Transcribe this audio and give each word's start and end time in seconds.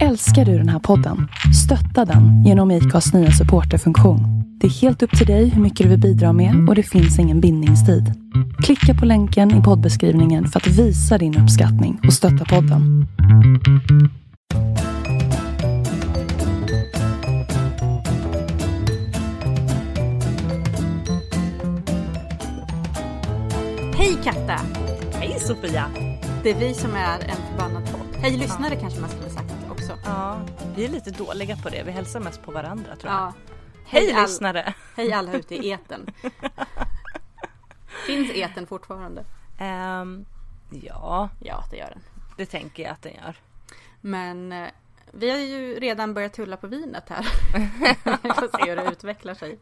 Älskar 0.00 0.44
du 0.44 0.58
den 0.58 0.68
här 0.68 0.78
podden? 0.78 1.28
Stötta 1.64 2.04
den 2.04 2.44
genom 2.44 2.70
IKAs 2.70 3.12
nya 3.12 3.30
supporterfunktion. 3.30 4.20
Det 4.60 4.66
är 4.66 4.70
helt 4.70 5.02
upp 5.02 5.18
till 5.18 5.26
dig 5.26 5.48
hur 5.48 5.62
mycket 5.62 5.84
du 5.84 5.90
vill 5.90 6.00
bidra 6.00 6.32
med 6.32 6.68
och 6.68 6.74
det 6.74 6.82
finns 6.82 7.18
ingen 7.18 7.40
bindningstid. 7.40 8.12
Klicka 8.62 8.94
på 8.94 9.06
länken 9.06 9.60
i 9.60 9.62
poddbeskrivningen 9.62 10.48
för 10.48 10.60
att 10.60 10.66
visa 10.66 11.18
din 11.18 11.38
uppskattning 11.38 12.00
och 12.06 12.12
stötta 12.12 12.44
podden. 12.44 13.06
Hej 23.96 24.16
Katta! 24.24 24.60
Hej 25.14 25.36
Sofia! 25.40 25.84
Det 26.42 26.50
är 26.50 26.58
vi 26.58 26.74
som 26.74 26.90
är 26.94 27.18
en 27.18 27.36
förbannad 27.50 27.82
podd. 27.92 28.22
Hej 28.22 28.36
lyssnare 28.36 28.76
kanske 28.76 29.00
man 29.00 29.10
skulle. 29.10 29.31
Ja, 30.04 30.40
vi 30.76 30.84
är 30.84 30.88
lite 30.88 31.10
dåliga 31.10 31.56
på 31.56 31.68
det. 31.68 31.82
Vi 31.82 31.90
hälsar 31.90 32.20
mest 32.20 32.42
på 32.42 32.50
varandra 32.52 32.96
tror 32.96 33.12
jag. 33.12 33.20
Ja. 33.22 33.32
Hej, 33.86 34.12
all- 34.12 34.22
lyssnare! 34.22 34.74
Hej 34.96 35.12
alla 35.12 35.32
ute 35.32 35.54
i 35.54 35.70
eten. 35.70 36.06
Finns 38.06 38.30
eten 38.30 38.66
fortfarande? 38.66 39.24
Ehm, 39.58 40.24
ja, 40.70 41.28
Ja, 41.40 41.64
det 41.70 41.76
gör 41.76 41.90
den. 41.90 42.00
det 42.36 42.46
tänker 42.46 42.82
jag 42.82 42.92
att 42.92 43.02
den 43.02 43.12
gör. 43.14 43.36
Men 44.00 44.52
eh, 44.52 44.68
vi 45.12 45.30
har 45.30 45.38
ju 45.38 45.80
redan 45.80 46.14
börjat 46.14 46.32
tulla 46.32 46.56
på 46.56 46.66
vinet 46.66 47.08
här. 47.08 47.26
vi 48.22 48.28
får 48.28 48.58
se 48.64 48.70
hur 48.70 48.76
det 48.76 48.84
utvecklar 48.92 49.34
sig. 49.34 49.58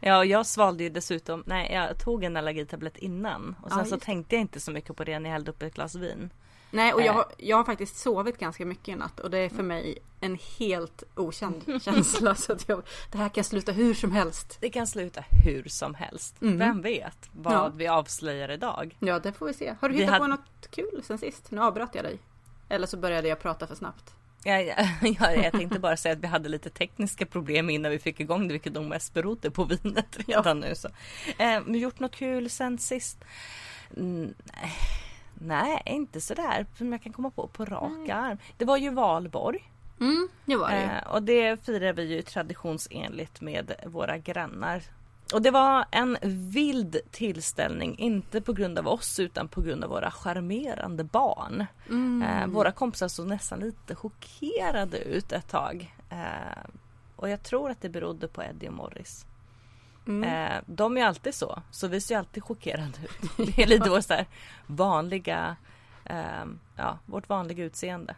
Ja, 0.00 0.24
jag 0.24 0.46
svalde 0.46 0.82
ju 0.84 0.90
dessutom, 0.90 1.42
nej 1.46 1.72
jag 1.72 1.98
tog 1.98 2.24
en 2.24 2.36
allergitablett 2.36 2.96
innan 2.96 3.56
och 3.62 3.70
sen 3.70 3.78
Ja, 3.78 3.84
så 3.84 3.98
tänkte 3.98 4.34
jag 4.34 4.40
inte 4.40 4.60
så 4.60 4.70
mycket 4.70 4.96
på 4.96 5.04
det 5.04 5.18
när 5.18 5.30
jag 5.30 5.32
hällde 5.34 5.50
upp 5.50 5.62
ett 5.62 5.74
glas 5.74 5.94
vin. 5.94 6.30
Nej, 6.74 6.92
och 6.92 7.02
jag, 7.02 7.12
har- 7.12 7.32
jag 7.38 7.56
har 7.56 7.64
faktiskt 7.64 7.96
sovit 7.96 8.38
ganska 8.38 8.66
mycket 8.66 8.88
i 8.88 8.94
natt 8.96 9.20
och 9.20 9.30
det 9.30 9.38
är 9.38 9.48
för 9.48 9.62
mig 9.62 9.98
en 10.20 10.38
helt 10.58 11.02
okänd 11.14 11.64
känsla. 11.82 12.34
Så 12.34 12.52
att 12.52 12.68
jag, 12.68 12.82
det 13.12 13.18
här 13.18 13.28
kan 13.28 13.44
sluta 13.44 13.72
hur 13.72 13.94
som 13.94 14.12
helst. 14.12 14.56
Det 14.60 14.70
kan 14.70 14.86
sluta 14.86 15.24
hur 15.44 15.64
som 15.68 15.94
helst. 15.94 16.42
Mm. 16.42 16.58
Vem 16.58 16.80
vet 16.82 17.28
vad 17.32 17.52
Ja. 17.54 17.68
vi 17.74 17.86
avslöjar 17.86 18.50
idag? 18.50 18.96
Ja, 19.00 19.18
det 19.18 19.32
får 19.32 19.46
vi 19.46 19.54
se. 19.54 19.74
Har 19.80 19.88
du 19.88 19.94
Vi 19.94 20.00
hittat 20.00 20.16
på 20.16 20.22
hade- 20.22 20.34
något 20.34 20.70
kul 20.70 21.02
sen 21.04 21.18
sist? 21.18 21.50
Nu 21.50 21.60
avbröt 21.60 21.94
jag 21.94 22.04
dig. 22.04 22.18
Eller 22.68 22.86
så 22.86 22.96
började 22.96 23.28
jag 23.28 23.40
prata 23.40 23.66
för 23.66 23.74
snabbt. 23.74 24.10
Ja, 24.44 24.60
ja, 24.60 24.74
ja, 25.20 25.32
jag 25.32 25.52
tänkte 25.52 25.78
bara 25.78 25.96
säga 25.96 26.12
att 26.12 26.20
vi 26.20 26.26
hade 26.26 26.48
lite 26.48 26.70
tekniska 26.70 27.26
problem 27.26 27.70
innan 27.70 27.90
vi 27.92 27.98
fick 27.98 28.20
igång 28.20 28.48
det, 28.48 28.52
vilket 28.52 28.72
nog 28.72 28.84
mest 28.84 29.14
berodde 29.14 29.50
på 29.50 29.64
vinet 29.64 30.18
redan 30.28 30.60
nu. 30.60 30.74
Så. 30.74 30.88
Eh, 31.38 31.60
gjort 31.66 32.00
något 32.00 32.14
kul 32.16 32.50
sen 32.50 32.78
sist? 32.78 33.24
Mm, 33.96 34.34
nej. 34.52 34.72
Nej, 35.34 35.82
inte 35.86 36.20
sådär 36.20 36.66
som 36.78 36.92
jag 36.92 37.02
kan 37.02 37.12
komma 37.12 37.30
på 37.30 37.46
på 37.46 37.64
rak 37.64 38.08
arm. 38.08 38.38
Det 38.56 38.64
var 38.64 38.76
ju 38.76 38.90
valborg 38.90 39.70
Mm, 40.00 40.28
det 40.44 40.56
var 40.56 40.70
det 40.70 40.76
eh, 40.76 41.12
och 41.12 41.22
det 41.22 41.64
firar 41.64 41.92
vi 41.92 42.02
ju 42.02 42.22
traditionsenligt 42.22 43.40
med 43.40 43.74
våra 43.86 44.18
grannar. 44.18 44.82
Och 45.32 45.42
det 45.42 45.50
var 45.50 45.84
en 45.90 46.16
vild 46.52 46.96
tillställning, 47.10 47.98
inte 47.98 48.40
på 48.40 48.52
grund 48.52 48.78
av 48.78 48.88
oss 48.88 49.20
utan 49.20 49.48
på 49.48 49.60
grund 49.60 49.84
av 49.84 49.90
våra 49.90 50.10
charmerande 50.10 51.04
barn. 51.04 51.66
Mm. 51.88 52.22
Eh, 52.22 52.46
våra 52.46 52.72
kompisar 52.72 53.08
såg 53.08 53.26
nästan 53.26 53.60
lite 53.60 53.94
chockerade 53.94 54.98
ut 54.98 55.32
ett 55.32 55.48
tag. 55.48 55.94
Eh, 56.10 56.70
och 57.16 57.28
jag 57.28 57.42
tror 57.42 57.70
att 57.70 57.80
det 57.80 57.88
berodde 57.88 58.28
på 58.28 58.42
Eddie 58.42 58.68
och 58.68 58.74
Morris. 58.74 59.26
Mm. 60.06 60.24
Eh, 60.52 60.62
de 60.66 60.96
är 60.96 61.04
alltid 61.04 61.34
så, 61.34 61.62
så 61.70 61.88
vi 61.88 62.00
ser 62.00 62.14
ju 62.14 62.18
alltid 62.18 62.42
chockerade 62.42 62.92
ut. 63.02 63.36
Det 63.56 63.62
är 63.62 63.66
lite 63.66 63.90
vårt 63.90 64.04
så 64.04 64.14
här 64.14 64.26
vanliga, 64.66 65.56
eh, 66.04 66.44
ja, 66.76 66.98
vårt 67.06 67.28
vanliga 67.28 67.64
utseende. 67.64 68.14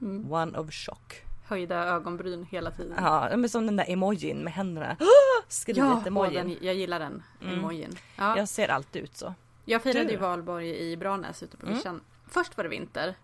Mm. 0.00 0.32
One 0.32 0.58
of 0.58 0.72
shock. 0.72 1.22
Höjda 1.46 1.76
ögonbryn 1.76 2.44
hela 2.50 2.70
tiden. 2.70 2.94
Ja, 2.96 3.36
men 3.36 3.48
som 3.48 3.66
den 3.66 3.76
där 3.76 3.90
emojin 3.90 4.38
med 4.44 4.52
händerna. 4.52 4.96
Skrivit 5.48 5.78
Ja, 5.78 6.02
emojin. 6.06 6.34
den, 6.34 6.56
jag 6.60 6.74
gillar 6.74 6.98
den 6.98 7.22
Mm. 7.42 7.58
emojin. 7.58 7.96
Ja, 8.16 8.36
Jag 8.36 8.48
ser 8.48 8.68
alltid 8.68 9.02
ut 9.02 9.16
så. 9.16 9.34
jag 9.64 9.82
firade 9.82 10.04
du 10.04 10.10
ju 10.10 10.16
valborg 10.16 10.90
i 10.90 10.96
Branäs 10.96 11.42
ute 11.42 11.56
på 11.56 11.66
Mm. 11.66 11.76
vischan. 11.78 12.00
Först 12.28 12.56
var 12.56 12.64
det 12.64 12.70
vinter. 12.70 13.14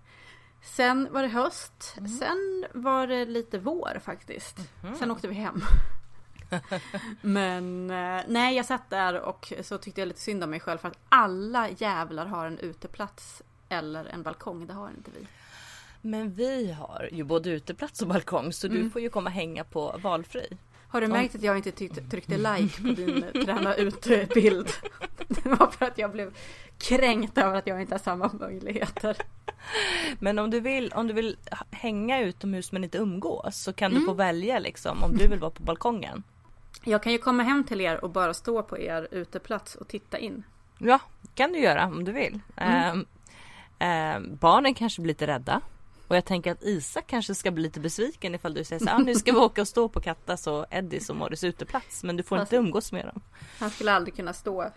Sen 0.62 1.08
var 1.12 1.22
det 1.22 1.28
höst. 1.28 1.94
Mm. 1.98 2.08
Sen 2.08 2.66
var 2.74 3.06
det 3.06 3.24
lite 3.24 3.58
vår 3.58 4.00
faktiskt. 4.04 4.58
Mhm. 4.82 4.94
Sen 4.94 5.10
åkte 5.10 5.28
vi 5.28 5.34
hem. 5.34 5.60
Men 7.20 7.90
eh, 7.90 8.20
nej, 8.28 8.56
jag 8.56 8.66
satt 8.66 8.90
där 8.90 9.20
och 9.20 9.52
så 9.62 9.78
tyckte 9.78 10.00
jag 10.00 10.08
lite 10.08 10.20
synd 10.20 10.44
om 10.44 10.50
mig 10.50 10.60
själv 10.60 10.78
för 10.78 10.88
att 10.88 10.98
alla 11.08 11.68
jävlar 11.70 12.26
har 12.26 12.46
en 12.46 12.58
uteplats 12.58 13.42
eller 13.68 14.04
en 14.04 14.22
balkong. 14.22 14.66
Det 14.66 14.72
har 14.74 14.88
inte 14.88 15.10
vi. 15.20 15.26
Men 16.00 16.32
vi 16.34 16.72
har 16.72 17.08
ju 17.12 17.24
både 17.24 17.50
uteplats 17.50 18.02
och 18.02 18.08
balkong 18.08 18.52
så 18.52 18.68
du 18.68 18.76
Mm. 18.78 18.90
får 18.90 19.02
ju 19.02 19.10
komma 19.10 19.30
och 19.30 19.34
hänga 19.34 19.64
på 19.64 19.98
valfri. 20.02 20.58
Har 20.88 21.00
du 21.00 21.06
märkt 21.08 21.34
att 21.34 21.42
jag 21.42 21.56
inte 21.56 21.72
tryckte 22.10 22.36
like 22.38 22.82
på 22.82 22.88
din 22.88 23.24
träna 23.44 23.74
ut-bild? 23.74 24.68
Det 25.28 25.46
var 25.46 25.66
för 25.70 25.86
att 25.86 25.98
jag 25.98 26.12
blev 26.12 26.34
kränkt 26.78 27.38
över 27.38 27.54
att 27.58 27.66
jag 27.66 27.80
inte 27.80 27.94
har 27.94 27.98
samma 27.98 28.30
möjligheter. 28.40 29.16
Men 30.18 30.38
om 30.38 30.50
du 30.50 30.60
vill, 30.60 30.92
om 30.92 31.06
du 31.06 31.14
vill 31.14 31.36
hänga 31.70 32.20
utomhus 32.20 32.72
men 32.72 32.84
inte 32.84 32.98
umgås 32.98 33.56
så 33.62 33.72
kan 33.72 33.90
du 33.90 33.96
Mm. 33.96 34.06
få 34.06 34.12
välja 34.12 34.58
liksom 34.58 35.02
om 35.02 35.16
du 35.16 35.28
vill 35.28 35.38
vara 35.38 35.50
på 35.50 35.62
balkongen. 35.62 36.22
Jag 36.88 37.02
kan 37.02 37.12
ju 37.12 37.18
komma 37.18 37.42
hem 37.42 37.64
till 37.64 37.80
er 37.80 38.04
och 38.04 38.10
bara 38.10 38.34
stå 38.34 38.62
på 38.62 38.78
er 38.78 39.08
uteplats 39.10 39.74
och 39.74 39.88
titta 39.88 40.18
in. 40.18 40.44
Ja, 40.78 40.98
kan 41.34 41.52
du 41.52 41.58
göra 41.58 41.84
om 41.86 42.04
du 42.04 42.12
vill. 42.12 42.40
Mm. 42.56 43.06
Ehm, 43.78 44.36
barnen 44.36 44.74
kanske 44.74 45.02
blir 45.02 45.08
lite 45.14 45.26
rädda. 45.26 45.60
Och 46.08 46.16
jag 46.16 46.24
tänker 46.24 46.52
att 46.52 46.62
Isak 46.62 47.04
kanske 47.06 47.34
ska 47.34 47.50
bli 47.50 47.62
lite 47.62 47.80
besviken 47.80 48.34
ifall 48.34 48.54
du 48.54 48.64
säger 48.64 48.80
så 48.80 48.86
här, 48.90 48.94
ah, 48.96 48.98
nu 48.98 49.14
ska 49.14 49.32
vi 49.32 49.38
åka 49.38 49.60
och 49.60 49.68
stå 49.68 49.88
på 49.88 50.00
Kattas 50.00 50.46
och 50.46 50.66
Eddies 50.70 51.10
och 51.10 51.16
Morris 51.16 51.44
uteplats 51.44 52.04
men 52.04 52.16
du 52.16 52.22
får 52.22 52.36
Fast- 52.36 52.52
inte 52.52 52.56
umgås 52.66 52.92
med 52.92 53.06
dem. 53.06 53.20
Han 53.58 53.70
skulle 53.70 53.92
aldrig 53.92 54.16
kunna 54.16 54.32
stå 54.32 54.70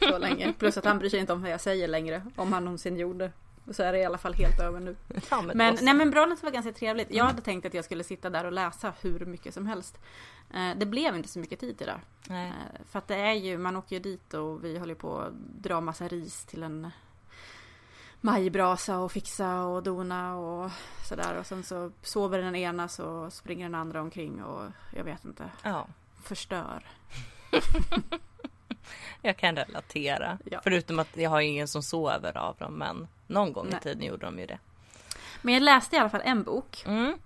så 0.00 0.18
länge. 0.18 0.52
Plus 0.58 0.76
att 0.76 0.84
han 0.84 0.98
bryr 0.98 1.08
sig 1.10 1.20
inte 1.20 1.32
om 1.32 1.42
vad 1.42 1.50
jag 1.50 1.60
säger 1.60 1.88
längre. 1.88 2.22
Om 2.36 2.52
han 2.52 2.64
någonsin 2.64 2.96
gjorde. 2.96 3.32
Och 3.66 3.76
så 3.76 3.82
är 3.82 3.92
det 3.92 3.98
i 3.98 4.04
alla 4.04 4.18
fall 4.18 4.34
helt 4.34 4.60
över 4.60 4.80
nu. 4.80 4.96
Ja, 5.30 5.42
men 5.42 5.56
Men, 5.56 5.76
nej 5.80 5.94
men 5.94 6.10
Branäs 6.10 6.42
var 6.42 6.50
ganska 6.50 6.72
trevligt. 6.72 7.08
Jag 7.10 7.24
hade 7.24 7.42
tänkt 7.42 7.66
att 7.66 7.74
jag 7.74 7.84
skulle 7.84 8.04
sitta 8.04 8.30
där 8.30 8.44
och 8.44 8.52
läsa 8.52 8.92
hur 9.00 9.26
mycket 9.26 9.54
som 9.54 9.66
helst. 9.66 9.98
Eh, 10.54 10.76
Det 10.76 10.86
blev 10.86 11.16
inte 11.16 11.28
så 11.28 11.38
mycket 11.38 11.60
tid 11.60 11.78
till 11.78 11.86
det. 11.86 12.00
Nej. 12.28 12.48
Eh, 12.48 12.80
För 12.90 12.98
att 12.98 13.08
det 13.08 13.14
är 13.16 13.32
ju, 13.32 13.58
man 13.58 13.76
åker 13.76 13.96
ju 13.96 14.02
dit 14.02 14.34
och 14.34 14.64
vi 14.64 14.78
håller 14.78 14.94
på 14.94 15.18
att 15.18 15.32
dra 15.62 15.80
massa 15.80 16.08
ris 16.08 16.44
till 16.44 16.62
en 16.62 16.90
majbrasa 18.20 18.98
och 18.98 19.12
fixa 19.12 19.62
och 19.64 19.82
dona 19.82 20.36
och 20.36 20.70
sådär. 21.08 21.38
Och 21.38 21.46
sen 21.46 21.62
så 21.62 21.92
sover 22.02 22.38
den 22.38 22.56
ena 22.56 22.88
så 22.88 23.30
springer 23.30 23.64
den 23.64 23.74
andra 23.74 24.00
omkring 24.00 24.42
och 24.42 24.70
jag 24.96 25.04
vet 25.04 25.24
inte, 25.24 25.50
Ja, 25.62 25.86
förstör. 26.22 26.86
jag 29.22 29.36
kan 29.36 29.56
relatera. 29.56 30.38
Ja. 30.50 30.60
Förutom 30.62 30.98
att 30.98 31.16
jag 31.16 31.30
har 31.30 31.40
ingen 31.40 31.68
som 31.68 31.82
sover 31.82 32.36
av 32.36 32.56
dem 32.56 32.74
men 32.74 33.08
någon 33.26 33.52
gång 33.52 33.66
Nej. 33.70 33.78
i 33.80 33.82
tiden 33.82 34.02
gjorde 34.02 34.26
de 34.26 34.38
ju 34.38 34.46
det. 34.46 34.58
Men 35.42 35.54
jag 35.54 35.62
läste 35.62 35.96
i 35.96 35.98
alla 35.98 36.10
fall 36.10 36.22
en 36.24 36.42
bok. 36.42 36.82
Mm. 36.86 37.18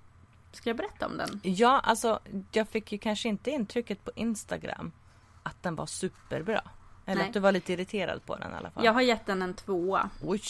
Ska 0.54 0.70
jag 0.70 0.76
berätta 0.76 1.06
om 1.06 1.16
den? 1.16 1.40
Ja, 1.42 1.80
alltså 1.80 2.20
jag 2.52 2.68
fick 2.68 2.92
ju 2.92 2.98
kanske 2.98 3.28
inte 3.28 3.50
intrycket 3.50 4.04
på 4.04 4.10
Instagram 4.14 4.92
att 5.42 5.62
den 5.62 5.76
var 5.76 5.86
superbra. 5.86 6.62
Eller 7.06 7.18
Nej. 7.18 7.26
att 7.28 7.34
du 7.34 7.40
var 7.40 7.52
lite 7.52 7.72
irriterad 7.72 8.26
på 8.26 8.36
den 8.36 8.52
i 8.52 8.54
alla 8.54 8.70
fall. 8.70 8.84
Jag 8.84 8.92
har 8.92 9.00
gett 9.00 9.26
den 9.26 9.42
en 9.42 9.54
tvåa. 9.54 10.10
Oj, 10.22 10.42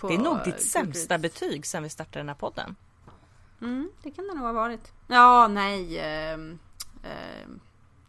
det 0.00 0.14
är 0.14 0.18
nog 0.18 0.36
ditt 0.36 0.44
Goodreads. 0.44 0.70
sämsta 0.70 1.18
betyg 1.18 1.66
sen 1.66 1.82
vi 1.82 1.88
startade 1.88 2.18
den 2.18 2.28
här 2.28 2.34
podden. 2.36 2.76
Mm, 3.60 3.90
det 4.02 4.10
kan 4.10 4.26
det 4.26 4.34
nog 4.34 4.44
ha 4.44 4.52
varit. 4.52 4.92
Ja, 5.06 5.48
nej. 5.48 5.98
ehm, 5.98 6.58
ehm, 7.04 7.60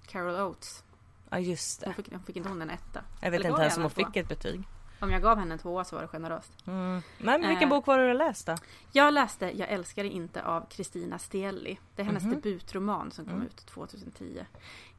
Carol 0.08 0.36
Oates. 0.36 0.84
Ja 1.30 1.40
just 1.40 1.80
det. 1.82 1.86
Hon 1.86 1.94
fick, 1.94 2.12
hon 2.12 2.24
fick 2.24 2.36
inte 2.36 2.50
hon 2.50 2.62
en 2.62 2.70
etta? 2.70 3.02
Jag 3.22 3.32
vet 3.32 3.40
Eller 3.40 3.50
inte 3.50 3.62
ens 3.62 3.78
om 3.78 3.84
hon 3.84 3.92
fick 3.92 4.16
ett 4.16 4.28
betyg. 4.28 4.64
Om 5.04 5.12
jag 5.12 5.22
gav 5.22 5.38
henne 5.40 5.54
en 5.54 5.60
tvåa 5.60 5.84
så 5.84 5.96
var 5.96 6.02
det 6.02 6.08
generöst. 6.08 6.52
Mm. 6.68 7.02
Men 7.18 7.42
vilken 7.48 7.64
Eh. 7.64 7.70
bok 7.70 7.88
var 7.88 7.98
det 7.98 8.08
du 8.08 8.14
läste? 8.14 8.58
Jag 8.92 9.14
läste 9.14 9.58
Jag 9.60 9.70
älskar 9.70 10.04
dig 10.04 10.12
inte 10.12 10.44
av 10.44 10.66
Kristina 10.70 11.20
Steli. 11.20 11.80
Det 11.96 12.02
är 12.02 12.06
hennes 12.06 12.24
Mhm. 12.24 12.34
debutroman 12.42 13.12
som 13.12 13.26
kom 13.26 13.34
Mm. 13.34 13.48
ut 13.48 13.66
2010. 13.66 14.46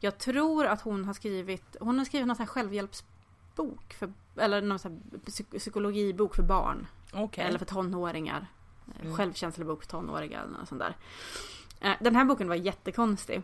Jag 0.00 0.18
tror 0.18 0.66
att 0.66 0.80
hon 0.80 1.04
har 1.04 1.14
skrivit, 1.14 1.76
hon 1.80 1.98
har 1.98 2.04
skrivit 2.04 2.26
någon 2.26 2.36
sån 2.36 2.42
här 2.46 2.52
självhjälpsbok. 2.52 3.94
För, 3.98 4.12
eller 4.36 4.62
någon 4.62 4.78
sån 4.78 5.02
psykologibok 5.58 6.34
för 6.36 6.42
barn. 6.42 6.86
Okej. 7.12 7.44
Eller 7.44 7.58
för 7.58 7.66
tonåringar. 7.66 8.46
Mm. 9.00 9.16
Självkänselsebok 9.16 9.82
för 9.82 9.90
tonåringar 9.90 10.42
eller 10.44 10.58
något 10.58 10.68
sånt 10.68 10.80
där. 10.80 10.96
Eh, 11.80 11.92
Den 12.00 12.16
här 12.16 12.24
boken 12.24 12.48
var 12.48 12.54
jättekonstig. 12.54 13.42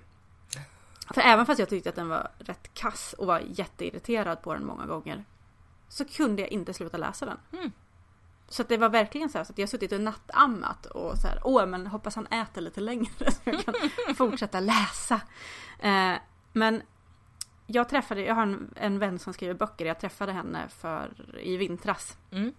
För 1.14 1.20
även 1.20 1.46
fast 1.46 1.58
jag 1.58 1.68
tyckte 1.68 1.88
att 1.88 1.94
den 1.96 2.08
var 2.08 2.28
rätt 2.38 2.74
kass 2.74 3.14
och 3.18 3.26
var 3.26 3.40
jätteirriterad 3.40 4.42
på 4.42 4.54
den 4.54 4.66
många 4.66 4.86
gånger. 4.86 5.24
Så 5.90 6.04
kunde 6.04 6.42
jag 6.42 6.50
inte 6.50 6.74
sluta 6.74 6.96
läsa 6.96 7.26
den. 7.26 7.38
Mm. 7.52 7.72
Så 8.48 8.62
det 8.62 8.76
var 8.76 8.88
verkligen 8.88 9.30
så, 9.30 9.38
här, 9.38 9.44
så 9.44 9.52
att 9.52 9.58
jag 9.58 9.68
suttit 9.68 9.92
och 9.92 10.00
nattammat 10.00 10.86
och 10.86 11.18
så 11.18 11.28
här, 11.28 11.40
åh 11.44 11.66
men 11.66 11.86
hoppas 11.86 12.16
han 12.16 12.26
äter 12.26 12.60
lite 12.60 12.80
längre 12.80 13.10
så 13.30 13.40
jag 13.44 13.64
kan 13.64 13.74
fortsätta 14.16 14.60
läsa. 14.60 15.20
Eh, 15.78 16.14
men 16.52 16.82
jag 17.66 17.88
träffade, 17.88 18.22
jag 18.22 18.34
har 18.34 18.42
en, 18.42 18.74
en 18.76 18.98
vän 18.98 19.18
som 19.18 19.32
skriver 19.32 19.54
böcker, 19.54 19.86
jag 19.86 20.00
träffade 20.00 20.32
henne 20.32 20.68
för, 20.68 21.36
i 21.40 21.56
vintras. 21.56 22.18
Mm. 22.30 22.52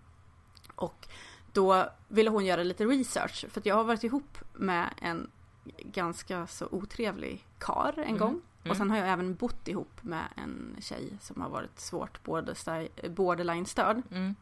Och 0.76 1.08
då 1.52 1.90
ville 2.08 2.30
hon 2.30 2.46
göra 2.46 2.64
lite 2.64 2.86
research. 2.86 3.46
För 3.50 3.62
jag 3.66 3.76
har 3.76 3.84
varit 3.84 4.04
ihop 4.04 4.38
med 4.54 4.94
en 5.02 5.32
ganska 5.78 6.48
så 6.48 6.68
otrevlig 6.72 7.48
kar 7.60 7.94
en 7.98 8.04
Mm. 8.04 8.18
gång. 8.18 8.42
Mm. 8.64 8.72
Och 8.72 8.78
sen 8.78 8.90
har 8.92 8.98
jag 8.98 9.10
även 9.10 9.36
bott 9.36 9.68
ihop 9.68 10.04
med 10.04 10.24
en 10.38 10.76
tjej 10.80 11.18
som 11.22 11.42
har 11.42 11.50
varit 11.50 11.80
svårt 11.80 12.24
border- 12.24 13.10
borderline-störd. 13.10 14.02
Mm. 14.12 14.36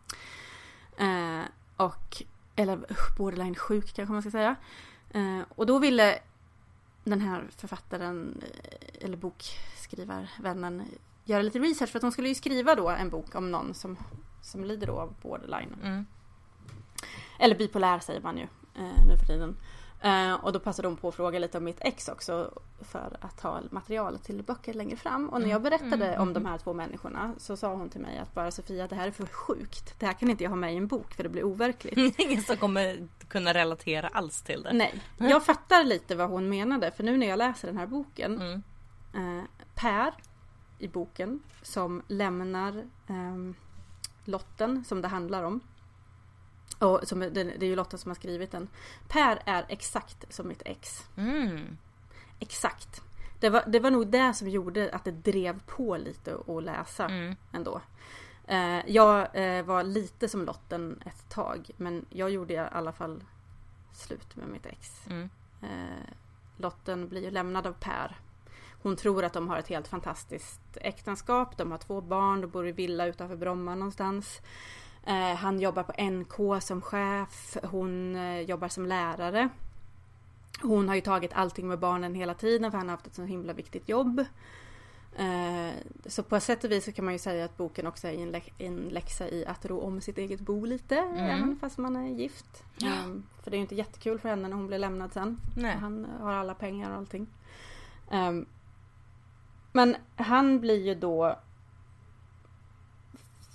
Eh, 0.98 1.45
och, 1.77 2.24
eller 2.56 2.92
usch, 2.92 3.18
borderline 3.18 3.56
sjuk 3.56 3.94
kanske 3.95 4.13
man 4.13 4.21
ska 4.21 4.31
säga. 4.31 4.56
Eh, 5.12 5.39
och 5.56 5.66
då 5.66 5.80
ville 5.80 6.19
den 7.04 7.21
här 7.21 7.48
författaren, 7.57 8.44
eh, 8.63 9.06
eller 9.06 9.18
bokskrivarvännen, 9.18 10.83
göra 11.25 11.42
lite 11.42 11.60
research 11.60 11.89
för 11.92 12.00
att 12.00 12.04
hon 12.04 12.12
skulle 12.12 12.27
ju 12.30 12.36
skriva 12.36 12.75
då 12.75 12.89
en 12.89 13.10
bok 13.10 13.36
om 13.36 13.51
någon 13.51 13.74
som, 13.74 13.98
som 14.42 14.63
lider 14.63 14.88
då 14.88 15.00
av 15.00 15.13
borderline. 15.21 15.75
Mm. 15.83 16.06
Eller 17.39 17.56
bipolär 17.56 18.00
säger 18.00 18.21
man 18.21 18.38
ju 18.38 18.44
eh, 18.75 19.07
nu 19.07 19.18
för 19.18 19.25
tiden. 19.25 19.56
Eh, 20.01 20.34
och 20.34 20.54
då 20.54 20.60
passade 20.60 20.88
hon 20.88 20.98
på 20.98 21.07
att 21.07 21.16
fråga 21.16 21.40
lite 21.40 21.57
om 21.57 21.63
mitt 21.63 21.78
ex 21.81 22.07
också 22.07 22.51
för 22.81 23.18
att 23.22 23.42
ha 23.42 23.62
material 23.72 24.19
till 24.19 24.44
böcker 24.44 24.74
längre 24.74 24.96
fram. 24.98 25.30
Och 25.30 25.42
när 25.42 25.50
jag 25.50 25.62
berättade 25.62 26.06
Mm, 26.07 26.22
om 26.22 26.30
mm, 26.30 26.34
de 26.44 26.50
här 26.50 26.57
två 26.57 26.74
människorna 26.74 27.34
så 27.38 27.57
sa 27.57 27.74
hon 27.75 27.90
till 27.90 28.01
mig 28.01 28.18
att 28.18 28.34
bara 28.34 28.51
Sofia 28.51 28.88
det 28.88 28.96
här 28.96 29.07
är 29.07 29.12
för 29.12 29.25
sjukt. 29.25 30.00
Det 30.00 30.06
här 30.06 30.13
kan 30.13 30.30
inte 30.30 30.44
jag 30.44 30.51
ha 30.51 30.57
med 30.57 30.74
i 30.74 30.78
en 30.78 30.88
bok 30.88 31.13
för 31.13 31.24
det 31.24 31.30
blir 31.30 31.44
overkligt. 31.44 32.19
Ingen 32.19 32.42
som 32.44 32.57
kommer 32.57 33.07
kunna 33.28 33.54
relatera 33.54 34.07
alls 34.07 34.42
till 34.42 34.63
det. 34.63 34.74
Nej, 34.74 35.01
jag 35.18 35.46
fattar 35.46 35.84
lite 35.84 36.16
vad 36.16 36.30
hon 36.30 36.50
menade 36.50 36.92
för 36.92 37.04
nu 37.04 37.18
när 37.18 37.28
jag 37.28 37.38
läser 37.38 37.68
den 37.68 37.78
här 37.78 37.88
boken 37.88 38.42
Mm. 38.42 39.38
eh, 39.40 39.44
Per 39.75 40.13
i 40.80 40.88
boken 40.88 41.40
som 41.62 42.02
lämnar 42.07 42.84
ehm, 43.07 43.56
Lotten 44.25 44.84
som 44.86 45.02
det 45.02 45.07
handlar 45.07 45.44
om. 45.44 45.60
Och 46.77 47.00
som, 47.04 47.19
det, 47.19 47.30
det 47.30 47.66
är 47.66 47.69
ju 47.69 47.75
Lotta 47.75 47.98
som 47.98 48.10
har 48.10 48.16
skrivit 48.16 48.51
den. 48.51 48.68
Per 49.07 49.42
är 49.45 49.66
exakt 49.69 50.33
som 50.33 50.48
mitt 50.48 50.62
ex. 50.66 51.04
Mm. 51.18 51.77
Exakt. 52.39 53.01
Det 53.39 53.50
var, 53.50 53.63
det 53.68 53.80
var 53.80 53.92
nog 53.92 54.07
det 54.07 54.33
som 54.33 54.50
gjorde 54.50 54.89
att 54.94 55.04
det 55.04 55.12
drev 55.12 55.60
på 55.66 55.98
lite 55.98 56.38
att 56.48 56.63
läsa 56.63 57.06
Mm. 57.06 57.36
ändå. 57.51 57.81
Eh, 58.48 58.80
jag 58.88 59.27
eh, 59.33 59.63
var 59.63 59.83
lite 59.83 60.30
som 60.30 60.45
Lotten 60.45 61.01
ett 61.06 61.30
tag 61.30 61.69
men 61.77 62.06
jag 62.10 62.30
gjorde 62.30 62.54
i 62.54 62.57
alla 62.57 62.92
fall 62.92 63.24
slut 63.94 64.36
med 64.36 64.48
mitt 64.48 64.66
ex. 64.66 65.07
Mm. 65.07 65.30
Eh, 65.62 66.13
Lotten 66.57 67.10
blir 67.10 67.21
ju 67.21 67.31
lämnad 67.31 67.68
av 67.68 67.74
Per. 67.74 68.18
Hon 68.81 68.95
tror 68.95 69.24
att 69.24 69.33
de 69.33 69.50
har 69.50 69.57
ett 69.57 69.68
helt 69.68 69.88
fantastiskt 69.88 70.62
äktenskap. 70.75 71.57
De 71.57 71.71
har 71.71 71.77
två 71.77 72.01
barn, 72.01 72.42
de 72.42 72.48
bor 72.48 72.68
i 72.68 72.71
villa 72.71 73.06
utanför 73.06 73.36
Bromma 73.36 73.75
någonstans. 73.75 74.42
Eh, 75.06 75.36
han 75.36 75.60
jobbar 75.60 75.84
på 75.84 75.94
NK 76.12 76.63
som 76.63 76.81
chef. 76.81 77.57
Hon 77.63 78.16
eh, 78.16 78.40
jobbar 78.42 78.68
som 78.68 78.86
lärare. 78.86 79.50
Hon 80.62 80.88
har 80.88 80.96
ju 80.96 81.01
tagit 81.01 81.31
allting 81.34 81.68
med 81.68 81.80
barnen 81.80 82.16
hela 82.16 82.34
tiden 82.34 82.72
för 82.72 82.78
han 82.78 82.88
har 82.90 82.96
haft 82.96 83.07
ett 83.07 83.16
så 83.16 83.24
himla 83.24 83.54
viktigt 83.54 83.90
jobb. 83.90 84.25
Eh, 85.16 85.69
så 86.06 86.24
på 86.24 86.40
sätt 86.40 86.63
och 86.63 86.72
vis 86.72 86.86
så 86.86 86.92
kan 86.92 87.06
man 87.06 87.13
ju 87.13 87.19
säga 87.19 87.46
att 87.46 87.57
boken 87.57 87.88
också 87.88 88.07
är 88.07 88.13
en, 88.13 88.31
lä- 88.31 88.42
en 88.57 88.75
läxa 88.78 89.30
i 89.30 89.46
att 89.46 89.66
ro 89.66 89.80
om 89.80 90.01
sitt 90.01 90.18
eget 90.18 90.40
bo 90.40 90.66
lite. 90.66 90.96
Även 90.98 91.57
fast 91.62 91.78
man 91.78 91.95
är 91.95 92.07
gift. 92.10 92.63
Ja. 92.78 92.88
Ehm, 92.88 93.24
för 93.44 93.52
det 93.52 93.56
är 93.56 93.60
ju 93.60 93.62
inte 93.62 93.75
jättekul 93.75 94.19
för 94.19 94.30
henne 94.30 94.48
när 94.48 94.56
hon 94.56 94.68
blir 94.68 94.78
lämnad 94.80 95.13
sen. 95.13 95.38
Nej. 95.57 95.75
Han 95.78 96.07
har 96.22 96.34
alla 96.34 96.54
pengar 96.54 96.92
och 96.92 96.98
allting. 96.98 97.28
Ehm, 98.12 98.45
men 99.74 99.95
han 100.16 100.60
blir 100.60 100.86
ju 100.86 100.95
då 100.95 101.40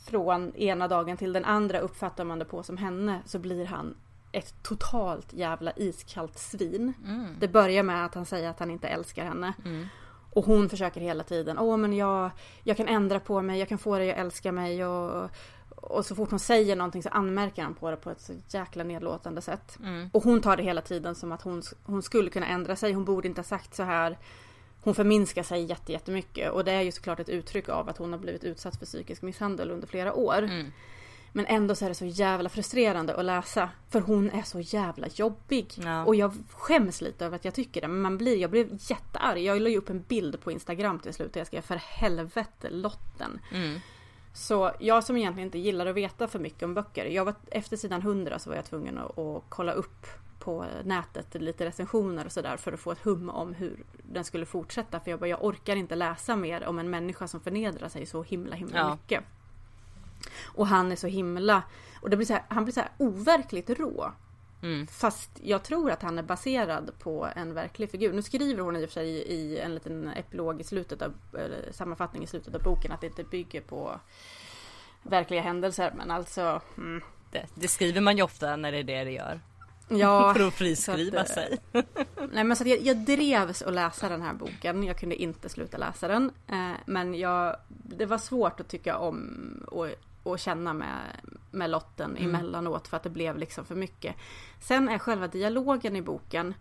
från 0.05 0.57
ena 0.57 0.89
dagen 0.89 1.17
till 1.17 1.33
den 1.33 1.45
andra 1.45 1.79
uppfattar 1.79 2.25
man 2.25 2.39
det 2.39 2.45
på 2.45 2.63
som 2.63 2.77
henne 2.77 3.21
så 3.27 3.39
blir 3.39 3.67
han 3.67 3.95
ett 4.33 4.55
totalt 4.63 5.33
jävla 5.33 5.73
iskallt 5.77 6.39
svin. 6.39 6.93
Mm. 7.07 7.37
Det 7.41 7.49
börjar 7.49 7.83
med 7.83 8.05
att 8.05 8.15
han 8.15 8.25
säger 8.25 8.51
att 8.51 8.59
han 8.59 8.71
inte 8.71 8.89
älskar 8.89 9.25
henne. 9.25 9.53
Mm. 9.65 9.87
Och 10.31 10.45
hon 10.45 10.69
försöker 10.69 11.01
hela 11.01 11.25
tiden. 11.25 11.59
Åh 11.59 11.77
men 11.77 11.93
jag, 11.93 12.31
jag 12.63 12.77
kan 12.77 12.89
ändra 12.89 13.21
på 13.21 13.43
mig, 13.43 13.59
jag 13.59 13.69
kan 13.69 13.79
få 13.79 13.99
dig 13.99 14.13
att 14.13 14.19
älska 14.19 14.53
mig. 14.53 14.85
Och, 14.87 15.31
och 15.77 16.07
så 16.07 16.15
fort 16.15 16.31
hon 16.31 16.39
säger 16.39 16.77
någonting 16.77 17.03
så 17.03 17.09
anmärker 17.09 17.63
han 17.63 17.75
på 17.75 17.91
det 17.91 17.97
på 17.97 18.11
ett 18.11 18.21
så 18.21 18.33
jäkla 18.49 18.85
nedlåtande 18.85 19.41
sätt. 19.41 19.79
Mm. 19.83 20.11
Och 20.13 20.23
hon 20.23 20.41
tar 20.41 20.57
det 20.57 20.63
hela 20.63 20.81
tiden 20.81 21.15
som 21.15 21.33
att 21.33 21.43
hon, 21.43 21.63
hon 21.85 22.03
skulle 22.03 22.31
kunna 22.31 22.47
ändra 22.47 22.77
sig. 22.77 22.93
Hon 22.93 23.05
borde 23.05 23.29
inte 23.29 23.39
ha 23.39 23.45
sagt 23.45 23.75
så 23.75 23.83
här. 23.83 24.19
Hon 24.85 24.95
förminskar 24.95 25.43
sig 25.43 25.65
jätte, 25.65 25.93
jättemycket. 25.93 26.53
Och 26.53 26.65
det 26.65 26.73
är 26.73 26.83
ju 26.83 26.93
såklart 26.93 27.21
ett 27.21 27.29
uttryck 27.29 27.69
av 27.69 27.89
att 27.89 27.99
hon 27.99 28.13
har 28.13 28.19
blivit 28.19 28.45
utsatt 28.45 28.77
för 28.77 28.87
psykisk 28.87 29.23
misshandel 29.23 29.71
under 29.71 29.87
flera 29.87 30.15
år. 30.15 30.43
Mm. 30.43 30.73
Men 31.33 31.47
ändå 31.47 31.75
så 31.75 31.85
är 31.85 31.89
det 31.89 31.95
så 31.95 32.07
jävla 32.07 32.49
frustrerande 32.49 33.17
att 33.17 33.25
läsa. 33.25 33.71
För 33.89 34.01
hon 34.01 34.31
är 34.31 34.43
så 34.43 34.61
jävla 34.61 35.07
jobbig. 35.15 35.67
Ja. 35.77 36.05
Och 36.05 36.15
jag 36.15 36.35
skäms 36.51 37.01
lite 37.01 37.27
över 37.27 37.37
att 37.37 37.45
jag 37.45 37.55
tycker 37.55 37.81
det. 37.81 37.89
Men 37.89 38.01
man 38.01 38.19
blir, 38.19 38.37
jag 38.37 38.51
blev 38.51 38.69
jättearg. 38.73 39.39
Jag 39.39 39.61
la 39.61 39.69
ju 39.69 39.77
upp 39.77 39.91
en 39.91 40.03
bild 40.03 40.41
på 40.41 40.53
Instagram 40.53 40.99
till 40.99 41.15
slut. 41.15 41.31
Och 41.31 41.37
jag 41.37 41.47
skrev 41.47 41.61
för 41.61 41.77
helvete 41.77 42.71
Lotten. 42.71 43.41
Mm. 43.53 43.81
Så 44.35 44.73
jag 44.81 45.05
som 45.05 45.17
egentligen 45.17 45.47
inte 45.47 45.59
gillar 45.59 45.87
att 45.87 45.95
veta 45.95 46.29
för 46.29 46.39
mycket 46.39 46.63
om 46.63 46.75
böcker. 46.75 47.05
Jag 47.05 47.25
var, 47.25 47.35
efter 47.51 47.77
sidan 47.77 48.01
100 48.01 48.39
så 48.39 48.51
var 48.51 48.57
jag 48.57 48.65
tvungen 48.65 48.99
att, 48.99 49.19
att 49.19 49.45
kolla 49.49 49.73
upp 49.73 50.07
på 50.45 50.67
nätet 50.85 51.35
lite 51.35 51.65
recensioner 51.65 52.25
och 52.25 52.33
sådär 52.33 52.57
för 52.57 52.73
att 52.73 52.81
få 52.81 52.93
ett 52.93 52.99
hum 53.05 53.29
om 53.31 53.55
hur 53.55 53.85
den 54.03 54.25
skulle 54.25 54.47
fortsätta. 54.47 55.01
För 55.01 55.11
jag 55.11 55.21
bara, 55.21 55.29
jag 55.29 55.45
orkar 55.45 55.77
inte 55.77 55.95
läsa 55.95 56.37
mer 56.37 56.65
om 56.67 56.79
en 56.79 56.91
människa 56.91 57.29
som 57.29 57.41
förnedrar 57.41 57.89
sig 57.89 58.07
så 58.07 58.23
himla 58.23 58.57
himla 58.57 58.79
Ja. 58.79 58.91
mycket. 58.95 59.25
Och 60.43 60.67
han 60.67 60.93
är 60.93 60.97
så 60.97 61.07
himla... 61.07 61.63
Och 62.01 62.11
det 62.11 62.17
blir 62.17 62.27
så 62.27 62.33
här, 62.33 62.43
han 62.49 62.65
blir 62.65 62.75
så 62.75 62.81
här 62.81 62.91
overkligt 62.99 63.71
rå. 63.71 64.13
Mm. 64.63 64.87
Fast 64.87 65.31
jag 65.43 65.63
tror 65.63 65.91
att 65.91 66.03
han 66.03 66.19
är 66.19 66.23
baserad 66.23 66.91
på 66.99 67.29
en 67.37 67.55
verklig 67.55 67.91
figur. 67.91 68.13
Nu 68.13 68.23
skriver 68.23 68.63
hon 68.63 68.77
i 68.77 68.85
och 68.85 68.89
för 68.89 68.95
sig 68.95 69.09
i 69.09 69.59
en 69.59 69.75
liten 69.75 70.09
epilog 70.09 70.61
i 70.61 70.65
slutet 70.65 71.03
av, 71.03 71.15
sammanfattning 71.71 72.23
i 72.23 72.27
slutet 72.27 72.55
av 72.55 72.63
boken 72.63 72.93
att 72.93 73.01
det 73.01 73.07
inte 73.07 73.25
bygger 73.25 73.61
på 73.61 74.01
verkliga 75.03 75.41
händelser. 75.43 75.93
Men 75.97 76.11
alltså, 76.11 76.61
mm, 76.77 77.03
Det, 77.31 77.47
det 77.55 77.69
skriver 77.69 78.01
man 78.01 78.17
ju 78.17 78.23
ofta 78.23 78.57
när 78.57 78.73
det 78.73 78.79
är 78.79 78.85
det 78.85 79.05
det 79.05 79.11
gör. 79.13 79.41
Ja. 79.89 80.35
För 80.37 80.47
att 80.47 80.55
friskriva 80.55 81.21
att, 81.21 81.29
sig. 81.29 81.59
Nej 82.33 82.45
men 82.45 82.57
så 82.57 82.69
jag, 82.69 82.81
jag 82.81 82.97
drevs 82.97 83.63
att 83.63 83.75
läsa 83.75 84.09
den 84.09 84.23
här 84.23 84.35
boken. 84.35 84.85
Jag 84.85 84.99
kunde 84.99 85.17
inte 85.17 85.49
sluta 85.49 85.79
läsa 85.79 86.09
den. 86.09 86.31
Eh, 86.47 86.73
men 86.87 87.15
jag, 87.15 87.57
det 87.69 88.07
var 88.07 88.19
svårt 88.19 88.61
att 88.61 88.69
tycka 88.69 88.99
om 88.99 89.65
och, 89.69 89.89
och 90.23 90.39
känna 90.39 90.73
med, 90.73 90.99
med 91.51 91.71
Lotten 91.71 92.17
Mm. 92.17 92.35
emellanåt 92.35 92.89
för 92.89 92.97
att 92.97 93.03
det 93.03 93.11
blev 93.11 93.39
liksom 93.39 93.65
för 93.65 93.75
mycket. 93.75 94.15
Sen 94.61 94.89
är 94.89 94.99
själva 94.99 95.29
dialogen 95.29 95.97
i 95.97 96.03
boken 96.03 96.55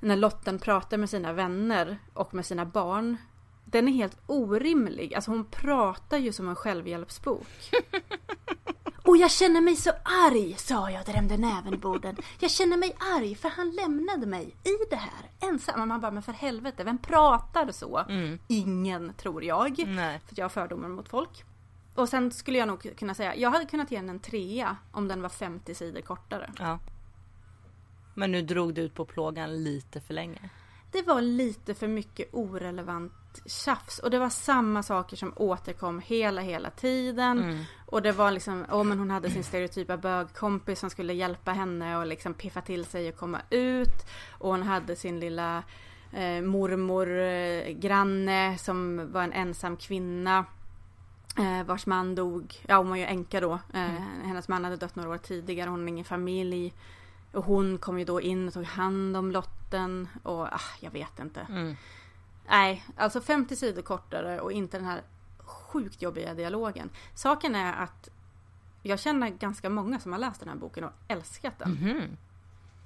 när 0.00 0.16
Lotten 0.16 0.58
pratar 0.58 0.96
med 0.96 1.10
sina 1.10 1.32
vänner 1.32 1.98
och 2.12 2.34
med 2.34 2.46
sina 2.46 2.64
barn. 2.64 3.16
Den 3.64 3.88
är 3.88 3.92
helt 3.92 4.18
orimlig. 4.26 5.14
Alltså 5.14 5.30
hon 5.30 5.44
pratar 5.44 6.18
ju 6.18 6.32
som 6.32 6.48
en 6.48 6.56
självhjälpsbok. 6.56 7.46
Och 9.06 9.16
jag 9.16 9.30
känner 9.30 9.60
mig 9.60 9.76
så 9.76 9.90
arg, 10.04 10.54
sa 10.58 10.90
jag 10.90 11.00
och 11.00 11.06
drämde 11.06 11.36
näven 11.36 11.74
i 11.74 11.76
borden. 11.76 12.16
Jag 12.40 12.50
känner 12.50 12.76
mig 12.76 12.96
arg 13.16 13.34
för 13.34 13.48
han 13.48 13.70
lämnade 13.70 14.26
mig 14.26 14.56
i 14.64 14.90
det 14.90 14.96
här 14.96 15.30
ensam. 15.40 15.80
Och 15.80 15.88
Man 15.88 16.00
bara, 16.00 16.10
men 16.10 16.22
för 16.22 16.32
helvete, 16.32 16.84
vem 16.84 16.98
pratar 16.98 17.72
så? 17.72 17.98
Mm. 17.98 18.38
Ingen, 18.48 19.12
tror 19.14 19.44
jag. 19.44 19.84
Nej. 19.86 20.20
För 20.26 20.34
jag 20.38 20.44
har 20.44 20.48
fördomar 20.48 20.88
mot 20.88 21.08
folk. 21.08 21.44
Och 21.94 22.08
sen 22.08 22.30
skulle 22.32 22.58
jag 22.58 22.68
nog 22.68 22.96
kunna 22.96 23.14
säga, 23.14 23.36
jag 23.36 23.50
hade 23.50 23.66
kunnat 23.66 23.90
ge 23.90 23.96
den 23.96 24.08
en 24.08 24.20
trea 24.20 24.76
om 24.92 25.08
den 25.08 25.22
var 25.22 25.28
50 25.28 25.74
sidor 25.74 26.00
kortare. 26.00 26.52
Ja. 26.58 26.78
Men 28.14 28.32
nu 28.32 28.42
drog 28.42 28.74
du 28.74 28.82
ut 28.82 28.94
på 28.94 29.04
plågan 29.04 29.64
lite 29.64 30.00
för 30.00 30.14
länge. 30.14 30.50
Det 30.92 31.02
var 31.02 31.20
lite 31.20 31.74
för 31.74 31.88
mycket 31.88 32.28
orelevant 32.32 33.12
tjafs 33.46 33.98
och 33.98 34.10
det 34.10 34.18
var 34.18 34.30
samma 34.30 34.82
saker 34.82 35.16
som 35.16 35.32
återkom 35.36 36.00
hela, 36.00 36.40
hela 36.40 36.70
tiden. 36.70 37.38
Mm. 37.38 37.64
Och 37.86 38.02
det 38.02 38.12
var 38.12 38.30
liksom, 38.30 38.64
åh 38.70 38.84
men 38.84 38.98
hon 38.98 39.10
hade 39.10 39.30
sin 39.30 39.44
stereotypa 39.44 39.96
bögkompis 39.96 40.80
som 40.80 40.90
skulle 40.90 41.12
hjälpa 41.12 41.52
henne 41.52 41.98
och 41.98 42.06
liksom 42.06 42.34
piffa 42.34 42.60
till 42.60 42.84
sig 42.84 43.08
och 43.08 43.16
komma 43.16 43.40
ut. 43.50 44.06
Och 44.30 44.50
hon 44.50 44.62
hade 44.62 44.96
sin 44.96 45.20
lilla 45.20 45.62
eh, 46.12 46.42
mormor, 46.42 47.18
eh, 47.18 47.70
granne 47.70 48.58
som 48.58 49.12
var 49.12 49.22
en 49.22 49.32
ensam 49.32 49.76
kvinna. 49.76 50.44
Eh, 51.38 51.66
vars 51.66 51.86
man 51.86 52.14
dog, 52.14 52.54
ja 52.66 52.76
hon 52.76 52.88
var 52.88 52.96
ju 52.96 53.04
änka 53.04 53.40
då. 53.40 53.52
Eh, 53.52 54.02
Hennes 54.24 54.48
man 54.48 54.64
hade 54.64 54.76
dött 54.76 54.96
några 54.96 55.10
år 55.10 55.18
tidigare, 55.18 55.70
hon 55.70 55.80
har 55.80 55.88
ingen 55.88 56.04
familj. 56.04 56.72
Och 57.32 57.44
hon 57.44 57.78
kom 57.78 57.98
ju 57.98 58.04
då 58.04 58.20
in 58.20 58.48
och 58.48 58.54
tog 58.54 58.64
hand 58.64 59.16
om 59.16 59.32
lotten 59.32 60.08
och 60.22 60.42
ah, 60.42 60.60
jag 60.80 60.90
vet 60.90 61.18
inte. 61.18 61.40
Mm. 61.40 61.76
Nej, 62.48 62.84
alltså 62.96 63.20
50 63.20 63.56
sidor 63.56 63.82
kortare 63.82 64.40
och 64.40 64.52
inte 64.52 64.78
den 64.78 64.86
här 64.86 65.02
sjukt 65.38 66.02
jobbiga 66.02 66.34
dialogen. 66.34 66.90
Saken 67.14 67.54
är 67.54 67.82
att 67.82 68.08
jag 68.82 69.00
känner 69.00 69.28
ganska 69.30 69.70
många 69.70 70.00
som 70.00 70.12
har 70.12 70.18
läst 70.18 70.40
den 70.40 70.48
här 70.48 70.56
boken 70.56 70.84
och 70.84 70.92
älskat 71.08 71.58
den. 71.58 71.70
Mhm. 71.70 72.16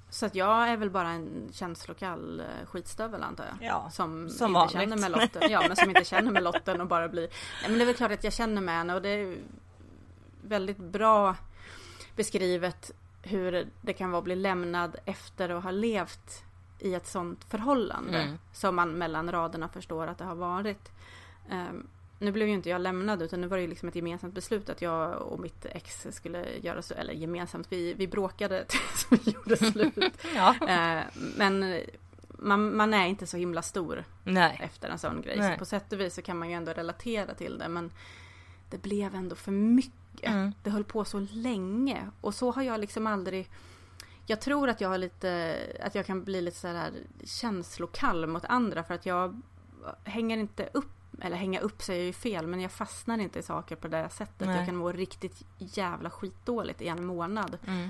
Så 0.09 0.25
att 0.25 0.35
jag 0.35 0.69
är 0.69 0.77
väl 0.77 0.89
bara 0.89 1.09
en 1.09 1.49
känslokall 1.51 2.39
eh, 2.39 2.45
skitstövel 2.65 3.23
antar 3.23 3.45
jag. 3.45 3.67
Ja, 3.69 3.89
Som, 3.91 4.29
som 4.29 4.55
inte 4.55 4.73
känner 4.73 4.97
med 4.97 5.11
lotten. 5.11 5.51
Ja, 5.51 5.63
men 5.67 5.75
som 5.75 5.89
inte 5.89 6.05
känner 6.05 6.31
med 6.31 6.43
lotten 6.43 6.81
och 6.81 6.87
bara 6.87 7.09
blir... 7.09 7.27
Nej, 7.61 7.69
men 7.69 7.73
det 7.73 7.83
är 7.83 7.85
väl 7.85 7.95
klart 7.95 8.11
att 8.11 8.23
jag 8.23 8.33
känner 8.33 8.61
med 8.61 8.75
henne 8.75 8.95
och 8.95 9.01
det 9.01 9.09
är 9.09 9.37
väldigt 10.41 10.77
bra 10.77 11.35
beskrivet 12.15 12.91
hur 13.21 13.67
det 13.81 13.93
kan 13.93 14.11
vara 14.11 14.17
att 14.17 14.23
bli 14.23 14.35
lämnad 14.35 14.95
efter 15.05 15.49
att 15.49 15.63
ha 15.63 15.71
levt 15.71 16.43
i 16.81 16.93
ett 16.93 17.07
sånt 17.07 17.43
förhållande. 17.43 18.21
Mm. 18.21 18.37
Som 18.53 18.75
man 18.75 18.91
mellan 18.91 19.31
raderna 19.31 19.67
förstår 19.67 20.07
att 20.07 20.17
det 20.17 20.23
har 20.23 20.35
varit. 20.35 20.91
Ehm, 21.49 21.87
nu 22.19 22.31
blev 22.31 22.47
ju 22.47 22.53
inte 22.53 22.69
jag 22.69 22.81
lämnad 22.81 23.21
utan 23.21 23.41
nu 23.41 23.47
var 23.47 23.57
det 23.57 23.61
ju 23.61 23.69
liksom 23.69 23.89
ett 23.89 23.95
gemensamt 23.95 24.33
beslut 24.33 24.69
att 24.69 24.81
jag 24.81 25.21
och 25.21 25.39
mitt 25.39 25.65
ex 25.65 26.07
skulle 26.11 26.57
göra 26.57 26.81
så, 26.81 26.93
eller 26.93 27.13
gemensamt, 27.13 27.67
vi, 27.69 27.93
vi 27.93 28.07
bråkade 28.07 28.65
tills 28.67 29.07
vi 29.09 29.31
gjorde 29.31 29.57
slut. 29.57 30.25
Ja. 30.35 30.55
Ehm, 30.67 31.03
men 31.37 31.81
man, 32.27 32.75
man 32.75 32.93
är 32.93 33.07
inte 33.07 33.27
så 33.27 33.37
himla 33.37 33.61
stor 33.61 34.03
Nej. 34.23 34.59
efter 34.63 34.89
en 34.89 34.99
sån 34.99 35.21
grej. 35.21 35.37
Nej. 35.39 35.53
Så 35.53 35.59
på 35.59 35.65
sätt 35.65 35.93
och 35.93 35.99
vis 35.99 36.15
så 36.15 36.21
kan 36.21 36.37
man 36.37 36.49
ju 36.49 36.55
ändå 36.55 36.73
relatera 36.73 37.33
till 37.33 37.57
det 37.57 37.67
men 37.67 37.91
det 38.69 38.81
blev 38.81 39.15
ändå 39.15 39.35
för 39.35 39.51
mycket. 39.51 40.29
Mm. 40.29 40.51
Det 40.63 40.69
höll 40.69 40.83
på 40.83 41.05
så 41.05 41.27
länge 41.31 42.09
och 42.21 42.33
så 42.33 42.51
har 42.51 42.63
jag 42.63 42.79
liksom 42.79 43.07
aldrig 43.07 43.49
jag 44.31 44.41
tror 44.41 44.69
att 44.69 44.81
jag 44.81 44.89
har 44.89 44.97
lite, 44.97 45.57
att 45.83 45.95
jag 45.95 46.05
kan 46.05 46.23
bli 46.23 46.41
lite 46.41 46.57
så 46.57 46.67
här 46.67 46.91
känslokall 47.23 48.27
mot 48.27 48.45
andra 48.45 48.83
för 48.83 48.93
att 48.93 49.05
jag 49.05 49.41
hänger 50.03 50.37
inte 50.37 50.69
upp, 50.73 50.91
eller 51.21 51.37
hänga 51.37 51.59
upp 51.59 51.81
säger 51.81 51.99
jag 51.99 52.07
ju 52.07 52.13
fel, 52.13 52.47
men 52.47 52.61
jag 52.61 52.71
fastnar 52.71 53.17
inte 53.17 53.39
i 53.39 53.43
saker 53.43 53.75
på 53.75 53.87
det 53.87 54.09
sättet. 54.09 54.47
Nej. 54.47 54.57
Jag 54.57 54.65
kan 54.65 54.75
må 54.75 54.91
riktigt 54.91 55.45
jävla 55.57 56.09
skitdåligt 56.09 56.81
i 56.81 56.87
en 56.87 57.05
månad. 57.05 57.57
Mm. 57.67 57.89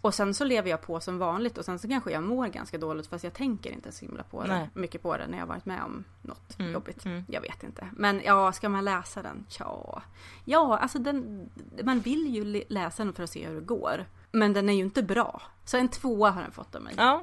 Och 0.00 0.14
sen 0.14 0.34
så 0.34 0.44
lever 0.44 0.70
jag 0.70 0.82
på 0.82 1.00
som 1.00 1.18
vanligt 1.18 1.58
och 1.58 1.64
sen 1.64 1.78
så 1.78 1.88
kanske 1.88 2.10
jag 2.12 2.22
mår 2.22 2.46
ganska 2.46 2.78
dåligt 2.78 3.06
fast 3.06 3.24
jag 3.24 3.32
tänker 3.32 3.70
inte 3.72 3.92
så 3.92 4.04
himla 4.04 4.22
på 4.22 4.42
det, 4.42 4.68
mycket 4.74 5.02
på 5.02 5.16
det 5.16 5.26
när 5.26 5.38
jag 5.38 5.46
varit 5.46 5.66
med 5.66 5.82
om 5.82 6.04
något 6.22 6.58
Mm, 6.58 6.72
jobbigt. 6.72 7.04
mm. 7.04 7.24
Jag 7.28 7.40
vet 7.40 7.62
inte. 7.62 7.88
Men 7.96 8.20
ja, 8.24 8.52
ska 8.52 8.68
man 8.68 8.84
läsa 8.84 9.22
den? 9.22 9.46
Tja. 9.48 10.02
Ja, 10.44 10.78
alltså 10.78 10.98
den, 10.98 11.50
man 11.84 12.00
vill 12.00 12.34
ju 12.34 12.64
läsa 12.68 13.04
den 13.04 13.12
för 13.12 13.22
att 13.22 13.30
se 13.30 13.46
hur 13.46 13.54
det 13.54 13.66
går. 13.66 14.04
Men 14.34 14.52
den 14.52 14.68
är 14.68 14.72
ju 14.72 14.82
inte 14.82 15.02
bra. 15.02 15.42
Så 15.64 15.76
en 15.76 15.88
tvåa 15.88 16.30
har 16.30 16.42
den 16.42 16.52
fått 16.52 16.74
av 16.74 16.82
mig. 16.82 16.94
Ja. 16.96 17.22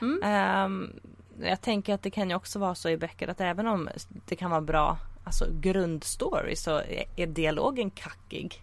Mm. 0.00 0.20
Ehm, 0.22 0.92
jag 1.40 1.60
tänker 1.60 1.94
att 1.94 2.02
det 2.02 2.10
kan 2.10 2.30
ju 2.30 2.36
också 2.36 2.58
vara 2.58 2.74
så 2.74 2.88
i 2.88 2.96
böcker 2.96 3.28
att 3.28 3.40
även 3.40 3.66
om 3.66 3.88
det 4.26 4.36
kan 4.36 4.50
vara 4.50 4.60
bra 4.60 4.98
alltså 5.24 5.44
grundstory 5.60 6.56
så 6.56 6.82
är 7.16 7.26
dialogen 7.26 7.90
kackig. 7.90 8.62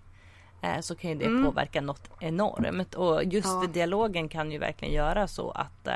eh, 0.62 0.80
Så 0.80 0.96
kan 0.96 1.10
ju 1.10 1.15
det 1.18 1.25
Mm. 1.25 1.44
påverka 1.46 1.82
något 1.82 2.10
enormt 2.20 2.94
och 2.96 3.24
just 3.24 3.48
Ja. 3.48 3.68
dialogen 3.74 4.30
kan 4.30 4.51
ju 4.51 4.58
verkligen 4.58 4.94
göra 4.94 5.27
så 5.27 5.51
att 5.51 5.88
eh, 5.88 5.96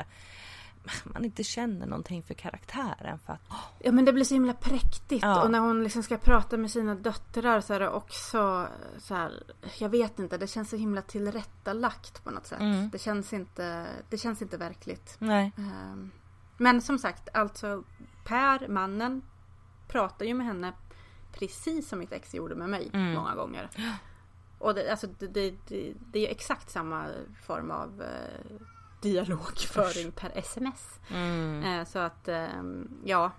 man 1.04 1.24
inte 1.24 1.44
känner 1.44 1.86
någonting 1.86 2.22
för 2.22 2.34
karaktären 2.34 3.18
för 3.18 3.32
att 3.32 3.40
Ja 3.78 3.92
men 3.92 4.04
det 4.04 4.12
blir 4.12 4.24
så 4.24 4.34
himla 4.34 4.54
präktigt 4.54 5.22
Ja. 5.24 5.42
och 5.42 5.50
när 5.50 5.58
hon 5.58 5.82
liksom 5.84 6.02
ska 6.02 6.16
prata 6.18 6.56
med 6.56 6.70
sina 6.70 6.94
döttrar 6.94 7.60
så 7.60 7.74
är 7.74 7.80
det 7.80 7.88
också 7.90 8.68
så 8.98 9.14
här, 9.14 9.42
jag 9.78 9.88
vet 9.88 10.18
inte, 10.18 10.38
det 10.38 10.46
känns 10.46 10.70
så 10.70 10.76
himla 10.76 11.02
tillrättalagt 11.02 12.24
på 12.24 12.30
något 12.30 12.46
sätt. 12.46 12.60
Mm. 12.60 12.90
Det, 12.90 12.98
känns 12.98 13.32
inte, 13.32 13.86
det 14.10 14.18
känns 14.18 14.42
inte 14.42 14.56
verkligt. 14.56 15.16
nej. 15.18 15.52
Ehm, 15.58 16.10
Men 16.56 16.82
som 16.82 16.98
sagt, 16.98 17.28
alltså 17.34 17.82
Per, 18.24 18.68
mannen, 18.68 19.22
pratar 19.88 20.26
ju 20.26 20.34
med 20.34 20.46
henne 20.46 20.72
precis 21.32 21.88
som 21.88 21.98
mitt 21.98 22.12
ex 22.12 22.34
gjorde 22.34 22.54
med 22.54 22.68
mig 22.68 22.90
Mm. 22.92 23.14
många 23.14 23.34
gånger. 23.34 23.70
Och 24.58 24.74
det, 24.74 24.90
alltså, 24.90 25.06
det, 25.18 25.26
det, 25.26 25.54
det, 26.12 26.26
är 26.26 26.30
exakt 26.30 26.70
samma 26.70 27.06
form 27.46 27.70
av 27.70 28.02
eh, 28.02 28.66
dialogföring 29.00 30.12
per 30.12 30.32
sms. 30.34 31.00
Mm. 31.10 31.62
Eh, 31.62 31.84
så 31.84 31.98
att, 31.98 32.28
ehm, 32.28 32.88
ja. 33.04 33.32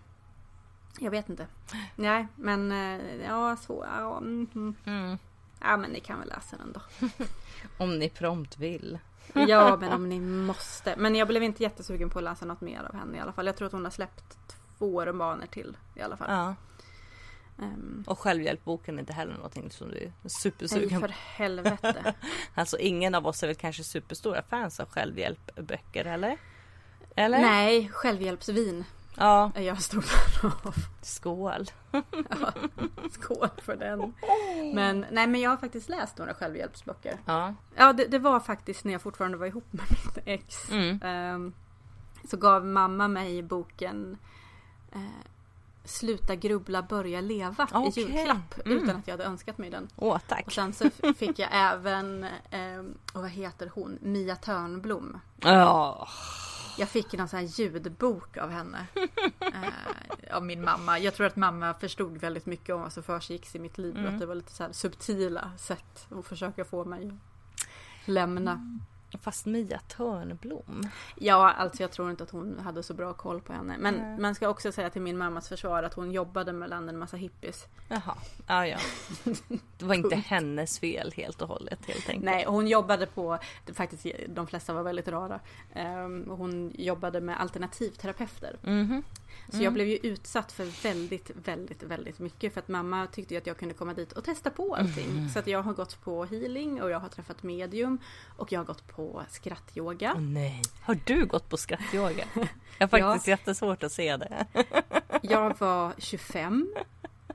Jag 1.00 1.12
vet 1.12 1.30
inte. 1.30 1.48
Nej, 1.96 2.28
men 2.36 2.72
eh, 2.72 3.26
ja, 3.26 3.56
så. 3.56 3.86
Ja, 3.98 4.18
mm, 4.18 4.48
mm. 4.56 4.76
Mm. 4.86 5.18
ja, 5.62 5.78
men 5.78 5.92
ni 5.92 6.00
kan 6.00 6.20
väl 6.20 6.30
läsa 6.30 6.58
den 6.58 6.74
då. 6.74 6.82
Om 7.78 8.00
ni 8.00 8.10
prompt 8.10 8.58
vill. 8.58 9.00
Ja, 9.34 9.78
men 9.82 9.94
om 9.94 10.10
ni 10.10 10.20
måste. 10.20 10.96
Men 10.98 11.16
jag 11.16 11.28
blev 11.28 11.44
inte 11.44 11.64
jättesugen 11.64 12.10
på 12.10 12.20
att 12.20 12.24
läsa 12.24 12.46
något 12.46 12.62
mer 12.62 12.84
av 12.84 12.96
henne 12.96 13.18
i 13.18 13.20
alla 13.20 13.32
fall. 13.32 13.46
Jag 13.46 13.56
tror 13.56 13.66
att 13.66 13.72
hon 13.72 13.84
har 13.84 13.92
släppt 13.92 14.38
två 14.78 15.06
romaner 15.06 15.48
till 15.48 15.78
i 15.96 16.02
alla 16.02 16.18
fall. 16.18 16.28
Ja. 16.32 16.56
Ehm, 17.62 18.04
Och 18.08 18.20
självhjälpboken 18.20 18.96
är 18.96 19.00
inte 19.00 19.14
heller 19.14 19.34
någonting 19.34 19.72
som 19.72 19.90
du 19.90 19.98
är 20.24 20.30
supersugen 20.30 21.00
för 21.02 21.08
på. 21.08 21.14
helvete. 21.18 22.14
Alltså 22.54 22.78
ingen 22.78 23.16
av 23.16 23.28
oss 23.28 23.44
är 23.44 23.48
väl 23.48 23.56
kanske 23.56 23.84
superstora 23.84 24.42
fans 24.42 24.80
av 24.80 24.90
självhjälpböcker 24.90 26.06
eller? 26.06 26.38
Eller? 27.16 27.40
Nej, 27.40 27.90
självhjälpsvin 27.90 28.84
Ja, 29.16 29.52
är 29.56 29.62
jag 29.62 29.82
stor 29.82 30.02
fan 30.02 30.52
av. 30.64 30.76
skål. 31.02 31.66
Ja, 32.30 32.54
skål 33.12 33.50
för 33.58 33.76
den. 33.76 34.14
Men 34.76 35.06
nej, 35.12 35.28
men 35.28 35.42
jag 35.42 35.50
har 35.50 35.58
faktiskt 35.58 35.90
läst 35.90 36.18
några 36.18 36.34
självhjälpsböcker. 36.34 37.18
Ja. 37.26 37.54
Ja, 37.76 37.94
det, 37.94 38.06
det 38.06 38.20
var 38.20 38.40
faktiskt 38.40 38.84
när 38.86 38.92
jag 38.92 39.02
fortfarande 39.02 39.38
var 39.38 39.46
ihop 39.48 39.74
med 39.74 39.86
mitt 39.90 40.18
ex. 40.26 40.72
Mm. 40.72 41.00
Ehm, 41.04 41.54
så 42.30 42.38
gav 42.38 42.66
mamma 42.66 43.08
mig 43.08 43.42
boken 43.44 44.18
eh, 44.92 45.00
Sluta 45.90 46.36
grubbla, 46.36 46.82
börja 46.84 47.22
leva 47.22 47.68
Okej. 47.72 48.04
i 48.04 48.08
julklapp. 48.08 48.66
Mm. 48.66 48.78
Utan 48.78 48.96
att 48.96 49.08
jag 49.08 49.14
hade 49.14 49.24
önskat 49.24 49.58
mig 49.58 49.70
den. 49.70 49.88
Åh 49.96 50.16
Och 50.16 50.22
tack. 50.28 50.52
sen 50.52 50.74
så 50.74 50.90
fick 51.18 51.40
jag 51.40 51.50
även, 51.52 52.24
eh, 52.24 52.80
och 53.14 53.22
vad 53.22 53.30
heter 53.30 53.72
hon, 53.76 53.98
Mia 54.02 54.36
Törnblom. 54.36 55.20
Ja. 55.40 56.08
Jag 56.78 56.90
fick 56.90 57.14
någon 57.14 57.28
sån 57.28 57.40
här 57.40 57.46
ljudbok 57.46 58.38
av 58.38 58.50
henne. 58.50 58.86
Eh, 59.54 60.36
av 60.36 60.46
min 60.46 60.62
mamma. 60.64 61.00
Jag 61.00 61.14
tror 61.14 61.28
att 61.28 61.36
mamma 61.36 61.74
förstod 61.74 62.18
väldigt 62.18 62.46
mycket 62.46 62.76
om 62.76 62.82
vad 62.82 62.94
som 62.94 63.04
försiggick 63.04 63.56
i 63.56 63.60
mitt 63.60 63.78
liv. 63.78 63.98
Mm. 63.98 64.14
Att 64.14 64.20
det 64.20 64.26
var 64.26 64.36
lite 64.36 64.54
så 64.54 64.68
subtila 64.72 65.52
sätt 65.58 66.08
att 66.10 66.26
försöka 66.26 66.66
få 66.66 66.86
mig 66.86 67.08
att 68.02 68.08
lämna. 68.08 68.80
Fast 69.22 69.46
Mia 69.46 69.80
Törnblom. 69.80 70.90
Ja, 71.16 71.52
alltså 71.52 71.84
jag 71.84 71.92
tror 71.92 72.10
inte 72.10 72.24
att 72.24 72.30
hon 72.30 72.60
hade 72.60 72.84
så 72.84 72.94
bra 72.94 73.14
koll 73.14 73.42
på 73.42 73.54
henne. 73.54 73.76
Men 73.80 73.94
Nej. 73.94 74.20
man 74.20 74.36
ska 74.36 74.50
också 74.50 74.72
säga 74.72 74.90
till 74.90 75.02
min 75.02 75.18
mammas 75.18 75.50
försvar 75.50 75.84
att 75.84 75.94
hon 75.94 76.12
jobbade 76.12 76.54
mellan 76.54 76.90
en 76.90 76.98
massa 76.98 77.18
hippies. 77.18 77.68
Jaha. 77.88 78.16
Ja, 78.48 78.68
ja. 78.68 78.78
Det 79.78 79.86
var 79.86 79.96
inte 79.96 80.16
hennes 80.28 80.80
fel 80.80 81.14
helt 81.16 81.42
och 81.42 81.48
hållet 81.48 81.86
helt 81.86 82.10
enkelt. 82.10 82.26
Nej, 82.26 82.46
hon 82.48 82.68
jobbade 82.68 83.06
på, 83.06 83.38
faktiskt 83.74 84.06
de 84.28 84.48
flesta 84.48 84.74
var 84.74 84.84
väldigt 84.84 85.08
rara. 85.08 85.40
Ehm, 85.74 86.26
hon 86.30 86.72
jobbade 86.78 87.22
med 87.22 87.42
alternativterapeuter. 87.42 88.58
Mhm. 88.64 89.04
Så 89.50 89.54
Mm. 89.54 89.64
jag 89.64 89.74
blev 89.74 89.88
ju 89.88 89.96
utsatt 89.98 90.52
för 90.52 90.84
väldigt, 90.84 91.32
väldigt, 91.44 91.84
väldigt 91.84 92.20
mycket. 92.20 92.54
För 92.54 92.60
att 92.62 92.68
mamma 92.68 93.08
tyckte 93.08 93.38
att 93.38 93.48
jag 93.48 93.58
kunde 93.58 93.74
komma 93.74 93.94
dit 93.94 94.12
och 94.12 94.24
testa 94.24 94.50
på 94.50 94.76
allting. 94.76 95.10
Mm. 95.10 95.30
Så 95.30 95.40
att 95.40 95.48
jag 95.48 95.62
har 95.64 95.74
gått 95.74 96.02
på 96.02 96.26
healing 96.26 96.82
och 96.82 96.90
jag 96.90 97.00
har 97.00 97.10
träffat 97.10 97.44
medium. 97.44 97.98
Och 98.38 98.52
jag 98.52 98.60
har 98.60 98.66
gått 98.66 98.88
på 98.88 99.24
skrattyoga. 99.30 100.12
Åh 100.16 100.22
nej. 100.22 100.62
Har 100.82 100.98
du 101.06 101.26
gått 101.26 101.50
på 101.50 101.58
skrattyoga? 101.58 102.24
Jag 102.78 102.88
har 102.88 103.00
faktiskt 103.00 103.28
jättesvårt 103.28 103.84
att 103.84 103.92
se 103.92 104.18
det. 104.18 104.46
Jag 105.22 105.60
var 105.60 105.94
25. 105.98 106.74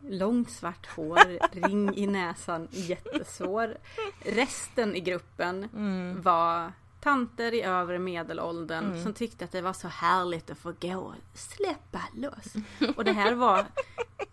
Långt 0.09 0.51
svart 0.51 0.87
hår, 0.87 1.39
ring 1.69 1.97
i 1.97 2.07
näsan, 2.07 2.69
jättesvår. 2.71 3.77
Resten 4.25 4.97
i 4.97 5.01
gruppen 5.01 5.69
Mm. 5.75 6.23
var 6.23 6.73
tanter 7.05 7.55
i 7.55 7.63
övre 7.63 7.99
medelåldern 7.99 8.85
Mm. 8.85 9.03
som 9.03 9.13
tyckte 9.15 9.45
att 9.45 9.53
det 9.53 9.61
var 9.63 9.73
så 9.73 9.89
härligt 9.89 10.51
att 10.51 10.59
få 10.59 10.73
gå 10.81 10.97
och 10.97 11.15
släppa 11.35 12.01
loss. 12.15 12.55
Och 12.97 13.05
det 13.05 13.13
här 13.13 13.35
var 13.35 13.65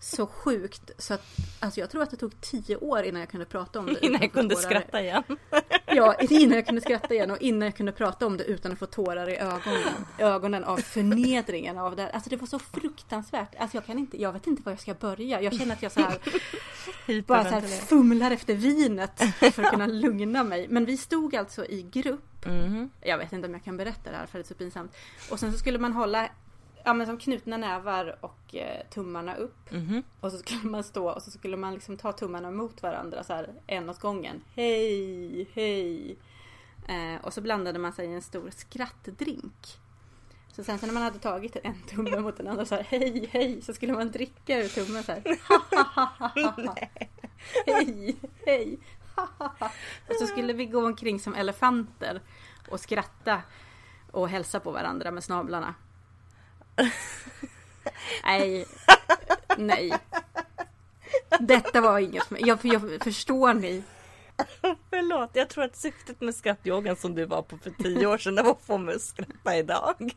så 0.04 0.28
sjukt 0.28 0.92
så 0.98 1.14
att 1.14 1.26
alltså 1.60 1.80
jag 1.80 1.90
tror 1.90 2.04
att 2.04 2.12
det 2.12 2.18
tog 2.18 2.42
tio 2.42 2.78
år 2.78 3.04
innan 3.04 3.20
jag 3.20 3.30
kunde 3.30 3.46
prata 3.46 3.80
om 3.80 3.86
det. 3.86 4.06
Innan 4.06 4.22
jag 4.22 4.34
kunde 4.34 4.56
skratta 4.56 5.02
igen. 5.02 5.24
Ja, 5.94 6.16
innan 6.20 6.56
jag 6.56 6.66
kunde 6.66 6.82
skratta 6.82 7.14
igen 7.14 7.32
och 7.32 7.42
innan 7.42 7.62
jag 7.62 7.76
kunde 7.76 7.92
prata 7.92 8.26
om 8.28 8.38
det 8.38 8.44
utan 8.44 8.72
att 8.72 8.80
få 8.80 8.86
tårar 8.86 9.30
i 9.30 9.38
ögonen, 9.38 10.06
ögonen 10.18 10.64
av 10.64 10.78
förnedringen 10.78 11.78
av 11.78 11.96
det. 11.96 12.10
Alltså 12.10 12.30
det 12.30 12.36
var 12.36 12.48
så 12.48 12.60
fruktansvärt. 12.60 13.56
Alltså 13.58 13.78
jag 13.78 13.86
kan 13.86 14.00
inte, 14.00 14.22
jag 14.22 14.34
vet 14.34 14.48
inte 14.48 14.64
var 14.64 14.72
jag 14.72 14.80
ska 14.80 14.94
börja. 14.94 15.42
Jag 15.42 15.54
känner 15.54 15.74
att 15.74 15.84
jag 15.84 15.92
så 15.92 16.00
här 16.02 16.18
bara 17.28 17.44
så 17.44 17.50
här 17.50 17.62
fumlar 17.62 18.32
efter 18.32 18.56
vinet 18.56 19.22
för 19.54 19.64
att 19.64 19.72
kunna 19.72 19.88
lugna 19.88 20.44
mig. 20.44 20.68
Men 20.70 20.86
vi 20.86 20.98
stod 20.98 21.36
alltså 21.36 21.66
i 21.66 21.82
grupp. 21.82 22.46
Mhm. 22.46 22.90
Jag 23.02 23.18
vet 23.18 23.34
inte 23.34 23.48
om 23.48 23.54
jag 23.54 23.64
kan 23.64 23.78
berätta 23.78 24.12
det 24.12 24.18
här 24.18 24.26
för 24.26 24.38
det 24.40 24.44
är 24.44 24.48
så 24.48 24.54
pinsamt. 24.54 24.96
Och 25.32 25.40
sen 25.40 25.52
så 25.52 25.58
skulle 25.58 25.80
man 25.80 25.94
hålla 25.94 26.30
Ja 26.84 26.94
men 26.94 27.08
som 27.08 27.18
knutna 27.18 27.58
nävar 27.58 28.18
och 28.22 28.56
eh, 28.56 28.88
tummarna 28.90 29.36
upp. 29.36 29.72
Mhm. 29.72 30.04
Och 30.20 30.32
så 30.32 30.38
skulle 30.38 30.64
man 30.64 30.84
stå 30.84 31.10
och 31.10 31.22
så 31.22 31.32
skulle 31.32 31.58
man 31.58 31.74
liksom 31.74 31.98
ta 31.98 32.12
tummarna 32.12 32.52
mot 32.52 32.84
varandra 32.84 33.24
så 33.24 33.34
här 33.34 33.50
en 33.68 33.90
åt 33.90 34.00
gången. 34.00 34.42
Hej, 34.56 35.48
hej. 35.54 36.18
Eh, 36.88 37.26
och 37.26 37.34
så 37.34 37.42
blandade 37.42 37.80
man 37.80 37.94
sig 37.94 38.08
i 38.08 38.14
en 38.14 38.22
stor 38.22 38.50
skrattdrink. 38.50 39.78
Så 40.56 40.64
sen 40.64 40.80
så 40.80 40.86
när 40.86 40.94
man 40.94 41.04
hade 41.04 41.20
tagit 41.20 41.56
en 41.64 41.82
tumme 41.82 42.20
mot 42.20 42.38
den 42.38 42.48
andra 42.48 42.66
så 42.66 42.76
här 42.76 42.84
hej, 42.84 43.30
hej. 43.32 43.62
Så 43.62 43.74
skulle 43.74 43.94
man 43.94 44.12
dricka 44.12 44.58
ur 44.58 44.68
tummen 44.68 45.04
så 45.04 45.12
här. 45.12 45.24
hej, 47.66 48.16
hej. 48.46 48.80
och 50.10 50.16
så 50.20 50.28
skulle 50.28 50.54
vi 50.54 50.66
gå 50.66 50.86
omkring 50.86 51.20
som 51.20 51.34
elefanter 51.34 52.22
och 52.70 52.80
skratta 52.80 53.42
och 54.12 54.30
hälsa 54.30 54.60
på 54.60 54.72
varandra 54.72 55.12
med 55.12 55.24
snablarna. 55.24 55.74
Nej, 58.24 58.66
nej. 59.58 59.94
Detta 61.40 61.82
var 61.82 62.00
inget 62.00 62.24
för 62.24 62.34
mig. 62.34 62.44
Jag, 62.46 62.60
jag 62.64 63.04
förstår 63.04 63.54
ni 63.54 63.84
Förlåt, 64.90 65.30
jag 65.34 65.50
tror 65.50 65.64
att 65.64 65.76
syftet 65.76 66.22
med 66.22 66.36
skrattyogan 66.36 66.96
som 66.96 67.16
du 67.16 67.26
var 67.26 67.42
på 67.42 67.58
för 67.58 67.72
tio 67.72 68.08
år 68.08 68.18
sedan 68.18 68.36
det 68.36 68.44
var 68.44 68.52
att 68.52 68.62
få 68.62 68.78
mig 68.78 68.96
att 68.96 69.02
skratta 69.02 69.58
idag. 69.58 70.12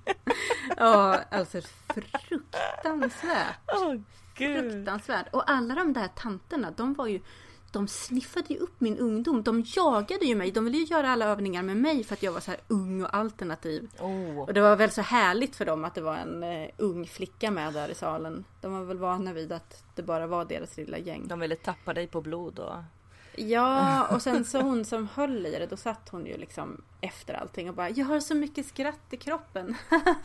Ja, 0.76 1.20
alltså 1.30 1.60
fruktansvärt. 1.94 3.56
Åh 3.72 3.94
gud. 4.34 4.72
Fruktansvärt. 4.72 5.26
Och 5.32 5.50
alla 5.50 5.74
de 5.74 5.92
där 5.92 6.08
tanterna, 6.08 6.70
de 6.70 6.94
var 6.94 7.06
ju 7.06 7.20
de 7.74 7.88
sniffade 7.88 8.54
ju 8.54 8.56
upp 8.56 8.80
min 8.80 8.98
ungdom. 8.98 9.42
De 9.42 9.64
jagade 9.66 10.24
ju 10.24 10.34
mig. 10.34 10.50
De 10.50 10.64
ville 10.64 10.78
ju 10.78 10.84
göra 10.84 11.10
alla 11.10 11.26
övningar 11.26 11.62
med 11.62 11.76
mig 11.76 12.04
för 12.04 12.14
att 12.14 12.22
jag 12.22 12.32
var 12.32 12.40
så 12.40 12.50
här 12.50 12.60
ung 12.68 13.04
och 13.04 13.14
alternativ. 13.14 13.90
Oh. 14.00 14.38
Och 14.38 14.54
det 14.54 14.60
var 14.60 14.76
väl 14.76 14.90
så 14.90 15.02
härligt 15.02 15.56
för 15.56 15.64
dem 15.64 15.84
att 15.84 15.94
det 15.94 16.00
var 16.00 16.16
en 16.16 16.44
uh, 16.44 16.68
ung 16.76 17.06
flicka 17.06 17.50
med 17.50 17.72
där 17.72 17.88
i 17.88 17.94
salen. 17.94 18.44
De 18.60 18.72
var 18.72 18.84
väl 18.84 18.98
vana 18.98 19.32
vid 19.32 19.52
att 19.52 19.84
det 19.94 20.02
bara 20.02 20.26
var 20.26 20.44
deras 20.44 20.76
lilla 20.76 20.98
gäng. 20.98 21.28
De 21.28 21.40
ville 21.40 21.56
tappa 21.56 21.94
dig 21.94 22.06
på 22.06 22.20
blod 22.20 22.58
och... 22.58 22.74
Ja, 23.36 24.06
och 24.06 24.22
sen 24.22 24.44
så 24.44 24.60
hon 24.60 24.84
som 24.84 25.08
höll 25.14 25.46
i 25.46 25.50
det, 25.50 25.66
då 25.66 25.76
satt 25.76 26.08
hon 26.08 26.26
ju 26.26 26.36
liksom 26.36 26.82
efter 27.00 27.34
allting 27.34 27.68
och 27.68 27.74
bara 27.74 27.90
Jag 27.90 28.06
har 28.06 28.20
så 28.20 28.34
mycket 28.34 28.66
skratt 28.66 29.06
i 29.10 29.16
kroppen. 29.16 29.76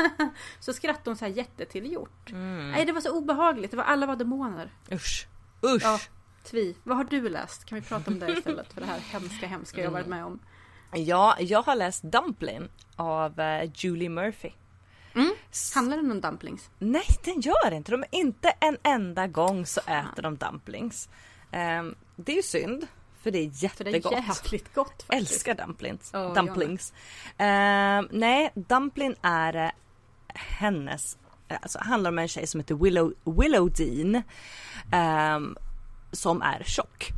så 0.59 0.73
skrattade 0.73 1.09
hon 1.09 1.17
så 1.17 1.25
här 1.25 1.31
jättetillgjort. 1.31 2.29
Mm. 2.29 2.71
Nej, 2.71 2.85
det 2.85 2.91
var 2.91 3.01
så 3.01 3.17
obehagligt. 3.17 3.71
Det 3.71 3.77
var 3.77 3.83
alla 3.83 4.05
var 4.05 4.15
demoner. 4.15 4.73
Usch. 4.91 5.27
Usch. 5.63 5.83
Ja, 5.83 5.99
Tvi, 6.43 6.75
vad 6.83 6.97
har 6.97 7.03
du 7.03 7.29
läst? 7.29 7.65
Kan 7.65 7.75
vi 7.75 7.87
prata 7.87 8.11
om 8.11 8.19
det 8.19 8.31
istället 8.31 8.73
för 8.73 8.81
det 8.81 8.87
här 8.87 8.99
hemska, 8.99 9.47
hemska 9.47 9.83
jag 9.83 9.91
varit 9.91 10.07
med 10.07 10.25
om? 10.25 10.39
Ja, 10.93 11.35
jag 11.39 11.61
har 11.61 11.75
läst 11.75 12.03
Dumpling 12.03 12.69
av 12.95 13.39
uh, 13.39 13.71
Julie 13.73 14.09
Murphy. 14.09 14.51
Mm. 15.15 15.31
Handlar 15.75 15.97
den 15.97 16.11
om 16.11 16.21
dumplings? 16.21 16.69
Nej, 16.79 17.07
den 17.23 17.41
gör 17.41 17.71
inte 17.71 17.91
de. 17.91 18.03
Inte 18.11 18.49
en 18.49 18.77
enda 18.83 19.27
gång 19.27 19.65
så 19.65 19.79
äter 19.79 20.21
de 20.21 20.37
dumplings. 20.37 21.09
Um, 21.51 21.95
det 22.15 22.31
är 22.31 22.35
ju 22.35 22.43
synd. 22.43 22.87
För 23.21 23.31
det 23.31 23.39
är 23.39 23.63
jättegott. 23.63 23.77
För 23.77 23.83
det 23.83 24.15
är 24.15 24.43
jävligt 24.43 24.73
gott 24.73 25.03
faktiskt. 25.03 25.31
Älskar 25.31 25.55
dumplings. 25.55 26.13
Oh, 26.13 26.33
dumplings. 26.33 26.93
Uh, 27.29 28.07
nej, 28.11 28.51
dumpling 28.55 29.15
är 29.21 29.55
uh, 29.55 29.71
hennes, 30.33 31.17
alltså 31.61 31.79
handlar 31.79 32.11
om 32.11 32.19
en 32.19 32.27
tjej 32.27 32.47
som 32.47 32.59
heter 32.59 32.75
Willow, 32.75 33.13
Willow 33.23 33.71
Dean. 33.71 34.23
Um, 35.35 35.57
som 36.11 36.41
är 36.41 36.63
tjock. 36.63 37.13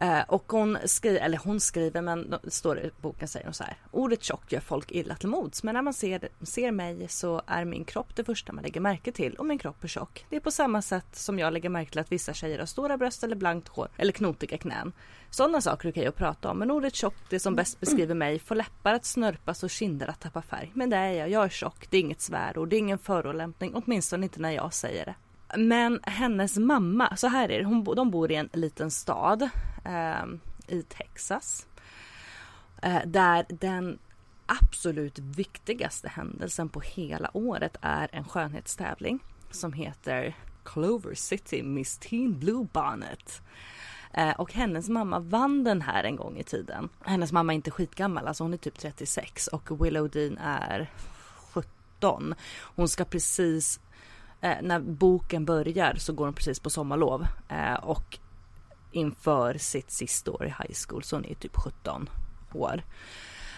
Eh, 0.00 0.20
och 0.28 0.52
hon 0.52 0.78
skriver, 0.84 1.20
eller 1.20 1.38
hon 1.38 1.60
skriver, 1.60 2.02
men 2.02 2.34
det 2.42 2.50
står 2.50 2.78
i 2.78 2.90
boken 3.00 3.28
säger 3.28 3.46
hon 3.46 3.54
så 3.54 3.64
här. 3.64 3.76
Ordet 3.90 4.22
tjock 4.22 4.52
gör 4.52 4.60
folk 4.60 4.90
illa 4.90 5.14
till 5.14 5.28
mods, 5.28 5.62
men 5.62 5.74
när 5.74 5.82
man 5.82 5.94
ser, 5.94 6.28
ser 6.42 6.70
mig 6.70 7.08
så 7.08 7.42
är 7.46 7.64
min 7.64 7.84
kropp 7.84 8.16
det 8.16 8.24
första 8.24 8.52
man 8.52 8.64
lägger 8.64 8.80
märke 8.80 9.12
till 9.12 9.34
och 9.34 9.46
min 9.46 9.58
kropp 9.58 9.84
är 9.84 9.88
tjock. 9.88 10.26
Det 10.28 10.36
är 10.36 10.40
på 10.40 10.50
samma 10.50 10.82
sätt 10.82 11.16
som 11.16 11.38
jag 11.38 11.52
lägger 11.52 11.68
märke 11.68 11.90
till 11.90 12.00
att 12.00 12.12
vissa 12.12 12.34
tjejer 12.34 12.58
har 12.58 12.66
stora 12.66 12.96
bröst 12.96 13.24
eller 13.24 13.36
blankt 13.36 13.68
hår 13.68 13.88
eller 13.96 14.12
knotiga 14.12 14.58
knän. 14.58 14.92
Sådana 15.30 15.60
saker 15.60 15.88
är 15.88 15.92
okej 15.92 16.06
att 16.06 16.16
prata 16.16 16.50
om, 16.50 16.58
men 16.58 16.70
ordet 16.70 16.94
tjock, 16.94 17.14
det 17.28 17.40
som 17.40 17.54
bäst 17.54 17.80
beskriver 17.80 18.14
mig, 18.14 18.38
får 18.38 18.54
läppar 18.54 18.94
att 18.94 19.04
snörpas 19.04 19.62
och 19.62 19.70
kinder 19.70 20.06
att 20.06 20.20
tappa 20.20 20.42
färg. 20.42 20.70
Men 20.74 20.90
det 20.90 20.96
är 20.96 21.12
jag, 21.12 21.30
jag 21.30 21.44
är 21.44 21.48
tjock, 21.48 21.90
det 21.90 21.96
är 21.96 22.00
inget 22.00 22.20
svärord, 22.20 22.68
det 22.68 22.76
är 22.76 22.78
ingen 22.78 22.98
förolämpning, 22.98 23.72
åtminstone 23.74 24.26
inte 24.26 24.40
när 24.40 24.50
jag 24.50 24.74
säger 24.74 25.04
det. 25.04 25.14
Men 25.56 26.00
hennes 26.02 26.58
mamma, 26.58 27.16
så 27.16 27.26
här 27.28 27.48
är 27.48 27.58
det, 27.58 27.64
hon, 27.64 27.84
de 27.84 28.10
bor 28.10 28.32
i 28.32 28.34
en 28.34 28.48
liten 28.52 28.90
stad 28.90 29.42
eh, 29.84 30.24
i 30.66 30.82
Texas. 30.82 31.66
Eh, 32.82 33.00
där 33.06 33.46
den 33.48 33.98
absolut 34.46 35.18
viktigaste 35.18 36.08
händelsen 36.08 36.68
på 36.68 36.80
hela 36.80 37.30
året 37.36 37.76
är 37.80 38.08
en 38.12 38.24
skönhetstävling 38.24 39.18
som 39.50 39.72
heter 39.72 40.36
Clover 40.64 41.14
City 41.14 41.62
Miss 41.62 41.98
Teen 41.98 42.38
Blue 42.38 42.66
Bonnet. 42.72 43.42
Eh, 44.12 44.30
och 44.30 44.52
hennes 44.52 44.88
mamma 44.88 45.18
vann 45.18 45.64
den 45.64 45.82
här 45.82 46.04
en 46.04 46.16
gång 46.16 46.38
i 46.38 46.44
tiden. 46.44 46.88
Hennes 47.04 47.32
mamma 47.32 47.52
är 47.52 47.54
inte 47.54 47.70
skitgammal, 47.70 48.26
alltså 48.26 48.44
hon 48.44 48.52
är 48.52 48.56
typ 48.56 48.78
36 48.78 49.46
och 49.46 49.84
Willow 49.84 50.10
Dean 50.10 50.38
är 50.38 50.90
17. 51.52 52.34
Hon 52.52 52.88
ska 52.88 53.04
precis 53.04 53.80
eh, 54.40 54.56
när 54.62 54.80
boken 54.80 55.44
börjar 55.44 55.94
så 55.94 56.12
går 56.12 56.24
hon 56.24 56.34
precis 56.34 56.60
på 56.60 56.70
sommarlov 56.70 57.26
eh, 57.48 57.74
och 57.74 58.18
inför 58.92 59.58
sitt 59.58 59.90
sista 59.90 60.30
år 60.30 60.44
i 60.44 60.48
high 60.48 60.74
school 60.88 61.02
så 61.02 61.16
hon 61.16 61.24
är 61.24 61.34
typ 61.34 61.56
17 61.56 62.08
år. 62.52 62.82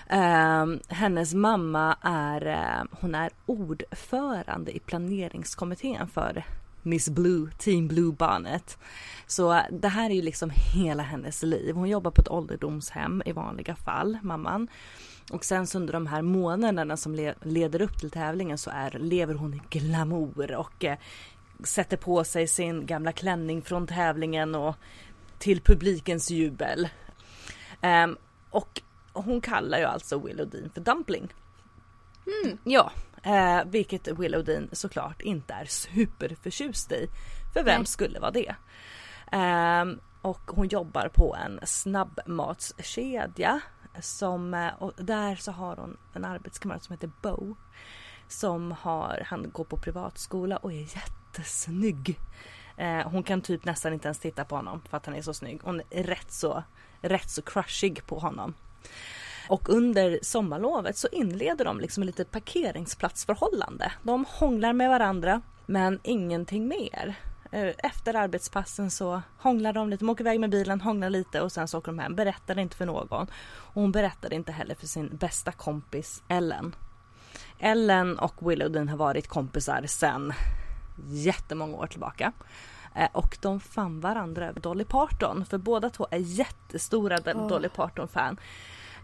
Eh, 0.06 0.66
hennes 0.88 1.34
mamma 1.34 1.96
är, 2.02 2.46
eh, 2.46 2.84
hon 3.00 3.14
är 3.14 3.30
ordförande 3.46 4.76
i 4.76 4.78
planeringskommittén 4.78 6.08
för 6.08 6.44
Miss 6.82 7.08
Blue, 7.08 7.50
Team 7.58 7.88
Blue 7.88 8.12
Bonnet. 8.12 8.78
Så 9.26 9.52
eh, 9.52 9.62
det 9.70 9.88
här 9.88 10.10
är 10.10 10.14
ju 10.14 10.22
liksom 10.22 10.50
hela 10.74 11.02
hennes 11.02 11.42
liv. 11.42 11.74
Hon 11.74 11.88
jobbar 11.88 12.10
på 12.10 12.20
ett 12.20 12.28
ålderdomshem 12.28 13.22
i 13.26 13.32
vanliga 13.32 13.74
fall, 13.74 14.18
mamman. 14.22 14.68
Och 15.30 15.44
sen 15.44 15.66
så 15.66 15.78
under 15.78 15.92
de 15.92 16.06
här 16.06 16.22
månaderna 16.22 16.96
som 16.96 17.14
le 17.14 17.34
leder 17.42 17.82
upp 17.82 17.98
till 17.98 18.10
tävlingen 18.10 18.58
så 18.58 18.70
är, 18.70 18.90
lever 18.90 19.34
hon 19.34 19.54
i 19.54 19.60
glamour 19.70 20.54
och 20.54 20.84
eh, 20.84 20.98
sätter 21.64 21.96
på 21.96 22.24
sig 22.24 22.46
sin 22.46 22.86
gamla 22.86 23.12
klänning 23.12 23.62
från 23.62 23.86
tävlingen 23.86 24.54
och 24.54 24.76
till 25.38 25.60
publikens 25.60 26.30
jubel. 26.30 26.88
Um, 27.82 28.16
och 28.50 28.82
hon 29.12 29.40
kallar 29.40 29.78
ju 29.78 29.84
alltså 29.84 30.18
Willow 30.18 30.50
Dean 30.50 30.70
för 30.74 30.80
Dumpling. 30.80 31.32
Mm. 32.26 32.58
Ja, 32.64 32.92
eh, 33.22 33.64
vilket 33.66 34.08
Willow 34.08 34.44
Dean 34.44 34.68
såklart 34.72 35.22
inte 35.22 35.54
är 35.54 35.64
superförtjust 35.64 36.92
i. 36.92 37.08
För 37.52 37.64
vem 37.64 37.80
Nej. 37.80 37.86
skulle 37.86 38.20
vara 38.20 38.30
det? 38.30 38.54
Um, 39.32 40.00
och 40.22 40.40
hon 40.46 40.68
jobbar 40.68 41.08
på 41.14 41.36
en 41.36 41.60
snabbmatskedja 41.62 43.60
som, 44.00 44.54
eh, 44.54 44.74
och 44.78 44.92
där 44.96 45.36
så 45.36 45.52
har 45.52 45.76
hon 45.76 45.96
en 46.12 46.24
arbetskamrat 46.24 46.84
som 46.84 46.92
heter 46.92 47.10
Bo. 47.22 47.54
Som 48.28 48.72
har, 48.72 49.22
han 49.26 49.50
går 49.52 49.64
på 49.64 49.76
privatskola 49.76 50.56
och 50.56 50.72
är 50.72 50.96
jättesnygg. 50.96 52.18
Eh, 52.76 53.10
hon 53.10 53.22
kan 53.22 53.40
typ 53.40 53.64
nästan 53.64 53.92
inte 53.92 54.08
ens 54.08 54.18
titta 54.18 54.44
på 54.44 54.56
honom 54.56 54.82
för 54.88 54.96
att 54.96 55.06
han 55.06 55.14
är 55.14 55.22
så 55.22 55.34
snygg. 55.34 55.60
Hon 55.62 55.82
är 55.90 56.02
rätt 56.02 56.32
så, 56.32 56.62
rätt 57.00 57.30
så 57.30 57.42
crushig 57.42 58.06
på 58.06 58.18
honom. 58.18 58.54
Och 59.48 59.68
under 59.68 60.18
sommarlovet 60.22 60.96
så 60.96 61.08
inleder 61.12 61.64
de 61.64 61.80
liksom 61.80 62.02
ett 62.02 62.06
litet 62.06 62.30
parkeringsplatsförhållande. 62.30 63.92
De 64.02 64.24
hånglar 64.28 64.72
med 64.72 64.88
varandra 64.88 65.42
men 65.66 66.00
ingenting 66.02 66.68
mer. 66.68 67.16
Eh, 67.52 67.74
efter 67.78 68.14
arbetspassen 68.14 68.90
så 68.90 69.22
hånglar 69.38 69.72
de 69.72 69.88
lite, 69.88 70.04
de 70.04 70.10
åker 70.10 70.24
iväg 70.24 70.40
med 70.40 70.50
bilen, 70.50 70.80
hånglar 70.80 71.10
lite 71.10 71.40
och 71.40 71.52
sen 71.52 71.68
så 71.68 71.78
åker 71.78 71.92
de 71.92 71.98
hem. 71.98 72.14
Berättar 72.14 72.58
inte 72.58 72.76
för 72.76 72.86
någon. 72.86 73.26
Och 73.52 73.82
hon 73.82 73.92
berättade 73.92 74.34
inte 74.34 74.52
heller 74.52 74.74
för 74.74 74.86
sin 74.86 75.16
bästa 75.16 75.52
kompis 75.52 76.22
Ellen. 76.28 76.74
Ellen 77.58 78.18
och 78.18 78.50
Willowden 78.50 78.88
har 78.88 78.96
varit 78.96 79.28
kompisar 79.28 79.84
sen 79.86 80.32
jättemånga 81.08 81.76
år 81.76 81.86
tillbaka. 81.86 82.32
Eh, 82.94 83.08
och 83.12 83.38
de 83.40 83.60
fann 83.60 84.00
varandra 84.00 84.48
över 84.48 84.60
Dolly 84.60 84.84
Parton 84.84 85.44
för 85.44 85.58
båda 85.58 85.90
två 85.90 86.06
är 86.10 86.18
jättestora 86.18 87.16
oh. 87.16 87.48
Dolly 87.48 87.68
Parton-fan. 87.68 88.36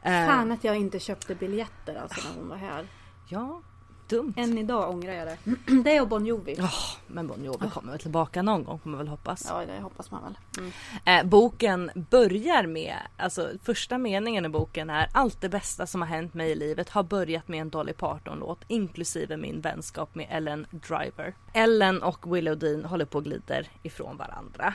Fan 0.03 0.53
att 0.53 0.65
jag 0.65 0.77
inte 0.77 0.99
köpte 0.99 1.35
biljetter 1.35 1.95
alltså 2.03 2.29
när 2.29 2.37
hon 2.37 2.49
var 2.49 2.57
här. 2.57 2.87
Ja, 3.29 3.63
dumt. 4.09 4.35
Än 4.37 4.59
idag 4.59 4.91
ångrar 4.91 5.13
jag 5.13 5.27
det. 5.27 5.39
Det 5.85 6.01
och 6.01 6.09
Bon 6.09 6.27
Jovi. 6.27 6.55
Oh, 6.55 6.97
men 7.07 7.27
Bon 7.27 7.45
Jovi 7.45 7.67
oh. 7.67 7.71
kommer 7.71 7.93
väl 7.93 8.01
tillbaka 8.01 8.43
någon 8.43 8.65
gång 8.65 8.79
får 8.79 8.91
man 8.91 8.99
väl 8.99 9.09
hoppas. 9.09 9.47
Ja 9.49 9.67
det 9.67 9.83
hoppas 9.83 10.11
man 10.11 10.23
väl. 10.23 10.39
Mm. 10.59 10.73
Eh, 11.05 11.31
boken 11.31 11.91
börjar 12.11 12.67
med, 12.67 12.97
alltså 13.17 13.51
första 13.63 13.99
meningen 13.99 14.45
i 14.45 14.49
boken 14.49 14.91
är 14.91 15.09
allt 15.13 15.41
det 15.41 15.49
bästa 15.49 15.87
som 15.87 16.03
har 16.03 16.09
hänt 16.09 16.35
mig 16.35 16.51
i 16.51 16.55
livet 16.55 16.89
har 16.89 17.03
börjat 17.03 17.49
med 17.49 17.61
en 17.61 17.71
Dolly 17.71 17.93
Parton 17.93 18.39
låt 18.39 18.65
inklusive 18.69 19.37
min 19.37 19.61
vänskap 19.61 20.15
med 20.15 20.27
Ellen 20.31 20.67
Driver. 20.71 21.35
Ellen 21.53 22.03
och 22.03 22.35
Willow 22.35 22.59
Dean 22.59 22.85
håller 22.85 23.05
på 23.05 23.19
och 23.19 23.25
glider 23.25 23.69
ifrån 23.83 24.17
varandra. 24.17 24.75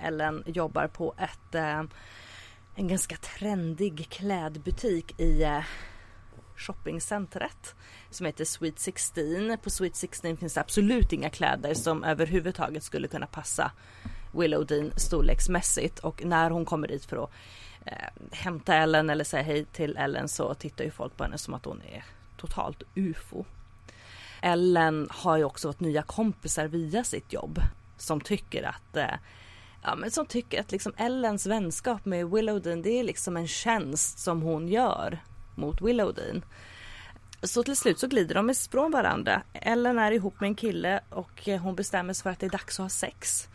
Ellen 0.00 0.42
jobbar 0.46 0.86
på 0.86 1.14
ett 1.18 1.54
eh, 1.54 1.82
en 2.74 2.88
ganska 2.88 3.16
trendig 3.16 4.08
klädbutik 4.10 5.20
i 5.20 5.42
eh, 5.42 5.64
shoppingcentret 6.56 7.74
som 8.10 8.26
heter 8.26 8.44
Sweet 8.44 8.78
16. 8.78 9.58
På 9.62 9.70
Sweet 9.70 9.96
16 9.96 10.36
finns 10.36 10.54
det 10.54 10.60
absolut 10.60 11.12
inga 11.12 11.30
kläder 11.30 11.74
som 11.74 12.04
överhuvudtaget 12.04 12.82
skulle 12.82 13.08
kunna 13.08 13.26
passa 13.26 13.72
Willow 14.32 14.66
Dean 14.66 14.92
storleksmässigt 14.96 15.98
och 15.98 16.24
när 16.24 16.50
hon 16.50 16.64
kommer 16.64 16.88
dit 16.88 17.04
för 17.04 17.24
att 17.24 17.30
eh, 17.84 18.08
hämta 18.32 18.74
Ellen 18.74 19.10
eller 19.10 19.24
säga 19.24 19.42
hej 19.42 19.64
till 19.64 19.96
Ellen 19.96 20.28
så 20.28 20.54
tittar 20.54 20.84
ju 20.84 20.90
folk 20.90 21.16
på 21.16 21.24
henne 21.24 21.38
som 21.38 21.54
att 21.54 21.64
hon 21.64 21.82
är 21.92 22.04
totalt 22.36 22.82
ufo. 22.94 23.44
Ellen 24.42 25.08
har 25.10 25.36
ju 25.36 25.44
också 25.44 25.68
fått 25.68 25.80
nya 25.80 26.02
kompisar 26.02 26.66
via 26.66 27.04
sitt 27.04 27.32
jobb 27.32 27.58
som 27.96 28.20
tycker 28.20 28.62
att 28.62 28.96
eh, 28.96 29.14
ja, 29.82 29.96
men 29.96 30.10
som 30.10 30.26
tycker 30.26 30.60
att 30.60 30.72
liksom 30.72 30.92
Ellens 30.96 31.46
vänskap 31.46 32.04
med 32.04 32.30
Willowden 32.30 32.82
det 32.82 33.00
är 33.00 33.04
liksom 33.04 33.36
en 33.36 33.48
tjänst 33.48 34.18
som 34.18 34.42
hon 34.42 34.68
gör 34.68 35.18
mot 35.54 35.80
Willowdean. 35.80 36.44
Så 37.42 37.62
till 37.62 37.76
slut 37.76 37.98
så 37.98 38.06
glider 38.06 38.34
de 38.34 38.50
ifrån 38.50 38.92
varandra. 38.92 39.42
Ellen 39.52 39.98
är 39.98 40.12
ihop 40.12 40.40
med 40.40 40.48
en 40.48 40.54
kille 40.54 41.00
och 41.10 41.48
eh, 41.48 41.60
hon 41.60 41.74
bestämmer 41.74 42.12
sig 42.12 42.22
för 42.22 42.30
att 42.30 42.40
det 42.40 42.46
är 42.46 42.50
dags 42.50 42.80
att 42.80 42.84
ha 42.84 42.88
sex 42.88 43.48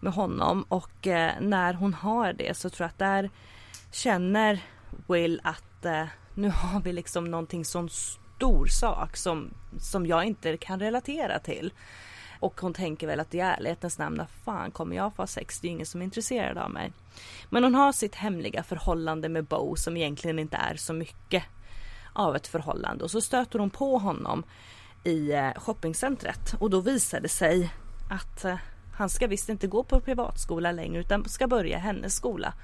med 0.00 0.12
honom 0.12 0.64
och 0.68 1.06
eh, 1.06 1.32
när 1.40 1.74
hon 1.74 1.94
har 1.94 2.32
det 2.32 2.56
så 2.56 2.70
tror 2.70 2.84
jag 2.84 2.88
att 2.88 2.98
där 2.98 3.30
känner 3.92 4.60
Will 5.08 5.40
att 5.44 5.84
eh, 5.84 6.06
nu 6.34 6.48
har 6.48 6.80
vi 6.80 6.92
liksom 6.92 7.24
någonting 7.24 7.64
sån 7.64 7.88
stor 7.90 8.66
sak 8.66 9.16
som, 9.16 9.54
som 9.80 10.06
jag 10.06 10.24
inte 10.24 10.56
kan 10.56 10.80
relatera 10.80 11.38
till. 11.38 11.72
Och 12.42 12.60
hon 12.60 12.74
tänker 12.74 13.06
väl 13.06 13.20
att 13.20 13.34
i 13.34 13.40
ärlighetens 13.40 13.98
namn, 13.98 14.16
när 14.16 14.26
fan 14.44 14.70
kommer 14.70 14.96
jag 14.96 15.14
få 15.14 15.26
sex? 15.26 15.60
Det 15.60 15.66
är 15.66 15.68
ju 15.68 15.74
ingen 15.74 15.86
som 15.86 16.00
är 16.00 16.04
intresserad 16.04 16.58
av 16.58 16.70
mig. 16.70 16.92
Men 17.50 17.64
hon 17.64 17.74
har 17.74 17.92
sitt 17.92 18.14
hemliga 18.14 18.62
förhållande 18.62 19.28
med 19.28 19.44
Bo 19.44 19.76
som 19.76 19.96
egentligen 19.96 20.38
inte 20.38 20.56
är 20.56 20.76
så 20.76 20.92
mycket 20.92 21.44
av 22.12 22.36
ett 22.36 22.46
förhållande 22.46 23.04
och 23.04 23.10
så 23.10 23.20
stöter 23.20 23.58
hon 23.58 23.70
på 23.70 23.98
honom 23.98 24.44
i 25.04 25.32
eh, 25.32 25.52
shoppingcentret 25.56 26.54
och 26.58 26.70
då 26.70 26.80
visar 26.80 27.20
det 27.20 27.28
sig 27.28 27.70
att 28.10 28.44
eh, 28.44 28.56
han 28.94 29.08
ska 29.08 29.26
visst 29.26 29.48
inte 29.48 29.66
gå 29.66 29.82
på 29.82 30.00
privatskola 30.00 30.72
längre 30.72 31.00
utan 31.00 31.28
ska 31.28 31.46
börja 31.46 31.78
hennes 31.78 32.14
skola 32.14 32.54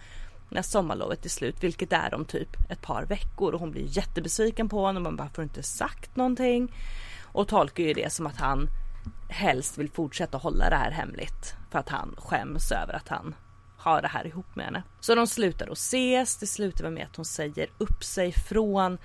när 0.49 0.63
sommarlovet 0.63 1.25
är 1.25 1.29
slut, 1.29 1.65
vilket 1.65 1.93
är 1.93 2.15
om 2.15 2.25
typ 2.25 2.71
ett 2.71 2.83
par 2.83 3.05
veckor 3.05 3.55
och 3.55 3.61
hon 3.61 3.71
blir 3.71 3.97
jättebesviken 3.97 4.69
på 4.69 4.81
honom. 4.81 5.03
Man 5.03 5.17
bara 5.17 5.29
får 5.29 5.45
inte 5.45 5.63
sagt 5.63 6.17
någonting 6.17 6.73
och 7.23 7.49
tolkar 7.49 7.85
ju 7.85 7.93
det 7.93 8.13
som 8.13 8.27
att 8.27 8.37
han 8.37 8.69
helst 9.29 9.79
vill 9.79 9.91
fortsätta 9.91 10.39
hålla 10.39 10.71
det 10.71 10.77
här 10.77 10.91
hemligt 10.91 11.55
för 11.71 11.79
att 11.79 11.89
han 11.89 12.15
skäms 12.19 12.73
över 12.73 12.95
att 12.95 13.09
han 13.09 13.35
har 13.77 14.03
det 14.03 14.09
här 14.09 14.27
ihop 14.27 14.57
med 14.57 14.65
henne. 14.65 14.83
Så 15.01 15.15
de 15.15 15.27
slutar 15.27 15.67
att 15.67 15.79
ses. 15.79 16.37
Det 16.37 16.47
slutar 16.47 16.91
med 16.91 17.07
att 17.07 17.17
hon 17.17 17.25
säger 17.25 17.71
upp 17.79 18.05
sig 18.05 18.33
från 18.33 18.99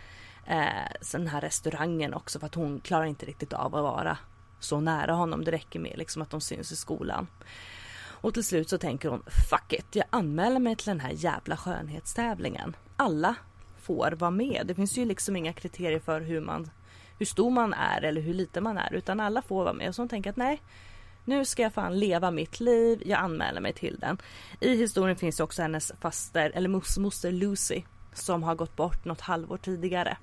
eh, 0.46 0.92
den 1.12 1.28
här 1.28 1.42
restaurangen 1.42 2.14
också 2.14 2.40
för 2.40 2.46
att 2.46 2.56
hon 2.56 2.80
klarar 2.80 3.06
inte 3.06 3.26
riktigt 3.26 3.54
av 3.54 3.76
att 3.76 3.84
vara 3.84 4.18
så 4.60 4.80
nära 4.80 5.14
honom. 5.14 5.44
Det 5.44 5.52
räcker 5.52 5.80
med 5.80 5.98
liksom 5.98 6.22
att 6.22 6.30
de 6.30 6.42
syns 6.42 6.72
i 6.72 6.76
skolan. 6.76 7.28
Och 8.24 8.34
till 8.34 8.44
slut 8.44 8.70
så 8.70 8.78
tänker 8.78 9.10
hon 9.10 9.24
fuck 9.50 9.74
it, 9.74 9.96
jag 9.96 10.06
anmäler 10.10 10.60
mig 10.60 10.76
till 10.76 10.88
den 10.88 11.00
här 11.00 11.12
jävla 11.12 11.58
skönhetstävlingen. 11.58 12.76
Alla 12.96 13.36
får 13.82 14.12
vara 14.12 14.32
med. 14.32 14.64
Det 14.66 14.76
finns 14.76 14.98
ju 14.98 15.06
liksom 15.06 15.36
inga 15.36 15.54
kriterier 15.54 16.00
för 16.00 16.22
hur 16.22 16.42
man 16.42 16.70
hur 17.20 17.26
stor 17.26 17.52
man 17.52 17.74
är 17.74 18.02
eller 18.02 18.22
hur 18.22 18.34
liten 18.34 18.64
man 18.64 18.78
är 18.78 18.94
utan 18.94 19.20
alla 19.20 19.42
får 19.42 19.64
vara 19.64 19.74
med. 19.74 19.90
Och 19.90 19.96
så 19.96 20.02
hon 20.02 20.10
tänker 20.10 20.30
att 20.30 20.36
nej, 20.36 20.62
nu 21.26 21.46
ska 21.46 21.62
jag 21.62 21.74
fan 21.74 22.00
leva 22.00 22.32
mitt 22.32 22.60
liv, 22.60 23.04
jag 23.06 23.20
anmäler 23.20 23.62
mig 23.62 23.74
till 23.74 24.00
den. 24.00 24.18
I 24.60 24.76
historien 24.78 25.18
finns 25.18 25.40
också 25.40 25.62
hennes 25.62 25.92
faster, 26.00 26.52
eller 26.56 27.00
moster 27.00 27.32
Lucy, 27.32 27.84
som 28.14 28.44
har 28.44 28.56
gått 28.56 28.76
bort 28.76 29.06
något 29.06 29.22
halvår 29.22 29.58
tidigare. 29.58 30.18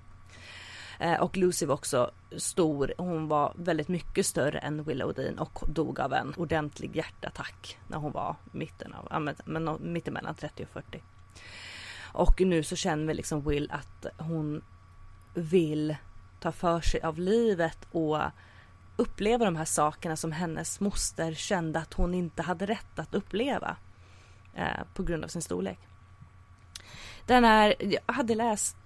Eh, 1.00 1.20
och 1.20 1.36
Lucy 1.36 1.66
var 1.66 1.74
också 1.74 2.10
stor, 2.36 2.94
hon 2.98 3.28
var 3.28 3.52
väldigt 3.56 3.88
mycket 3.88 4.26
större 4.26 4.58
än 4.58 4.84
Willow 4.84 5.14
Dean 5.14 5.38
och 5.38 5.60
dog 5.66 6.00
av 6.00 6.12
en 6.12 6.34
ordentlig 6.36 6.96
hjärtattack 6.96 7.78
när 7.88 7.98
hon 7.98 8.12
var 8.12 8.36
mitten 8.52 8.94
av, 8.94 9.34
men, 9.44 9.78
mittemellan 9.80 10.34
30 10.34 10.62
och 10.62 10.68
40. 10.68 11.02
Och 12.12 12.40
nu 12.40 12.62
så 12.62 12.76
känner 12.76 13.06
vi 13.06 13.14
liksom 13.14 13.48
Will 13.48 13.70
att 13.70 14.06
hon 14.18 14.62
vill 15.34 15.96
ta 16.40 16.52
för 16.52 16.80
sig 16.80 17.00
av 17.00 17.18
livet 17.18 17.78
och 17.90 18.18
uppleva 18.96 19.44
de 19.44 19.56
här 19.56 19.64
sakerna 19.64 20.16
som 20.16 20.32
hennes 20.32 20.80
moster 20.80 21.34
kände 21.34 21.78
att 21.78 21.94
hon 21.94 22.14
inte 22.14 22.42
hade 22.42 22.66
rätt 22.66 22.98
att 22.98 23.14
uppleva 23.14 23.76
eh, 24.54 24.84
på 24.94 25.02
grund 25.02 25.24
av 25.24 25.28
sin 25.28 25.42
storlek. 25.42 25.78
Den 27.26 27.44
är, 27.44 27.74
jag 27.78 28.14
hade 28.14 28.34
läst 28.34 28.76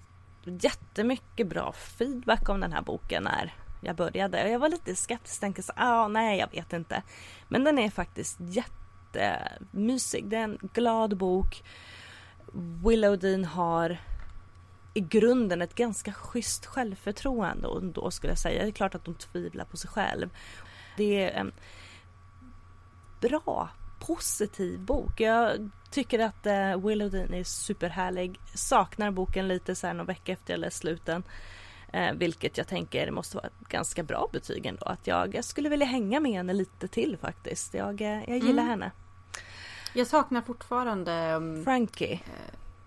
jättemycket 0.45 1.49
bra 1.49 1.73
feedback 1.73 2.49
om 2.49 2.61
den 2.61 2.73
här 2.73 2.83
boken 2.83 3.23
när 3.23 3.55
jag 3.81 3.97
började 3.97 4.45
och 4.45 4.51
jag 4.51 4.59
var 4.59 4.69
lite 4.69 4.95
skeptisk, 4.95 5.41
tänkte 5.41 5.63
så 5.63 5.73
ah, 5.77 6.09
nej 6.09 6.39
jag 6.39 6.51
vet 6.51 6.73
inte. 6.73 7.03
Men 7.49 7.65
den 7.65 7.79
är 7.79 7.91
faktiskt 7.91 8.39
jättemysig, 8.41 10.29
det 10.29 10.37
är 10.37 10.45
en 10.45 10.59
glad 10.73 11.17
bok. 11.17 11.63
Willow 12.87 13.19
Dean 13.19 13.45
har 13.45 13.99
i 14.95 15.01
grunden 15.01 15.63
ett 15.63 15.75
ganska 15.75 16.13
schysst 16.13 16.67
självförtroende 16.67 17.67
och 17.67 17.83
då 17.83 18.11
skulle 18.11 18.31
jag 18.31 18.39
säga. 18.39 18.63
Det 18.63 18.69
är 18.69 18.73
klart 18.73 18.95
att 18.95 19.05
de 19.05 19.15
tvivlar 19.15 19.65
på 19.65 19.77
sig 19.77 19.91
själv. 19.91 20.31
Det 20.97 21.25
är 21.25 21.31
en 21.31 21.53
bra, 23.21 23.69
positiv 24.01 24.81
bok. 24.81 25.21
Jag 25.21 25.71
tycker 25.91 26.19
att 26.19 26.47
uh, 26.47 26.87
Willow 26.87 27.11
Dean 27.11 27.35
är 27.35 27.45
superhärlig. 27.45 28.41
Saknar 28.55 29.11
boken 29.11 29.49
lite 29.49 29.75
så 29.75 29.87
här 29.87 29.95
någon 29.95 30.07
vecka 30.07 30.33
efter 30.33 30.53
jag 30.53 30.61
läst 30.61 30.77
sluten. 30.77 31.23
Uh, 31.95 32.13
vilket 32.13 32.59
jag 32.59 32.69
tänker 32.69 33.11
måste 33.11 33.37
vara 33.37 33.47
ett 33.47 33.69
ganska 33.69 34.03
bra 34.03 34.29
betyg 34.33 34.67
ändå. 34.67 34.87
Att 34.87 35.07
jag, 35.07 35.35
jag 35.35 35.45
skulle 35.45 35.69
vilja 35.69 35.87
hänga 35.87 36.21
med 36.21 36.33
henne 36.33 36.53
lite 36.53 36.89
till 36.89 37.17
faktiskt. 37.21 37.75
Jag, 37.75 38.01
uh, 38.01 38.31
jag 38.31 38.39
gillar 38.39 38.63
mm. 38.63 38.69
henne. 38.69 38.91
Jag 39.93 40.07
saknar 40.07 40.43
fortfarande 40.43 41.33
um, 41.33 41.65
Frankie. 41.65 42.21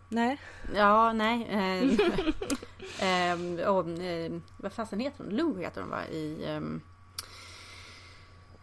Nej. 0.10 0.38
Ja, 0.76 1.14
nej. 1.14 1.48
Eh, 1.50 3.32
eh, 3.32 3.68
och, 3.70 3.90
eh, 3.90 4.32
vad 4.58 4.74
fasen 4.74 5.00
heter 5.00 5.24
hon? 5.24 5.34
Lou 5.34 5.60
heter 5.60 5.82
hon 5.82 5.90
va? 5.90 6.06
I 6.06 6.46
ehm, 6.46 6.82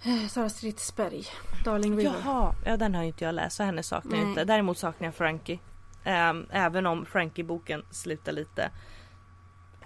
eh, 0.03 0.29
Sara 0.29 0.49
Stridsberg. 0.49 1.27
Darling 1.65 1.99
River. 1.99 2.15
Jaha, 2.25 2.55
ja 2.65 2.77
den 2.77 2.95
har 2.95 3.03
inte 3.03 3.25
jag 3.25 3.35
läst 3.35 3.57
så 3.57 3.63
henne 3.63 3.83
saknar 3.83 4.19
jag 4.19 4.29
inte. 4.29 4.45
Däremot 4.45 4.79
saknar 4.79 5.07
jag 5.07 5.15
Frankie. 5.15 5.59
Um, 6.07 6.47
även 6.51 6.87
om 6.87 7.07
Frankie-boken 7.07 7.85
slutar 7.91 8.33
lite 8.33 8.71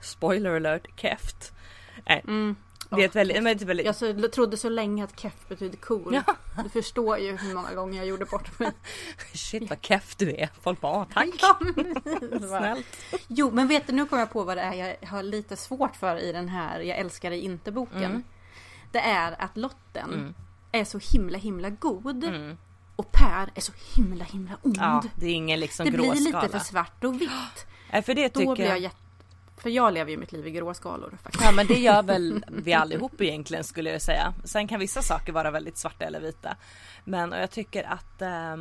Spoiler 0.01 0.57
alert, 0.57 1.01
keft. 1.01 1.53
Nej, 2.07 2.25
mm. 2.27 2.57
Det 2.91 3.03
är 3.03 3.07
ett 3.09 3.17
väldigt, 3.17 3.43
men 3.43 3.59
väldigt... 3.59 3.87
Jag 3.87 3.97
så, 3.97 4.29
trodde 4.29 4.57
så 4.57 4.69
länge 4.69 5.05
att 5.05 5.21
keff 5.21 5.49
betyder 5.49 5.77
cool. 5.77 6.15
Ja. 6.15 6.37
Du 6.63 6.69
förstår 6.69 7.19
ju 7.19 7.37
hur 7.37 7.55
många 7.55 7.75
gånger 7.75 7.99
jag 7.99 8.07
gjorde 8.07 8.25
bort 8.25 8.59
mig. 8.59 8.73
Shit 9.35 9.71
vad 9.71 9.79
keff 9.83 10.17
du 10.17 10.31
är. 10.31 10.49
Folk 10.61 10.81
bara, 10.81 11.05
tack. 11.05 11.29
Ja, 11.41 11.59
Snällt. 12.39 12.87
Jo, 13.27 13.51
men 13.51 13.69
vet 13.69 13.87
du, 13.87 13.93
nu 13.93 14.07
kommer 14.07 14.23
jag 14.23 14.31
på 14.31 14.45
vad 14.45 14.57
det 14.57 14.63
är 14.63 14.75
jag 14.75 15.09
har 15.09 15.23
lite 15.23 15.57
svårt 15.57 15.97
för 15.97 16.17
i 16.17 16.33
den 16.33 16.49
här 16.49 16.81
Jag 16.81 16.99
älskar 16.99 17.31
dig 17.31 17.41
inte 17.41 17.73
boken. 17.73 18.05
Mm. 18.05 18.23
Det 18.93 19.01
är 19.01 19.43
att 19.43 19.57
Lotten 19.57 20.13
mm. 20.13 20.35
är 20.73 20.85
så 20.85 21.01
himla 21.13 21.39
himla 21.39 21.71
god. 21.71 22.25
Mm. 22.25 22.57
Och 22.97 23.13
Per 23.13 23.51
är 23.55 23.61
så 23.61 23.73
himla 23.97 24.25
himla 24.25 24.53
ond. 24.63 24.77
Ja, 24.81 25.03
det 25.15 25.27
är 25.27 25.35
ingen 25.35 25.61
liksom 25.61 25.87
Det 25.87 25.93
blir 25.93 26.15
lite 26.15 26.49
för 26.49 26.59
svart 26.59 27.05
och 27.05 27.21
vitt. 27.21 27.31
Ja, 27.93 28.03
för 28.03 28.15
det 28.15 28.29
tycker 28.29 28.47
Då 28.47 28.55
blir 28.55 28.67
jag 28.67 28.79
jätte 28.79 29.08
för 29.61 29.71
jag 29.71 29.95
lever 29.95 30.11
ju 30.11 30.17
mitt 30.17 30.33
liv 30.33 30.47
i 30.47 30.51
gråskalor. 30.51 31.19
Faktiskt. 31.23 31.45
Ja 31.45 31.53
men 31.53 31.67
det 31.67 31.79
gör 31.79 32.03
väl 32.03 32.45
vi 32.49 32.73
allihop 32.73 33.21
egentligen 33.21 33.65
skulle 33.65 33.91
jag 33.91 34.03
säga. 34.03 34.35
Sen 34.45 34.69
kan 34.69 34.81
vissa 34.81 35.03
saker 35.03 35.33
vara 35.33 35.51
väldigt 35.51 35.79
svarta 35.79 36.05
eller 36.05 36.21
vita. 36.21 36.57
Men 37.05 37.33
och 37.33 37.39
jag 37.39 37.51
tycker 37.51 37.85
att 37.85 38.23
eh, 38.23 38.57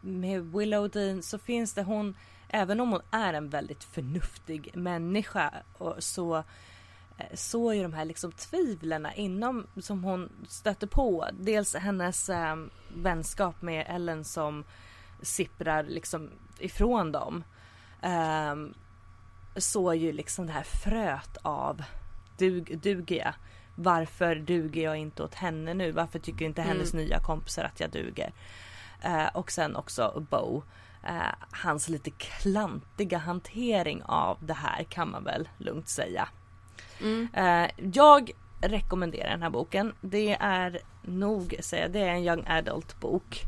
med 0.00 0.52
Willow 0.52 0.90
Dean 0.90 1.22
så 1.22 1.38
finns 1.38 1.74
det 1.74 1.82
hon, 1.82 2.14
även 2.48 2.80
om 2.80 2.92
hon 2.92 3.00
är 3.10 3.34
en 3.34 3.48
väldigt 3.48 3.84
förnuftig 3.84 4.70
människa 4.74 5.52
och 5.78 5.94
så 5.98 6.36
eh, 6.36 7.34
så 7.34 7.70
är 7.72 7.82
de 7.82 7.92
här 7.92 8.04
liksom 8.04 8.32
tvivlen 8.32 9.08
inom 9.16 9.66
som 9.80 10.04
hon 10.04 10.30
stöter 10.48 10.86
på. 10.86 11.28
Dels 11.32 11.74
hennes 11.74 12.28
eh, 12.28 12.56
vänskap 12.94 13.62
med 13.62 13.86
Ellen 13.88 14.24
som 14.24 14.64
sipprar 15.22 15.82
liksom 15.82 16.30
ifrån 16.58 17.12
dem. 17.12 17.44
Um, 18.02 18.74
så 19.56 19.94
ju 19.94 20.12
liksom 20.12 20.46
det 20.46 20.52
här 20.52 20.62
fröet 20.62 21.36
av 21.42 21.82
dug, 22.38 22.78
duger 22.82 23.16
jag? 23.16 23.34
Varför 23.74 24.34
duger 24.34 24.82
jag 24.82 24.96
inte 24.96 25.22
åt 25.22 25.34
henne 25.34 25.74
nu? 25.74 25.92
Varför 25.92 26.18
tycker 26.18 26.44
inte 26.44 26.62
hennes 26.62 26.92
mm. 26.92 27.04
nya 27.04 27.18
kompisar 27.18 27.64
att 27.64 27.80
jag 27.80 27.90
duger? 27.90 28.32
Eh, 29.02 29.26
och 29.26 29.50
sen 29.50 29.76
också 29.76 30.26
Bo. 30.30 30.62
Eh, 31.02 31.34
hans 31.50 31.88
lite 31.88 32.10
klantiga 32.10 33.18
hantering 33.18 34.02
av 34.02 34.38
det 34.40 34.54
här 34.54 34.84
kan 34.84 35.10
man 35.10 35.24
väl 35.24 35.48
lugnt 35.58 35.88
säga. 35.88 36.28
Mm. 37.00 37.28
Eh, 37.34 37.70
jag 37.92 38.30
rekommenderar 38.60 39.30
den 39.30 39.42
här 39.42 39.50
boken. 39.50 39.92
Det 40.00 40.36
är 40.40 40.78
nog, 41.02 41.56
säga, 41.60 41.88
det 41.88 42.00
är 42.00 42.08
en 42.08 42.24
young 42.24 42.44
adult 42.46 43.00
bok. 43.00 43.42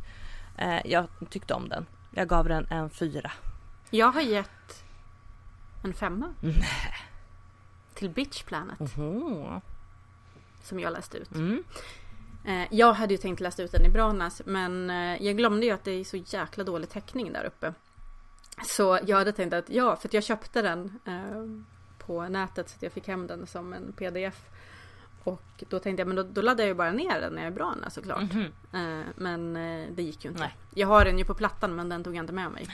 Eh, 0.58 0.80
jag 0.84 1.06
tyckte 1.30 1.54
om 1.54 1.68
den. 1.68 1.86
Jag 2.14 2.28
gav 2.28 2.48
den 2.48 2.66
en 2.70 2.90
fyra. 2.90 3.30
Jag 3.90 4.12
har 4.12 4.20
gett 4.20 4.84
en 5.82 5.94
femma. 5.94 6.34
Nej. 6.40 6.54
Till 7.94 8.10
Bitch 8.10 8.42
Planet. 8.42 8.96
Mm. 8.96 9.60
Som 10.62 10.80
jag 10.80 10.92
läste 10.92 11.18
ut. 11.18 11.34
Mm. 11.34 11.64
Eh, 12.44 12.66
jag 12.70 12.92
hade 12.92 13.14
ju 13.14 13.18
tänkt 13.18 13.40
läsa 13.40 13.62
ut 13.62 13.72
den 13.72 13.84
i 13.84 13.88
Branas 13.88 14.42
men 14.44 14.90
eh, 14.90 15.22
jag 15.22 15.36
glömde 15.36 15.66
ju 15.66 15.72
att 15.72 15.84
det 15.84 15.90
är 15.90 16.04
så 16.04 16.16
jäkla 16.16 16.64
dålig 16.64 16.88
täckning 16.88 17.32
där 17.32 17.44
uppe. 17.44 17.74
Så 18.64 18.98
jag 19.06 19.16
hade 19.16 19.32
tänkt 19.32 19.52
att 19.52 19.70
ja, 19.70 19.96
för 19.96 20.08
att 20.08 20.14
jag 20.14 20.24
köpte 20.24 20.62
den 20.62 20.98
eh, 21.04 21.44
på 22.06 22.28
nätet 22.28 22.68
så 22.68 22.76
att 22.76 22.82
jag 22.82 22.92
fick 22.92 23.08
hem 23.08 23.26
den 23.26 23.46
som 23.46 23.72
en 23.72 23.92
pdf. 23.92 24.44
Och 25.24 25.64
då 25.68 25.78
tänkte 25.78 26.00
jag 26.00 26.06
men 26.08 26.16
då, 26.16 26.22
då 26.22 26.42
laddar 26.42 26.64
jag 26.64 26.68
ju 26.68 26.74
bara 26.74 26.92
ner 26.92 27.20
den 27.20 27.32
när 27.32 27.42
jag 27.42 27.48
är 27.48 27.52
i 27.52 27.54
Brana 27.54 27.90
såklart. 27.90 28.32
Mm 28.32 28.52
-hmm. 28.72 29.04
men 29.16 29.54
det 29.94 30.02
gick 30.02 30.24
ju 30.24 30.30
inte. 30.30 30.42
Nej. 30.42 30.56
Jag 30.74 30.88
har 30.88 31.04
den 31.04 31.18
ju 31.18 31.24
på 31.24 31.34
plattan 31.34 31.76
men 31.76 31.88
den 31.88 32.04
tog 32.04 32.16
jag 32.16 32.22
inte 32.22 32.32
med 32.32 32.50
mig. 32.50 32.68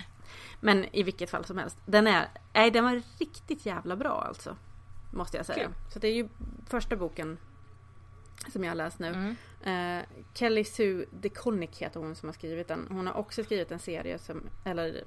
Men 0.61 0.85
i 0.95 1.03
vilket 1.03 1.31
fall 1.31 1.45
som 1.45 1.59
helst. 1.59 1.79
Den 1.87 2.07
är, 2.07 2.29
nej 2.53 2.71
den 2.71 2.85
var 2.85 3.03
riktigt 3.19 3.67
jävla 3.67 3.97
bra 3.97 4.25
alltså. 4.29 4.57
Måste 5.11 5.37
jag 5.37 5.47
säga. 5.47 5.65
Cool. 5.65 5.75
Så 5.93 5.99
det 5.99 6.09
är 6.09 6.15
ju 6.15 6.29
första 6.67 6.97
boken 6.97 7.39
Som 8.53 8.65
jag 8.65 8.71
har 8.71 8.77
läst 8.77 8.99
nu. 8.99 9.09
Mm. 9.09 9.37
Eh, 10.01 10.07
Kelly 10.35 10.65
Sue 10.65 11.07
DeConnick 11.11 11.83
heter 11.83 12.01
hon 12.01 12.15
som 12.15 12.29
har 12.29 12.35
skrivit 12.35 12.69
den. 12.69 12.87
Hon 12.91 13.07
har 13.07 13.15
också 13.15 13.45
skrivit 13.45 13.73
en 13.73 13.79
serie 13.79 14.19
som, 14.19 14.43
eller 14.65 15.05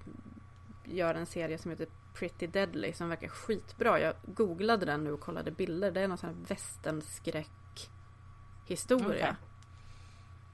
gör 0.83 1.15
en 1.15 1.25
serie 1.25 1.57
som 1.57 1.71
heter 1.71 1.87
Pretty 2.13 2.47
Deadly 2.47 2.93
som 2.93 3.09
verkar 3.09 3.27
skitbra. 3.27 3.99
Jag 3.99 4.13
googlade 4.25 4.85
den 4.85 5.03
nu 5.03 5.11
och 5.11 5.19
kollade 5.19 5.51
bilder. 5.51 5.91
Det 5.91 6.01
är 6.01 6.07
någon 6.07 6.17
sån 6.17 6.29
här 6.29 6.37
västernskräck 6.47 7.89
historia. 8.65 9.07
Okej. 9.07 9.35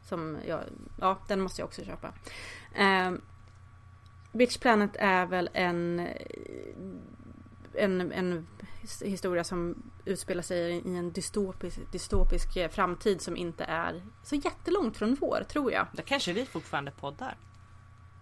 Som 0.03 0.37
jag, 0.47 0.61
ja 0.99 1.17
den 1.27 1.41
måste 1.41 1.61
jag 1.61 1.67
också 1.67 1.83
köpa. 1.83 2.13
Eh, 2.75 3.11
Bitch 4.33 4.57
Planet 4.57 4.91
är 4.99 5.25
väl 5.25 5.49
en, 5.53 6.07
en, 7.73 8.11
en 8.11 8.47
historia 9.01 9.43
som 9.43 9.75
utspelar 10.05 10.41
sig 10.43 10.71
i 10.71 10.95
en 10.95 11.11
dystopisk, 11.11 11.91
dystopisk 11.91 12.71
framtid 12.71 13.21
som 13.21 13.37
inte 13.37 13.63
är 13.63 14.01
så 14.23 14.35
jättelångt 14.35 14.97
från 14.97 15.15
vår, 15.15 15.43
tror 15.49 15.71
jag. 15.71 15.87
Då 15.93 16.03
kanske 16.03 16.33
vi 16.33 16.45
fortfarande 16.45 16.91
poddar. 16.91 17.37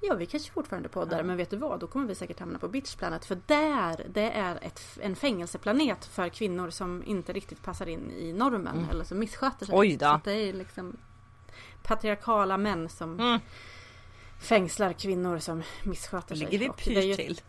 Ja, 0.04 0.16
vi 0.16 0.26
kanske 0.26 0.52
fortfarande 0.52 0.90
poddar, 0.90 1.18
Ja. 1.18 1.24
men 1.24 1.38
vet 1.38 1.50
du 1.50 1.58
vad? 1.58 1.80
Då 1.80 1.88
kommer 1.88 2.08
vi 2.08 2.16
säkert 2.16 2.40
hamna 2.40 2.60
på 2.60 2.68
Bitch 2.68 2.96
Planet. 2.96 3.26
För 3.26 3.38
där, 3.46 4.06
det 4.14 4.32
är 4.32 4.60
ett, 4.62 4.82
en 5.02 5.16
fängelseplanet 5.16 6.06
för 6.06 6.30
kvinnor 6.30 6.70
som 6.70 7.04
inte 7.06 7.34
riktigt 7.34 7.64
passar 7.64 7.86
in 7.90 8.12
i 8.12 8.34
normen 8.34 8.78
Mm. 8.78 8.90
eller 8.90 9.04
som 9.04 9.20
missköter 9.20 9.66
sig. 9.66 9.76
Oj 9.78 9.98
då. 9.98 10.06
Så 10.06 10.20
det 10.24 10.34
är 10.34 10.54
liksom 10.54 10.98
patriarkala 11.84 12.58
män 12.58 12.90
som 12.90 13.20
Mm. 13.20 13.40
Fängslar 14.42 14.94
kvinnor 14.94 15.40
som 15.40 15.64
missköter 15.84 16.36
sig. 16.36 16.48
Ligger 16.48 16.60
det 16.60 16.66
ju 17.02 17.16
pyrt 17.16 17.26
till? 17.26 17.42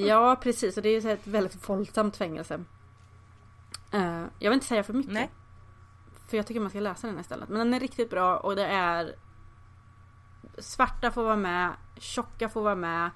Ja, 0.08 0.36
precis. 0.42 0.76
Och 0.76 0.82
det 0.82 0.88
är 0.88 1.00
ju 1.00 1.10
ett 1.12 1.26
väldigt 1.26 1.68
våldsamt 1.68 2.16
fängelse. 2.16 2.64
Eh, 3.92 4.24
jag 4.38 4.50
vill 4.50 4.52
inte 4.52 4.66
säga 4.66 4.82
för 4.84 4.92
mycket. 4.92 5.12
Nej. 5.12 5.30
För 6.28 6.36
jag 6.36 6.46
tycker 6.46 6.60
man 6.60 6.70
ska 6.70 6.80
läsa 6.80 7.06
den 7.06 7.18
istället. 7.18 7.48
Men 7.48 7.58
den 7.58 7.74
är 7.74 7.80
riktigt 7.80 8.10
bra 8.10 8.36
och 8.38 8.56
det 8.56 8.66
är 8.66 9.14
Svarta 10.58 11.10
får 11.10 11.22
vara 11.24 11.36
med, 11.36 11.70
tjocka 11.98 12.48
får 12.48 12.62
vara 12.62 12.74
med, 12.74 13.10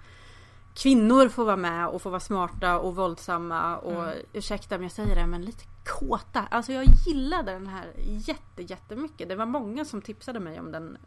kvinnor 0.75 1.29
får 1.29 1.45
vara 1.45 1.57
med 1.57 1.89
och 1.89 2.03
får 2.03 2.11
vara 2.11 2.21
smarta 2.21 2.79
och 2.79 2.97
våldsamma 2.97 3.77
och 3.77 4.03
Mm. 4.05 4.19
ursäkta 4.33 4.77
om 4.77 4.83
jag 4.83 4.93
säger 4.93 5.15
det 5.17 5.27
men 5.27 5.43
lite 5.43 5.65
kåta. 5.85 6.47
Alltså 6.51 6.73
jag 6.73 6.85
gillade 7.07 7.53
den 7.53 7.67
här 7.67 7.93
jätte, 7.97 8.63
jättemycket. 8.63 9.29
Det 9.29 9.35
var 9.37 9.47
många 9.47 9.85
som 9.85 10.03
tipsade 10.03 10.41
mig 10.41 10.61
om 10.61 10.73
den 10.73 10.99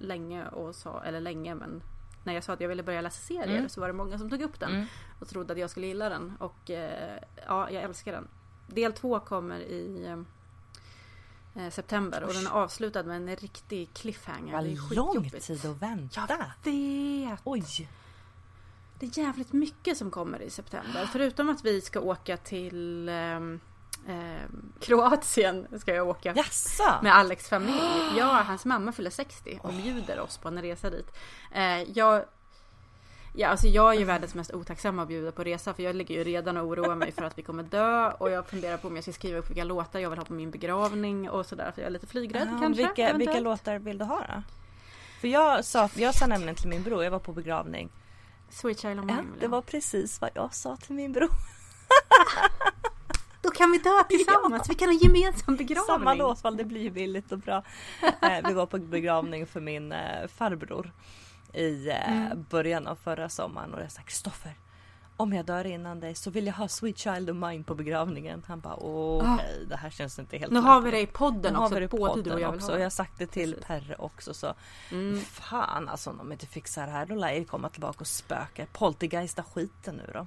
länge 0.00 0.48
och 0.48 0.74
sa, 0.74 1.02
eller 1.02 1.20
länge 1.20 1.54
men 1.54 1.82
när 2.24 2.34
jag 2.34 2.44
sa 2.44 2.52
att 2.52 2.60
jag 2.60 2.68
ville 2.68 2.82
börja 2.82 3.00
läsa 3.00 3.20
serier 3.20 3.56
Mm. 3.58 3.68
så 3.68 3.80
var 3.80 3.88
det 3.88 3.94
många 3.94 4.18
som 4.18 4.30
tog 4.30 4.42
upp 4.42 4.60
den 4.60 4.70
Mm. 4.74 4.86
och 5.20 5.28
trodde 5.28 5.52
att 5.52 5.58
jag 5.58 5.70
skulle 5.70 5.86
gilla 5.86 6.08
den. 6.08 6.32
Och 6.38 6.70
eh, 6.70 7.18
ja, 7.46 7.70
jag 7.70 7.82
älskar 7.82 8.12
den. 8.12 8.28
Del 8.66 8.92
två 8.92 9.20
kommer 9.20 9.60
i 9.60 10.06
eh, 11.54 11.70
september 11.70 12.22
och 12.24 12.34
den 12.34 12.46
är 12.46 12.50
avslutad 12.50 13.02
med 13.02 13.16
en 13.16 13.36
riktig 13.36 13.94
cliffhanger. 13.94 14.62
det 14.62 14.70
är 14.72 14.76
Vad 14.96 14.96
lång 14.96 15.30
tid 15.30 15.66
att 15.66 15.82
vänta. 15.82 16.20
Jag 16.28 16.72
vet! 16.72 17.40
Oj! 17.44 17.88
Det 18.98 19.06
är 19.06 19.18
jävligt 19.24 19.52
mycket 19.52 19.96
som 19.98 20.10
kommer 20.10 20.42
i 20.42 20.50
september. 20.50 21.06
Förutom 21.12 21.48
att 21.48 21.64
vi 21.64 21.80
ska 21.80 22.00
åka 22.00 22.36
till 22.36 23.08
ehm, 23.08 23.60
ehm, 24.08 24.72
Kroatien 24.80 25.66
ska 25.80 25.94
jag 25.94 26.08
åka. 26.08 26.32
Jaså? 26.36 26.94
Med 27.02 27.14
Alex 27.16 27.48
familj. 27.48 27.80
Ja, 28.18 28.42
hans 28.46 28.64
mamma 28.64 28.92
fyller 28.92 29.10
60 29.10 29.60
och 29.62 29.72
bjuder 29.72 30.20
oss 30.20 30.38
på 30.38 30.48
en 30.48 30.62
resa 30.62 30.90
dit. 30.90 31.06
Eh, 31.52 31.82
jag, 31.82 32.24
ja, 33.34 33.48
alltså 33.48 33.66
jag 33.66 33.94
är 33.94 33.98
ju 33.98 34.04
världens 34.04 34.34
mest 34.34 34.54
otacksamma 34.54 35.02
att 35.02 35.08
bjuda 35.08 35.32
på 35.32 35.44
resa 35.44 35.74
för 35.74 35.82
jag 35.82 35.96
ligger 35.96 36.14
ju 36.14 36.24
redan 36.24 36.56
och 36.56 36.66
oroar 36.66 36.94
mig 36.94 37.12
för 37.12 37.22
att 37.24 37.38
vi 37.38 37.42
kommer 37.42 37.62
dö 37.62 38.10
och 38.10 38.30
jag 38.30 38.46
funderar 38.46 38.76
på 38.76 38.88
om 38.88 38.94
jag 38.94 39.04
ska 39.04 39.12
skriva 39.12 39.38
upp 39.38 39.50
vilka 39.50 39.64
låtar 39.64 40.00
jag 40.00 40.10
vill 40.10 40.18
ha 40.18 40.26
på 40.26 40.32
min 40.32 40.50
begravning 40.50 41.30
och 41.30 41.46
sådär 41.46 41.72
för 41.74 41.82
jag 41.82 41.86
är 41.86 41.90
lite 41.92 42.06
flygrädd 42.06 42.48
Ja, 42.52 42.58
kanske. 42.60 42.82
vilka, 42.86 43.12
vilka 43.16 43.40
låtar 43.40 43.78
vill 43.78 43.98
du 43.98 44.04
ha 44.04 44.18
då? 44.18 44.42
För 45.20 45.28
jag 45.28 45.64
sa, 45.64 45.88
jag 45.94 46.14
sa 46.14 46.26
nämligen 46.26 46.54
till 46.54 46.68
min 46.68 46.82
bror, 46.82 47.04
jag 47.04 47.10
var 47.10 47.18
på 47.18 47.32
begravning. 47.32 47.90
Sweet 48.50 48.80
Child 48.80 49.00
of 49.00 49.06
Ja, 49.08 49.14
Mine 49.16 49.30
vill 49.30 49.40
det 49.40 49.48
var 49.48 49.62
precis 49.62 50.20
vad 50.20 50.30
jag 50.34 50.54
sa 50.54 50.76
till 50.76 50.94
min 50.94 51.12
bror. 51.12 51.30
Då 53.50 53.54
kan 53.56 53.72
vi 53.72 53.78
dö 53.78 54.02
tillsammans, 54.08 54.70
vi 54.70 54.74
kan 54.74 54.88
ha 54.88 54.94
gemensam 54.94 55.56
begravning. 55.56 55.86
Samma 55.86 56.14
låtval, 56.14 56.56
det 56.56 56.64
blir 56.64 56.90
billigt 56.90 57.32
och 57.32 57.38
bra. 57.38 57.62
Eh, 58.22 58.48
vi 58.48 58.52
var 58.54 58.66
på 58.66 58.78
begravning 58.78 59.46
för 59.46 59.60
min 59.60 59.92
eh, 59.92 60.26
farbror 60.28 60.92
i 61.52 61.88
eh, 61.88 62.12
Mm. 62.26 62.46
början 62.50 62.86
av 62.86 62.96
förra 62.96 63.28
sommaren 63.28 63.74
och 63.74 63.80
jag 63.80 63.92
sa 63.92 64.02
Kristoffer 64.02 64.54
om 65.16 65.32
jag 65.32 65.44
dör 65.46 65.66
innan 65.66 66.00
dig 66.00 66.14
så 66.14 66.30
vill 66.30 66.46
jag 66.46 66.54
ha 66.54 66.68
Sweet 66.68 66.98
Child 66.98 67.30
of 67.30 67.36
Mine 67.36 67.64
på 67.64 67.74
begravningen. 67.74 68.42
Han 68.48 68.60
bara 68.60 68.74
okej, 68.74 69.66
det 69.68 69.76
här 69.76 69.90
känns 69.90 70.18
inte 70.18 70.38
helt 70.38 70.52
Ah. 70.52 70.54
Nu 70.54 70.60
har 70.60 70.80
vi 70.80 70.90
lämpligt." 70.90 71.08
det 71.08 71.12
i 71.12 71.18
podden 71.18 71.56
också, 71.56 71.74
vi 71.74 71.80
det 71.80 71.84
i 71.84 71.88
både 71.88 72.06
podden 72.06 72.24
du 72.24 72.32
och 72.32 72.40
jag 72.40 72.52
vill 72.52 72.60
också 72.60 72.72
och 72.72 72.78
jag 72.78 72.84
har 72.84 72.90
sagt 72.90 73.18
det 73.18 73.26
till 73.26 73.50
Precis. 73.52 73.66
Perre 73.66 73.94
också 73.98 74.34
så 74.34 74.54
Mm. 74.90 75.20
fan 75.20 75.88
alltså 75.88 76.10
om 76.10 76.18
de 76.18 76.32
inte 76.32 76.46
fixar 76.46 76.86
det 76.86 76.92
här 76.92 77.06
då 77.06 77.14
lär 77.14 77.30
jag 77.32 77.48
komma 77.48 77.68
tillbaka 77.68 78.00
och 78.00 78.06
spöka. 78.06 78.66
Poltergeista 78.72 79.42
skiten 79.42 79.94
nu 79.94 80.10
då. 80.14 80.26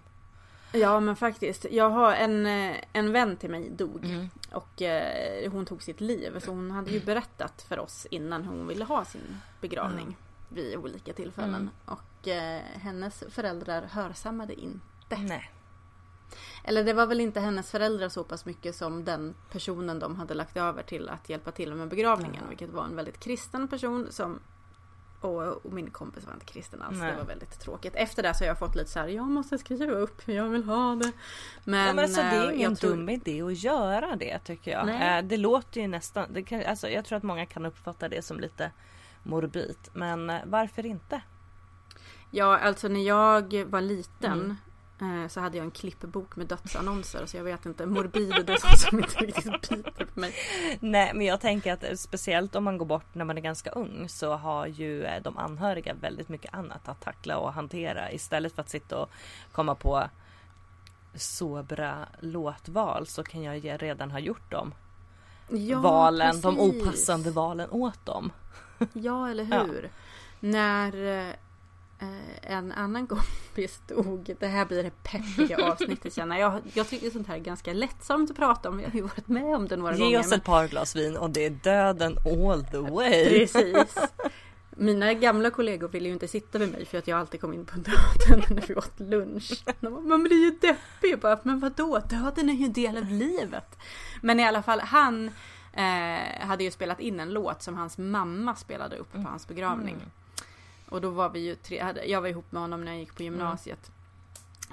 Ja 0.74 1.00
men 1.00 1.16
faktiskt. 1.16 1.66
Jag 1.72 1.90
har 1.90 2.14
en, 2.14 2.46
eh, 2.46 2.76
en 2.94 3.12
vän 3.12 3.38
till 3.38 3.50
mig 3.50 3.70
dog. 3.70 4.06
Mm. 4.06 4.30
Och 4.52 4.82
eh, 4.82 5.52
hon 5.52 5.66
tog 5.66 5.84
sitt 5.84 6.02
liv. 6.02 6.40
Så 6.40 6.52
hon 6.52 6.72
hade 6.72 6.92
ju 6.92 7.00
berättat 7.00 7.62
för 7.62 7.80
oss 7.80 8.08
innan 8.12 8.46
hon 8.46 8.68
ville 8.68 8.86
ha 8.86 9.06
sin 9.06 9.38
begravning. 9.62 10.18
Vid 10.50 10.78
olika 10.78 11.14
tillfällen. 11.14 11.56
Mm. 11.56 11.70
Och 11.86 12.28
eh, 12.28 12.62
hennes 12.74 13.24
föräldrar 13.30 13.82
hörsammade 13.82 14.54
inte. 14.62 15.18
Nej. 15.18 15.52
Eller 16.64 16.84
det 16.84 16.94
var 16.94 17.08
väl 17.08 17.22
inte 17.22 17.40
hennes 17.40 17.72
föräldrar 17.72 18.10
så 18.10 18.24
pass 18.24 18.46
mycket 18.46 18.76
som 18.76 19.04
den 19.04 19.36
personen 19.52 20.00
de 20.00 20.16
hade 20.16 20.34
lagt 20.34 20.58
över 20.58 20.84
till 20.84 21.10
att 21.10 21.30
hjälpa 21.30 21.52
till 21.52 21.76
med 21.76 21.88
begravningen. 21.88 22.44
Vilket 22.50 22.70
var 22.70 22.86
en 22.86 22.96
väldigt 22.96 23.20
kristen 23.20 23.68
person 23.68 24.08
som 24.12 24.40
och, 25.24 25.66
och 25.66 25.74
min 25.74 25.90
kompis 25.92 26.26
var 26.26 26.34
inte 26.34 26.46
kristen 26.46 26.82
alls. 26.82 27.00
Nej. 27.00 27.12
Det 27.12 27.18
var 27.18 27.26
väldigt 27.26 27.60
tråkigt. 27.60 27.96
Efter 27.96 28.24
det 28.24 28.34
så 28.34 28.44
har 28.44 28.48
jag 28.48 28.60
fått 28.60 28.76
lite 28.76 28.90
så 28.92 29.00
här, 29.00 29.08
jag 29.08 29.28
måste 29.28 29.58
skriva 29.58 29.92
upp 29.94 30.28
hur 30.28 30.34
jag 30.34 30.50
vill 30.50 30.64
ha 30.64 30.96
det. 30.96 31.12
Men, 31.64 31.88
ja, 31.88 31.94
men 31.94 32.00
alltså, 32.04 32.22
det 32.22 32.28
eh, 32.28 32.42
är 32.42 32.52
ingen 32.52 32.62
jag 32.72 32.80
tror- 32.80 32.90
dum 32.90 33.10
idé 33.10 33.42
att 33.42 33.64
göra 33.64 34.16
det 34.16 34.40
tycker 34.40 34.72
jag. 34.72 34.86
Nej. 34.86 35.18
Eh, 35.20 35.24
det 35.26 35.38
låter 35.38 35.82
ju 35.82 35.88
nästan, 35.88 36.34
det 36.34 36.44
kan, 36.44 36.64
alltså, 36.66 36.90
jag 36.90 37.06
tror 37.06 37.18
att 37.18 37.24
många 37.24 37.46
kan 37.46 37.66
uppfatta 37.66 38.10
det 38.10 38.22
som 38.22 38.40
lite 38.40 38.72
morbid. 39.24 39.78
Men 39.94 40.30
eh, 40.30 40.40
varför 40.46 40.86
inte? 40.86 41.22
Ja, 42.32 42.58
alltså 42.60 42.88
när 42.88 43.08
jag 43.08 43.64
var 43.66 43.82
liten 43.82 44.32
Mm. 44.42 44.58
Eh, 45.04 45.28
så 45.28 45.40
hade 45.40 45.58
jag 45.58 45.64
en 45.66 45.72
klippbok 45.72 46.36
med 46.36 46.48
dödsannonser. 46.48 47.26
Så 47.26 47.38
jag 47.38 47.44
vet 47.44 47.66
inte, 47.66 47.86
morbid 47.86 48.34
det 48.46 48.54
är 48.54 48.58
sånt 48.58 48.80
som 48.80 49.00
inte 49.00 49.18
riktigt 49.26 49.70
biter 49.70 50.06
på 50.14 50.20
mig. 50.20 50.34
Nej 50.80 51.12
men 51.14 51.26
jag 51.26 51.42
tänker 51.42 51.74
att 51.74 52.00
speciellt 52.00 52.56
om 52.56 52.64
man 52.64 52.78
går 52.78 52.86
bort 52.86 53.16
när 53.16 53.26
man 53.26 53.38
är 53.38 53.42
ganska 53.42 53.70
ung 53.70 54.10
så 54.10 54.36
har 54.36 54.68
ju 54.68 55.04
eh, 55.04 55.22
de 55.24 55.38
anhöriga 55.38 55.94
väldigt 55.94 56.30
mycket 56.30 56.54
annat 56.54 56.90
att 56.90 57.02
tackla 57.02 57.38
och 57.38 57.54
hantera 57.54 58.12
istället 58.12 58.56
för 58.56 58.62
att 58.62 58.70
sitta 58.70 58.98
och 59.02 59.10
komma 59.52 59.76
på 59.76 60.04
sobra 61.16 62.08
låtval 62.20 63.08
så 63.08 63.24
kan 63.24 63.44
jag 63.44 63.82
redan 63.82 64.12
ha 64.12 64.20
gjort 64.20 64.52
dem. 64.52 64.74
Ja, 65.50 65.80
valen, 65.80 66.42
de 66.42 66.56
precis. 66.56 66.82
opassande 66.82 67.32
valen 67.32 67.70
åt 67.72 68.06
dem. 68.06 68.32
Ja, 68.94 69.30
eller 69.30 69.44
Ja. 69.52 69.64
hur? 69.64 69.90
När 70.40 71.28
eh, 71.28 71.34
en 72.42 72.72
annan 72.72 73.08
kompis 73.48 73.82
dog. 73.88 74.36
Det 74.40 74.48
här 74.48 74.66
blir 74.66 74.84
det 74.84 75.04
peppiga 75.04 75.58
avsnittet 75.72 76.14
känner 76.14 76.40
jag. 76.40 76.62
Jag 76.74 76.90
tycker 76.90 77.10
sånt 77.10 77.28
här 77.28 77.36
är 77.36 77.40
ganska 77.40 77.74
lättsamt 77.74 78.32
att 78.32 78.36
prata 78.38 78.70
om. 78.70 78.80
Jag 78.80 78.90
har 78.90 78.96
ju 78.96 79.02
varit 79.02 79.28
med 79.28 79.56
om 79.56 79.68
det 79.68 79.76
några 79.76 79.96
Ge 79.96 80.04
gånger. 80.04 80.20
oss 80.20 80.32
ett 80.32 80.44
par 80.44 80.68
glas 80.68 80.96
vin 80.96 81.18
och 81.18 81.30
det 81.30 81.46
är 81.46 81.50
döden 81.50 82.18
all 82.26 82.64
the 82.64 82.78
way. 82.78 83.26
Precis. 83.30 83.98
Mina 84.78 85.14
gamla 85.14 85.50
kollegor 85.50 85.88
ville 85.88 86.08
ju 86.08 86.14
inte 86.14 86.28
sitta 86.28 86.60
med 86.60 86.72
mig 86.72 86.86
för 86.86 86.98
att 86.98 87.08
jag 87.08 87.20
alltid 87.20 87.42
kom 87.42 87.54
in 87.54 87.66
på 87.66 87.76
döden 87.78 88.44
när 88.56 88.68
vi 88.68 88.76
åt 88.76 89.00
lunch. 89.00 89.64
Bara, 89.80 89.90
Man 90.00 90.24
blir 90.24 90.44
ju 90.44 90.52
deppig. 90.52 91.12
Jag 91.12 91.20
bara, 91.20 91.40
men 91.44 91.60
vadå? 91.60 92.00
Döden 92.10 92.50
är 92.50 92.54
ju 92.54 92.66
en 92.66 92.74
del 92.74 92.98
av 92.98 93.06
livet. 93.06 93.78
Men 94.22 94.40
i 94.40 94.46
alla 94.46 94.64
fall, 94.64 94.80
han 94.80 95.32
eh, 95.74 96.46
hade 96.48 96.64
ju 96.64 96.72
spelat 96.72 97.00
in 97.00 97.20
en 97.20 97.30
låt 97.30 97.64
som 97.64 97.76
hans 97.76 97.98
mamma 97.98 98.56
spelade 98.56 98.96
upp 98.96 99.12
på 99.12 99.18
hans 99.22 99.48
begravning. 99.48 99.96
Mm. 99.96 100.10
Och 100.94 101.02
då 101.02 101.10
var 101.10 101.30
vi 101.30 101.40
ju 101.40 101.56
tre, 101.56 101.94
jag 102.06 102.22
var 102.22 102.28
ihop 102.28 102.52
med 102.52 102.62
honom 102.62 102.86
när 102.86 102.92
jag 102.92 103.00
gick 103.00 103.16
på 103.16 103.24
gymnasiet. 103.24 103.92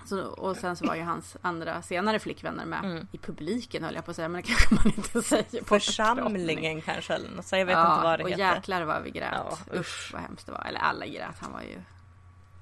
Så, 0.07 0.23
och 0.27 0.57
sen 0.57 0.77
så 0.77 0.87
var 0.87 0.95
ju 0.95 1.03
hans 1.03 1.37
andra 1.43 1.83
senare 1.83 2.19
flickvänner 2.19 2.65
med 2.67 2.85
Mm. 2.85 3.07
i 3.13 3.19
publiken 3.19 3.85
höll 3.85 3.95
jag 3.95 4.05
på 4.05 4.11
att 4.11 4.17
säga, 4.17 4.29
men 4.29 4.43
det 4.43 4.47
kanske 4.49 4.75
man 4.75 4.87
inte 4.87 5.23
säger 5.23 5.61
på. 5.61 5.65
Församlingen 5.67 6.83
kanske 6.83 7.15
eller 7.15 7.31
något 7.31 7.47
så 7.47 7.57
jag 7.57 7.67
vet 7.67 7.79
inte 7.79 8.01
vad 8.03 8.19
det 8.19 8.25
och 8.25 8.31
heter. 8.31 8.55
jäklar 8.55 8.83
vad 8.83 9.03
vi 9.03 9.11
grät. 9.11 9.33
Ja, 9.33 9.59
usch. 9.73 9.81
usch. 9.81 10.11
vad 10.13 10.23
hemskt 10.23 10.47
det 10.47 10.53
var. 10.53 10.65
Eller 10.69 10.81
alla 10.81 11.07
grät, 11.07 11.35
han 11.41 11.53
var 11.53 11.61
ju 11.61 11.81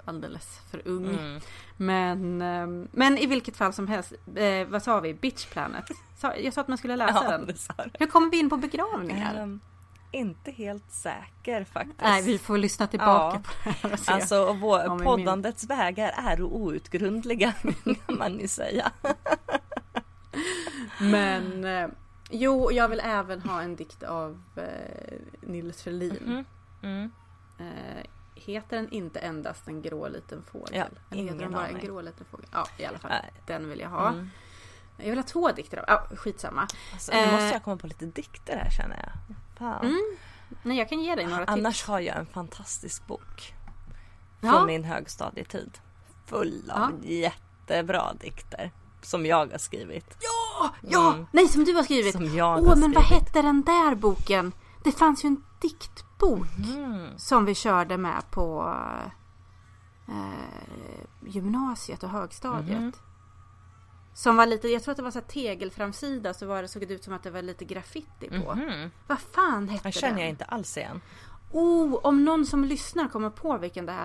alldeles 0.05 0.61
för 0.71 0.83
ung. 0.88 1.07
Mm. 1.09 1.40
Men, 1.77 2.42
ehm, 2.42 2.88
men 2.92 3.18
i 3.18 3.27
vilket 3.27 3.57
fall 3.57 3.73
som 3.73 3.88
helst, 3.88 4.12
eh, 4.37 4.66
vad 4.68 4.83
sa 4.83 5.01
vi? 5.01 5.14
Bitch 5.14 5.47
Planet. 5.47 5.85
Jag 6.42 6.53
sa 6.55 6.61
att 6.61 6.68
man 6.68 6.79
skulle 6.79 6.97
läsa 6.97 7.25
Ja, 7.25 7.38
den. 7.38 7.90
Hur 7.99 8.07
kommer 8.07 8.31
vi 8.31 8.38
in 8.38 8.51
på 8.51 8.57
begravningar? 8.57 9.35
Ehm, 9.35 9.61
inte 10.11 10.51
helt 10.51 10.90
säker 10.92 11.64
faktiskt. 11.64 12.01
Nej, 12.01 12.23
vi 12.23 12.38
får 12.38 12.59
lyssna 12.59 12.87
tillbaka 12.87 13.37
Ja. 13.37 13.40
på 13.44 13.51
det 13.64 13.71
här 13.71 13.92
och 13.92 13.99
se. 13.99 14.12
Alltså 14.12 14.53
vår, 14.53 15.05
poddandets 15.05 15.64
vägar 15.64 16.14
är 16.16 16.42
outgrundliga 16.42 17.53
kan 18.07 18.18
man 18.18 18.38
ju 18.38 18.49
säga. 18.49 18.90
Men 21.01 21.64
eh, 21.64 21.88
Jo, 22.31 22.73
jag 22.73 22.88
vill 22.88 23.01
även 23.05 23.42
ha 23.42 23.62
en 23.62 23.77
dikt 23.77 24.03
av 24.03 24.42
eh, 24.57 25.18
Nils 25.40 25.83
Ferlin. 25.83 26.18
Mhm. 26.27 26.44
Mm. 26.83 27.11
Eh, 27.59 28.05
heter 28.35 28.77
den 28.77 28.90
inte 28.90 29.18
endast 29.21 29.68
en 29.68 29.83
grå 29.83 30.09
liten 30.09 30.42
fågel? 30.53 30.68
Ja, 30.77 30.85
Eller 31.11 31.23
heter 31.23 31.38
den 31.38 31.53
bara 31.53 31.66
en 31.66 31.75
aning. 31.75 31.87
grå 31.87 32.01
liten 32.01 32.27
fågel? 32.31 32.47
Ja, 32.53 32.66
i 32.79 32.85
alla 32.85 32.99
fall. 32.99 33.11
Nej. 33.11 33.33
Den 33.47 33.68
vill 33.68 33.81
jag 33.81 33.88
ha. 33.88 34.09
Mm. 34.09 34.31
Jag 34.97 35.09
vill 35.09 35.18
ha 35.18 35.23
två 35.23 35.53
dikter 35.53 35.79
av. 35.79 35.85
Ja, 35.88 36.16
skitsamma. 36.16 36.66
Alltså, 36.92 37.12
nu 37.12 37.18
Eh. 37.18 37.33
måste 37.33 37.47
jag 37.49 37.62
komma 37.62 37.77
på 37.77 37.87
lite 37.87 38.07
dikter 38.07 38.57
här 38.57 38.71
känner 38.71 38.97
jag. 38.97 39.37
Fan. 39.59 39.85
Mm. 39.87 40.16
Nej, 40.62 40.79
jag 40.79 40.88
kan 40.88 41.01
ge 41.01 41.14
dig 41.14 41.27
några 41.27 41.44
Annars 41.44 41.77
tips. 41.79 41.88
har 41.88 42.01
jag 42.01 42.16
en 42.16 42.27
fantastisk 42.27 43.07
bok. 43.07 43.55
Från 44.40 44.51
Ja. 44.51 44.64
min 44.66 44.85
högstadietid. 44.85 45.79
Full 46.27 46.71
av 46.75 46.92
jättebra 47.05 48.12
dikter. 48.21 48.71
Som 49.03 49.27
jag 49.27 49.51
har 49.53 49.59
skrivit. 49.59 50.16
Ja, 50.21 50.71
ja! 50.83 51.12
Mm. 51.14 51.27
Nej, 51.33 51.49
som 51.49 51.64
du 51.64 51.73
har 51.75 51.83
skrivit. 51.83 52.12
Som 52.12 52.37
jag 52.37 52.59
Åh, 52.62 52.68
har 52.68 52.77
men 52.77 52.92
vad 52.92 53.05
skrivit. 53.05 53.23
hette 53.27 53.42
den 53.42 53.62
där 53.62 53.94
boken? 53.94 54.53
Det 54.85 54.92
fanns 54.92 55.25
ju 55.25 55.27
en 55.27 55.44
diktbok 55.61 56.47
Mm. 56.77 57.18
som 57.18 57.44
vi 57.44 57.55
körde 57.55 57.97
med 57.97 58.23
på 58.31 58.75
eh, 60.09 61.05
gymnasiet 61.27 62.03
och 62.03 62.11
högstadiet. 62.11 62.81
Mhm. 62.81 62.92
Som 64.18 64.37
var 64.37 64.46
lite, 64.46 64.68
jag 64.68 64.83
tror 64.83 64.92
att 64.92 64.96
det 64.96 65.02
var 65.02 65.11
så 65.11 65.20
tegelframsida 65.20 66.35
så 66.35 66.46
var 66.46 66.62
det, 66.62 66.68
såg 66.68 66.88
det 66.88 66.94
ut 66.94 67.04
som 67.04 67.12
att 67.14 67.22
det 67.22 67.31
var 67.31 67.42
lite 67.42 67.64
graffiti 67.64 68.28
på. 68.28 68.54
Mhm. 68.54 68.90
Vad 69.07 69.18
fan 69.20 69.68
hette 69.68 69.83
Den 69.83 69.92
känner 69.92 70.12
den? 70.14 70.20
jag 70.20 70.28
inte 70.28 70.44
alls 70.44 70.76
igen. 70.76 71.00
Oh, 71.52 71.94
om 71.94 72.24
någon 72.24 72.46
som 72.46 72.64
lyssnar 72.64 73.09
kommer 73.09 73.31
på 73.31 73.59
vilken 73.59 73.87
det 73.87 73.92
här 73.92 74.04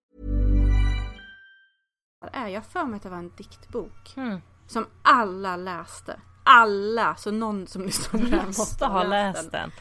Är. 2.21 2.47
Jag 2.47 2.65
för 2.65 2.83
mig 2.85 2.97
att 2.97 3.03
det 3.03 3.09
var 3.09 3.17
en 3.17 3.31
diktbok. 3.37 4.13
Mm. 4.17 4.41
Som 4.67 4.87
alla 5.01 5.55
läste. 5.55 6.19
Alla! 6.43 7.15
Så 7.15 7.31
någon 7.31 7.67
som 7.67 7.81
lyssnar 7.81 8.19
på 8.19 8.25
det 8.25 8.35
här 8.37 8.45
Måste 8.45 8.85
ha 8.85 9.03
läst 9.03 9.51
den. 9.51 9.71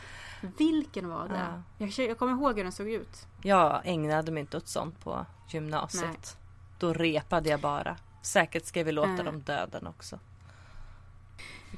Vilken 0.59 1.09
var 1.09 1.29
det? 1.29 1.63
Ja. 1.79 1.87
Jag, 1.87 2.09
jag 2.09 2.19
kommer 2.19 2.33
ihåg 2.33 2.57
hur 2.57 2.63
den 2.65 2.73
såg 2.73 2.89
ut. 2.91 3.27
Jag 3.43 3.81
ägnade 3.85 4.33
mig 4.33 4.41
inte 4.41 4.57
åt 4.57 4.69
sånt 4.69 5.05
på 5.05 5.27
gymnasiet. 5.49 6.37
Då 6.79 6.93
repade 6.93 7.49
jag 7.49 7.61
bara. 7.61 7.97
Säkert 8.23 8.65
ska 8.67 8.85
vi 8.85 8.93
låta 8.93 9.11
Äh. 9.19 9.25
dem 9.25 9.41
döden 9.41 9.87
också. 9.87 10.19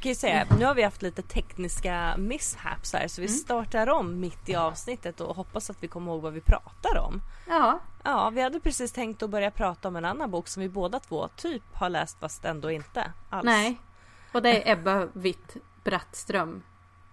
Kan 0.03 0.09
ju 0.09 0.15
säga, 0.15 0.47
nu 0.59 0.65
har 0.65 0.75
vi 0.75 0.83
haft 0.83 1.03
lite 1.03 1.23
tekniska 1.23 2.15
mishaps 2.19 2.93
här 2.93 3.09
så 3.09 3.21
vi 3.21 3.29
startar 3.29 3.91
om 3.91 4.21
mitt 4.21 4.49
i 4.49 4.55
avsnittet 4.55 5.21
och 5.21 5.37
hoppas 5.37 5.71
att 5.71 5.83
vi 5.83 5.88
kommer 5.88 6.12
ihåg 6.12 6.23
vad 6.23 6.33
vi 6.33 6.41
pratar 6.41 6.99
om. 6.99 7.23
Ja. 7.49 7.81
Ja, 8.03 8.31
vi 8.31 8.43
hade 8.43 8.61
precis 8.61 8.93
tänkt 8.93 9.23
att 9.23 9.31
börja 9.31 9.51
prata 9.51 9.88
om 9.88 9.97
en 9.97 10.05
annan 10.05 10.31
bok 10.31 10.49
som 10.49 10.62
vi 10.62 10.69
båda 10.69 11.01
två 11.01 11.29
typ 11.29 11.62
har 11.73 11.91
läst 11.91 12.21
fast 12.21 12.45
ändå 12.45 12.71
inte 12.71 13.12
alls. 13.31 13.45
Nej. 13.45 13.81
Och 14.33 14.43
det 14.43 14.69
är 14.69 14.73
Ebba 14.73 15.09
Witt 15.12 15.57
Brattström. 15.85 16.62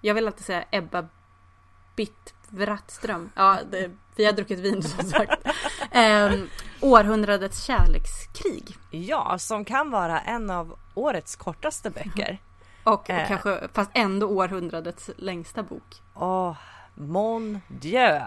Jag 0.01 0.13
vill 0.13 0.27
alltid 0.27 0.45
säga 0.45 0.63
Ebba 0.71 1.07
Bitt 1.95 2.33
Brattström. 2.49 3.31
Ja, 3.35 3.57
det, 3.71 3.91
vi 4.15 4.25
har 4.25 4.33
druckit 4.33 4.59
vin 4.59 4.83
som 4.83 5.03
sagt. 5.03 5.47
Ehm, 5.91 6.49
århundradets 6.81 7.63
kärlekskrig. 7.63 8.77
Ja, 8.91 9.37
som 9.39 9.65
kan 9.65 9.91
vara 9.91 10.19
en 10.19 10.49
av 10.49 10.79
årets 10.93 11.35
kortaste 11.35 11.89
böcker. 11.89 12.39
Och 12.83 13.09
Eh. 13.09 13.27
kanske, 13.27 13.67
fast 13.73 13.91
ändå 13.93 14.27
århundradets 14.27 15.09
längsta 15.17 15.63
bok. 15.63 16.01
Åh, 16.15 16.55
mon 16.95 17.59
dieu. 17.67 18.21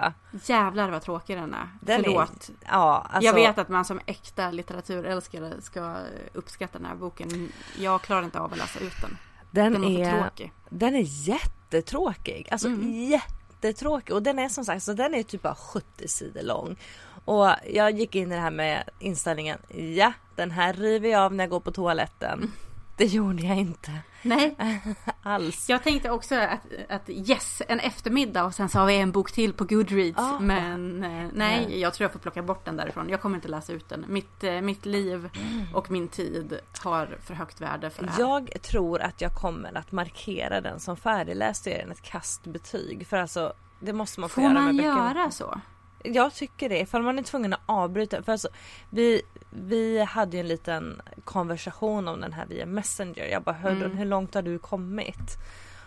Jävlar 0.45 0.91
vad 0.91 1.03
tråkig 1.03 1.37
den 1.37 1.55
är. 1.55 1.69
Den 1.81 2.03
Förlåt. 2.05 2.49
Är, 2.49 2.55
ja, 2.71 3.07
alltså, 3.11 3.27
Jag 3.27 3.35
vet 3.35 3.59
att 3.59 3.69
man 3.69 3.85
som 3.85 4.01
äkta 4.07 4.51
litteraturälskare 4.51 5.53
ska 5.61 5.97
uppskatta 6.33 6.79
den 6.79 6.87
här 6.87 6.95
boken. 6.97 7.53
Jag 7.79 8.03
klarar 8.03 8.23
inte 8.25 8.41
av 8.41 8.53
att 8.53 8.59
läsa 8.59 8.79
ut 8.81 9.01
den. 9.01 9.19
den, 9.51 9.73
Den 9.73 9.85
är, 9.85 10.21
tråkig. 10.23 10.53
den 10.69 10.95
är 10.95 11.29
jättetråkig. 11.29 12.49
Alltså 12.51 12.69
Mm. 12.69 12.93
jättetråkig. 13.05 14.15
Och 14.15 14.23
den 14.23 14.39
är 14.39 14.49
som 14.49 14.65
sagt, 14.65 14.83
så 14.83 14.93
den 14.93 15.15
är 15.15 15.23
typ 15.23 15.43
bara 15.43 15.55
70 15.55 16.09
sidor 16.09 16.43
lång. 16.43 16.77
Och 17.25 17.49
jag 17.73 17.91
gick 17.91 18.15
in 18.15 18.33
i 18.33 18.35
det 18.35 18.41
här 18.41 18.51
med 18.51 18.89
inställningen, 18.99 19.59
ja 19.97 20.13
den 20.37 20.51
här 20.51 20.73
river 20.73 21.09
jag 21.09 21.23
av 21.23 21.35
när 21.35 21.45
jag 21.45 21.51
går 21.51 21.61
på 21.61 21.71
toaletten. 21.71 22.53
Mm. 22.99 23.11
Det 23.11 23.17
gjorde 23.17 23.43
jag 23.43 23.57
inte 23.59 23.93
Nej, 24.23 24.57
alls. 25.23 25.69
jag 25.69 25.83
tänkte 25.83 26.11
också 26.11 26.35
att, 26.35 26.61
att 26.89 27.09
yes, 27.11 27.63
en 27.69 27.81
eftermiddag 27.81 28.45
och 28.45 28.55
sen 28.55 28.69
så 28.69 28.79
har 28.79 28.87
vi 28.87 28.97
en 28.97 29.13
bok 29.13 29.33
till 29.33 29.53
på 29.53 29.65
Goodreads. 29.65 30.19
Ah. 30.19 30.39
Men 30.41 31.05
eh, 31.05 31.11
nej, 31.11 31.31
Nej. 31.33 31.81
jag 31.81 31.95
tror 31.95 32.05
jag 32.05 32.13
får 32.13 32.19
plocka 32.19 32.43
bort 32.43 32.65
den 32.65 32.77
därifrån. 32.77 33.09
Jag 33.09 33.21
kommer 33.21 33.37
inte 33.37 33.49
läsa 33.49 33.73
ut 33.73 33.89
den. 33.89 34.05
Mitt, 34.09 34.45
eh, 34.45 34.61
mitt 34.61 34.87
liv 34.87 35.31
och 35.75 35.91
min 35.91 36.09
tid 36.09 36.59
har 36.85 37.19
för 37.23 37.35
högt 37.35 37.61
värde 37.61 37.91
för 37.91 38.03
det 38.05 38.11
här. 38.11 38.21
Jag 38.21 38.63
tror 38.63 39.01
att 39.03 39.21
jag 39.21 39.35
kommer 39.35 39.79
att 39.79 39.93
markera 39.93 40.61
den 40.61 40.81
som 40.81 40.97
färdigläst 40.97 41.65
den 41.65 41.91
ett 41.91 42.03
kastbetyg. 42.03 43.07
För 43.07 43.17
alltså 43.17 43.53
det 43.81 43.93
måste 43.93 44.21
man 44.21 44.29
få, 44.29 44.35
Får 44.35 44.45
göra 44.45 44.55
man 44.55 44.77
med 44.77 44.85
göra 44.85 45.31
så? 45.31 45.61
Jag 46.05 46.35
tycker 46.35 46.69
det, 46.69 46.79
ifall 46.81 47.03
man 47.03 47.19
är 47.19 47.23
tvungen 47.23 47.53
att 47.53 47.61
avbryta. 47.67 48.23
För 48.23 48.33
alltså, 48.33 48.49
vi, 48.91 49.23
vi 49.51 50.03
hade 50.05 50.37
ju 50.37 50.41
en 50.41 50.49
liten 50.49 51.03
konversation 51.25 52.09
om 52.09 52.21
den 52.21 52.33
här 52.33 52.47
via 52.47 52.67
Messenger. 52.67 53.25
Jag 53.27 53.43
bara, 53.43 53.57
hörde 53.57 53.85
Mm. 53.85 53.97
hur 53.97 54.05
långt 54.05 54.35
har 54.35 54.43
du 54.43 54.59
kommit? 54.59 55.37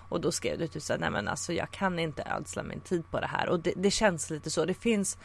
Och 0.10 0.22
då 0.22 0.32
skrev 0.32 0.60
du 0.60 0.68
typ 0.68 0.84
såhär, 0.84 1.00
nej 1.00 1.10
men 1.12 1.28
alltså 1.28 1.54
jag 1.54 1.72
kan 1.72 2.00
inte 2.00 2.24
ödsla 2.40 2.64
min 2.64 2.80
tid 2.80 3.12
på 3.12 3.20
det 3.20 3.28
här. 3.28 3.50
Och 3.50 3.60
det, 3.60 3.74
det 3.76 3.92
känns 3.92 4.30
lite 4.30 4.50
så. 4.50 4.66
Det 4.66 4.74
finns, 4.74 5.18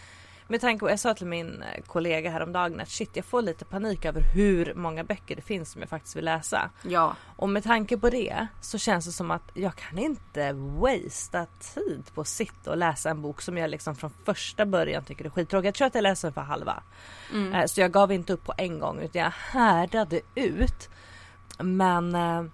med 0.50 0.60
tanke 0.60 0.80
på, 0.80 0.90
jag 0.90 1.00
sa 1.00 1.14
till 1.14 1.26
min 1.26 1.62
eh, 1.62 1.82
kollega 1.86 2.30
häromdagen 2.30 2.80
att 2.80 2.88
shit 2.88 3.10
jag 3.16 3.24
får 3.24 3.42
lite 3.42 3.64
panik 3.64 4.04
över 4.04 4.20
hur 4.34 4.74
många 4.74 5.04
böcker 5.04 5.36
det 5.36 5.42
finns 5.42 5.70
som 5.72 5.80
jag 5.80 5.88
faktiskt 5.90 6.16
vill 6.16 6.24
läsa. 6.24 6.70
Ja. 6.82 7.16
Och 7.36 7.48
med 7.48 7.64
tanke 7.64 7.96
på 7.96 8.10
det 8.10 8.46
så 8.60 8.78
känns 8.78 9.06
det 9.06 9.12
som 9.12 9.30
att 9.30 9.42
jag 9.54 9.74
kan 9.76 9.98
inte 9.98 10.52
wastea 10.52 11.46
tid 11.74 12.04
på 12.14 12.20
att 12.20 12.28
sitta 12.28 12.70
och 12.70 12.76
läsa 12.76 13.10
en 13.10 13.22
bok 13.22 13.42
som 13.42 13.58
jag 13.58 13.70
liksom 13.70 13.96
från 13.96 14.10
första 14.24 14.66
början 14.66 15.04
tycker 15.04 15.24
är 15.24 15.30
skittråkig. 15.30 15.68
Jag 15.68 15.74
tror 15.74 15.86
att 15.86 15.94
jag 15.94 16.02
läser 16.02 16.28
den 16.28 16.34
för 16.34 16.40
halva. 16.40 16.82
Mm. 17.32 17.52
Eh, 17.54 17.66
Så 17.66 17.80
jag 17.80 17.92
gav 17.92 18.12
inte 18.12 18.32
upp 18.32 18.44
på 18.44 18.54
en 18.56 18.78
gång 18.78 19.00
utan 19.00 19.22
jag 19.22 19.30
härdade 19.30 20.20
ut. 20.34 20.88
Men 21.58 22.14
eh, 22.14 22.44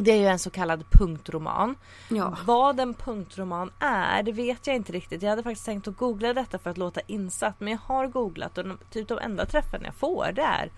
det 0.00 0.10
är 0.10 0.16
ju 0.16 0.26
en 0.26 0.38
så 0.38 0.50
kallad 0.50 0.84
punktroman. 0.90 1.74
Ja. 2.08 2.36
Vad 2.44 2.80
en 2.80 2.94
punktroman 2.94 3.70
är 3.78 4.22
det 4.22 4.32
vet 4.32 4.66
jag 4.66 4.76
inte 4.76 4.92
riktigt. 4.92 5.22
Jag 5.22 5.30
hade 5.30 5.42
faktiskt 5.42 5.66
tänkt 5.66 5.88
att 5.88 5.96
googla 5.96 6.32
detta 6.34 6.58
för 6.58 6.70
att 6.70 6.78
låta 6.78 7.00
insatt 7.06 7.60
men 7.60 7.68
jag 7.72 7.78
har 7.84 8.06
googlat 8.06 8.58
och 8.58 8.64
typ 8.90 9.08
de 9.08 9.18
enda 9.18 9.46
träffen 9.46 9.80
jag 9.84 9.94
får 9.94 10.32
det 10.32 10.42
är 10.42 10.70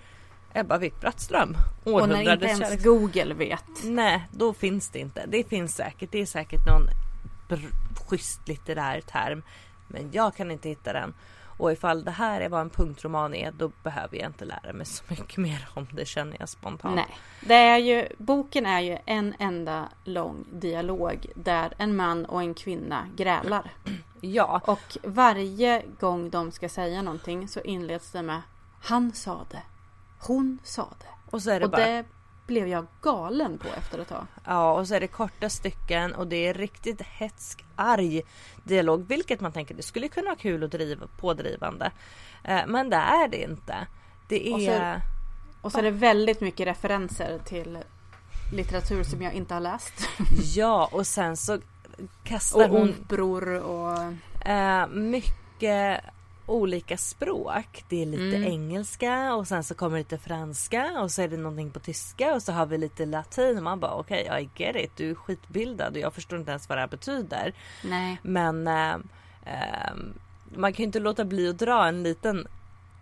Ebba 0.54 0.78
Witt-Brattström. 0.78 1.56
Och 1.84 2.08
när 2.08 2.32
inte 2.32 2.46
ens 2.46 2.60
kärleks- 2.60 2.84
Google 2.84 3.34
vet. 3.34 3.64
Nej, 3.84 4.28
då 4.30 4.52
finns 4.52 4.88
det 4.90 4.98
inte. 4.98 5.26
Det 5.26 5.44
finns 5.48 5.74
säkert. 5.76 6.12
Det 6.12 6.18
är 6.20 6.26
säkert 6.26 6.66
någon 6.66 6.86
br- 7.48 7.72
schysst 8.08 8.48
litterär 8.48 9.00
term. 9.00 9.42
Men 9.88 10.08
jag 10.12 10.34
kan 10.36 10.50
inte 10.50 10.68
hitta 10.68 10.92
den. 10.92 11.14
Och 11.62 11.72
ifall 11.72 12.04
det 12.04 12.10
här 12.10 12.40
är 12.40 12.48
vad 12.48 12.60
en 12.60 12.70
punktroman 12.70 13.34
är, 13.34 13.52
då 13.52 13.70
behöver 13.82 14.16
jag 14.16 14.26
inte 14.26 14.44
lära 14.44 14.72
mig 14.72 14.86
så 14.86 15.04
mycket 15.08 15.36
mer 15.36 15.68
om 15.74 15.86
det 15.92 16.04
känner 16.04 16.36
jag 16.40 16.48
spontant. 16.48 16.94
Nej. 16.94 17.16
Det 17.40 17.54
är 17.54 17.78
ju, 17.78 18.08
boken 18.18 18.66
är 18.66 18.80
ju 18.80 18.98
en 19.04 19.34
enda 19.38 19.88
lång 20.04 20.44
dialog 20.52 21.26
där 21.34 21.72
en 21.78 21.96
man 21.96 22.24
och 22.24 22.40
en 22.42 22.54
kvinna 22.54 23.08
grälar. 23.16 23.70
Ja, 24.24 24.60
Och 24.64 24.98
varje 25.02 25.82
gång 26.00 26.30
de 26.30 26.52
ska 26.52 26.68
säga 26.68 27.02
någonting 27.02 27.48
så 27.48 27.60
inleds 27.60 28.12
det 28.12 28.22
med 28.22 28.42
Han 28.82 29.12
sa 29.12 29.46
det. 29.50 29.62
Hon 30.18 30.58
sa 30.62 30.88
det. 31.00 31.30
och 31.30 31.42
så 31.42 31.50
är 31.50 31.60
det 31.60 31.64
och 31.64 31.70
bara 31.70 31.86
det 31.86 32.04
blev 32.46 32.68
jag 32.68 32.86
galen 33.02 33.58
på 33.58 33.68
efter 33.78 33.98
ett 33.98 34.08
tag. 34.08 34.26
Ja, 34.44 34.72
och 34.72 34.88
så 34.88 34.94
är 34.94 35.00
det 35.00 35.06
korta 35.06 35.48
stycken 35.50 36.14
och 36.14 36.26
det 36.26 36.36
är 36.48 36.54
riktigt 36.54 37.02
hetsk, 37.02 37.64
arg 37.76 38.22
dialog. 38.64 39.04
Vilket 39.08 39.40
man 39.40 39.52
tänker 39.52 39.74
det 39.74 39.82
skulle 39.82 40.08
kunna 40.08 40.26
vara 40.26 40.36
kul 40.36 40.62
och 40.62 40.70
driva, 40.70 41.06
pådrivande. 41.20 41.90
Eh, 42.44 42.60
men 42.66 42.90
det 42.90 42.96
är 42.96 43.28
det 43.28 43.42
inte. 43.42 43.86
Det 44.28 44.52
Och 44.52 44.60
är... 44.60 44.94
så- 44.98 45.00
Och 45.62 45.72
så 45.72 45.78
är 45.78 45.82
det 45.82 45.90
väldigt 45.90 46.40
mycket 46.40 46.66
referenser 46.66 47.38
till 47.44 47.78
litteratur 48.52 49.02
som 49.02 49.22
jag 49.22 49.32
inte 49.34 49.54
har 49.54 49.60
läst. 49.60 49.92
Ja, 50.54 50.88
och 50.92 51.06
sen 51.06 51.36
så 51.36 51.58
kastar 52.24 52.64
Och 52.68 52.78
hon 52.78 52.90
operor 52.90 53.54
och... 53.60 53.98
Eh, 54.48 54.86
mycket 54.88 56.00
olika 56.46 56.96
språk. 56.96 57.84
Det 57.88 58.02
är 58.02 58.06
lite 58.06 58.36
Mm. 58.36 58.44
engelska 58.52 59.34
och 59.34 59.48
sen 59.48 59.64
så 59.64 59.74
kommer 59.74 59.98
lite 59.98 60.18
franska 60.18 61.00
och 61.00 61.10
så 61.10 61.22
är 61.22 61.28
det 61.28 61.36
någonting 61.36 61.70
på 61.70 61.80
tyska 61.80 62.34
och 62.34 62.42
så 62.42 62.52
har 62.52 62.66
vi 62.66 62.78
lite 62.78 63.06
latin. 63.06 63.56
Och 63.56 63.62
man 63.62 63.80
bara 63.80 63.94
okej, 63.94 64.28
I 64.56 64.62
get 64.62 64.76
it. 64.76 64.90
Du 64.96 65.10
är 65.10 65.14
skitbildad 65.14 65.92
och 65.92 65.98
jag 65.98 66.14
förstår 66.14 66.38
inte 66.38 66.50
ens 66.50 66.68
vad 66.68 66.78
det 66.78 66.82
här 66.82 66.88
betyder. 66.88 67.52
Nej. 67.84 68.18
Men 68.22 68.66
eh, 68.68 68.94
eh, 69.44 69.94
man 70.56 70.72
kan 70.72 70.78
ju 70.78 70.84
inte 70.84 71.00
låta 71.00 71.24
bli 71.24 71.48
att 71.48 71.58
dra 71.58 71.86
en 71.88 72.02
liten, 72.02 72.46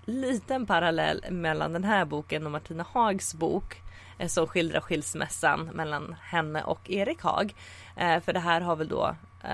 liten 0.04 0.66
parallell 0.66 1.24
mellan 1.30 1.72
den 1.72 1.84
här 1.84 2.04
boken 2.04 2.46
och 2.46 2.52
Martina 2.52 2.86
Hags 2.92 3.34
bok 3.34 3.82
eh, 4.18 4.28
som 4.28 4.46
skildrar 4.46 4.80
skilsmässan 4.80 5.64
mellan 5.64 6.16
henne 6.22 6.62
och 6.64 6.90
Erik 6.90 7.22
Haag. 7.22 7.54
Eh, 7.96 8.20
för 8.20 8.32
det 8.32 8.40
här 8.40 8.60
har 8.60 8.76
väl 8.76 8.88
då 8.88 9.14
eh, 9.44 9.50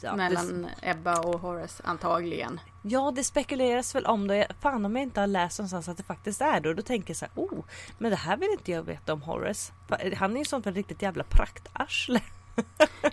ja, 0.00 0.10
det, 0.10 0.16
Mellan 0.16 0.66
Ebba 0.82 1.20
och 1.20 1.40
Horace 1.40 1.82
antagligen. 1.86 2.60
Ja, 2.82 3.12
det 3.16 3.24
spekuleras 3.24 3.94
väl 3.94 4.06
om 4.06 4.26
det. 4.28 4.46
Fan 4.60 4.84
om 4.84 4.96
jag 4.96 5.02
inte 5.02 5.20
har 5.20 5.26
läst 5.26 5.58
någonstans 5.58 5.88
att 5.88 5.96
det 5.96 6.02
faktiskt 6.02 6.40
är 6.40 6.60
det. 6.60 6.68
Och 6.68 6.76
då 6.76 6.82
tänker 6.82 7.10
jag 7.10 7.16
så 7.16 7.24
här, 7.24 7.32
oh, 7.34 7.64
men 7.98 8.10
det 8.10 8.16
här 8.16 8.36
vill 8.36 8.50
inte 8.50 8.70
jag 8.70 8.82
veta 8.82 9.12
om 9.12 9.22
Horace. 9.22 9.72
Han 10.16 10.34
är 10.34 10.38
ju 10.38 10.44
sånt 10.44 10.66
ett 10.66 10.74
riktigt 10.74 11.02
jävla 11.02 11.24
praktarsle. 11.24 12.20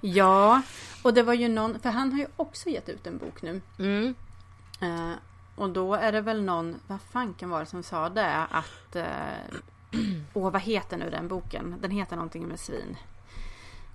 Ja, 0.01 0.61
och 1.03 1.13
det 1.13 1.23
var 1.23 1.33
ju 1.33 1.47
någon, 1.47 1.79
för 1.79 1.89
han 1.89 2.11
har 2.11 2.19
ju 2.19 2.27
också 2.35 2.69
gett 2.69 2.89
ut 2.89 3.07
en 3.07 3.17
bok 3.17 3.41
nu. 3.41 3.61
Mm. 3.79 4.15
Eh, 4.81 5.13
och 5.55 5.69
då 5.69 5.95
är 5.95 6.11
det 6.11 6.21
väl 6.21 6.43
någon, 6.43 6.79
vad 6.87 7.01
fanken 7.01 7.49
var 7.49 7.59
det 7.59 7.65
som 7.65 7.83
sa 7.83 8.09
det? 8.09 8.35
Att, 8.35 8.95
eh, 8.95 9.05
åh 10.33 10.51
vad 10.51 10.61
heter 10.61 10.97
nu 10.97 11.09
den 11.09 11.27
boken? 11.27 11.75
Den 11.81 11.91
heter 11.91 12.15
någonting 12.15 12.47
med 12.47 12.59
svin. 12.59 12.97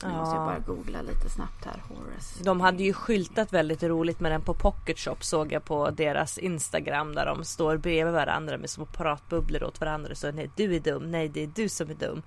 Nu 0.02 0.08
måste 0.12 0.34
jag 0.36 0.42
Ja. 0.42 0.46
bara 0.46 0.58
googla 0.58 1.02
lite 1.02 1.30
snabbt 1.30 1.64
här. 1.64 1.82
Horace. 1.88 2.44
De 2.44 2.60
hade 2.60 2.82
ju 2.82 2.92
skyltat 2.92 3.52
väldigt 3.52 3.82
roligt 3.82 4.20
med 4.20 4.32
den 4.32 4.42
på 4.42 4.54
Pocket 4.54 4.98
Shop 4.98 5.16
såg 5.20 5.52
jag 5.52 5.64
på 5.64 5.90
deras 5.90 6.38
Instagram 6.38 7.14
där 7.14 7.26
de 7.26 7.44
står 7.44 7.76
bredvid 7.76 8.14
varandra 8.14 8.58
med 8.58 8.70
små 8.70 8.86
pratbubblor 8.86 9.64
åt 9.64 9.80
varandra. 9.80 10.14
Så 10.14 10.32
nej 10.32 10.50
du 10.56 10.74
är 10.76 10.80
dum, 10.80 11.10
nej 11.10 11.28
det 11.28 11.42
är 11.42 11.46
du 11.54 11.68
som 11.68 11.90
är 11.90 11.94
dum. 11.94 12.22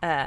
Eh, 0.00 0.22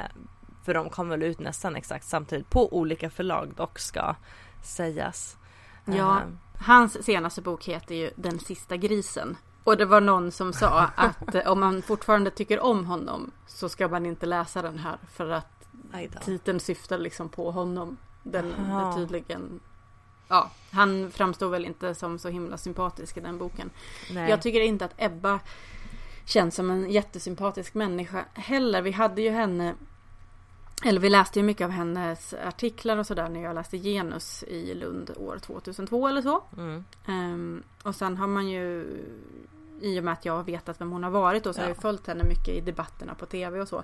för 0.64 0.74
de 0.74 0.90
kom 0.90 1.08
väl 1.08 1.22
ut 1.22 1.40
nästan 1.40 1.76
exakt 1.76 2.04
samtidigt 2.04 2.50
på 2.50 2.76
olika 2.76 3.10
förlag 3.10 3.52
dock 3.56 3.78
ska 3.78 4.14
sägas. 4.62 5.36
Ja, 5.84 5.92
Eh, 6.20 6.22
hans 6.66 7.04
senaste 7.04 7.42
bok 7.42 7.64
heter 7.64 7.94
ju 7.94 8.10
Den 8.16 8.38
sista 8.38 8.76
grisen. 8.76 9.36
Och 9.64 9.76
det 9.76 9.84
var 9.84 10.00
någon 10.00 10.32
som 10.32 10.52
sa 10.52 10.68
att 10.96 11.34
eh, 11.34 11.46
om 11.52 11.60
man 11.60 11.82
fortfarande 11.82 12.30
tycker 12.30 12.60
om 12.60 12.86
honom 12.86 13.30
så 13.46 13.68
ska 13.68 13.88
man 13.88 14.06
inte 14.06 14.26
läsa 14.26 14.62
den 14.62 14.78
här 14.78 14.96
för 15.12 15.30
att. 15.30 15.46
Titeln 16.24 16.60
syftar 16.60 16.98
liksom 16.98 17.28
på 17.28 17.50
honom. 17.50 17.96
Den 18.22 18.52
är 18.52 18.92
tydligen... 18.96 19.60
Ja, 20.28 20.50
han 20.70 21.10
framstår 21.10 21.48
väl 21.48 21.64
inte 21.64 21.94
som 21.94 22.18
så 22.18 22.28
himla 22.28 22.56
sympatisk 22.58 23.16
i 23.16 23.20
den 23.20 23.38
boken. 23.38 23.70
Nej. 24.12 24.30
Jag 24.30 24.42
tycker 24.42 24.60
inte 24.60 24.84
att 24.84 24.94
Ebba 24.96 25.40
känns 26.24 26.54
som 26.54 26.70
en 26.70 26.90
jättesympatisk 26.90 27.74
människa 27.74 28.24
heller. 28.34 28.82
Vi 28.82 28.90
hade 28.90 29.22
ju 29.22 29.30
henne 29.30 29.74
eller 30.84 31.00
vi 31.00 31.10
läste 31.10 31.38
ju 31.38 31.44
mycket 31.44 31.64
av 31.64 31.70
hennes 31.70 32.34
artiklar 32.34 32.96
och 32.96 33.06
sådär 33.06 33.28
när 33.28 33.42
jag 33.42 33.54
läste 33.54 33.78
genus 33.78 34.42
i 34.42 34.74
Lund 34.74 35.10
år 35.16 35.38
2002 35.38 36.08
eller 36.08 36.22
så. 36.22 36.42
mm. 36.58 36.84
Ehm, 37.06 37.62
och 37.82 37.94
sen 37.94 38.16
har 38.16 38.26
man 38.26 38.48
ju 38.48 38.86
i 39.80 40.00
och 40.00 40.04
med 40.04 40.12
att 40.12 40.24
jag 40.24 40.36
har 40.36 40.42
vetat 40.42 40.80
vem 40.80 40.90
hon 40.90 41.04
har 41.04 41.10
varit 41.10 41.46
och 41.46 41.54
så 41.54 41.60
har 41.60 41.64
Ja. 41.64 41.70
jag 41.70 41.76
ju 41.76 41.80
följt 41.80 42.06
henne 42.06 42.24
mycket 42.24 42.48
i 42.48 42.60
debatterna 42.60 43.14
på 43.14 43.26
tv 43.26 43.60
och 43.60 43.68
så. 43.68 43.82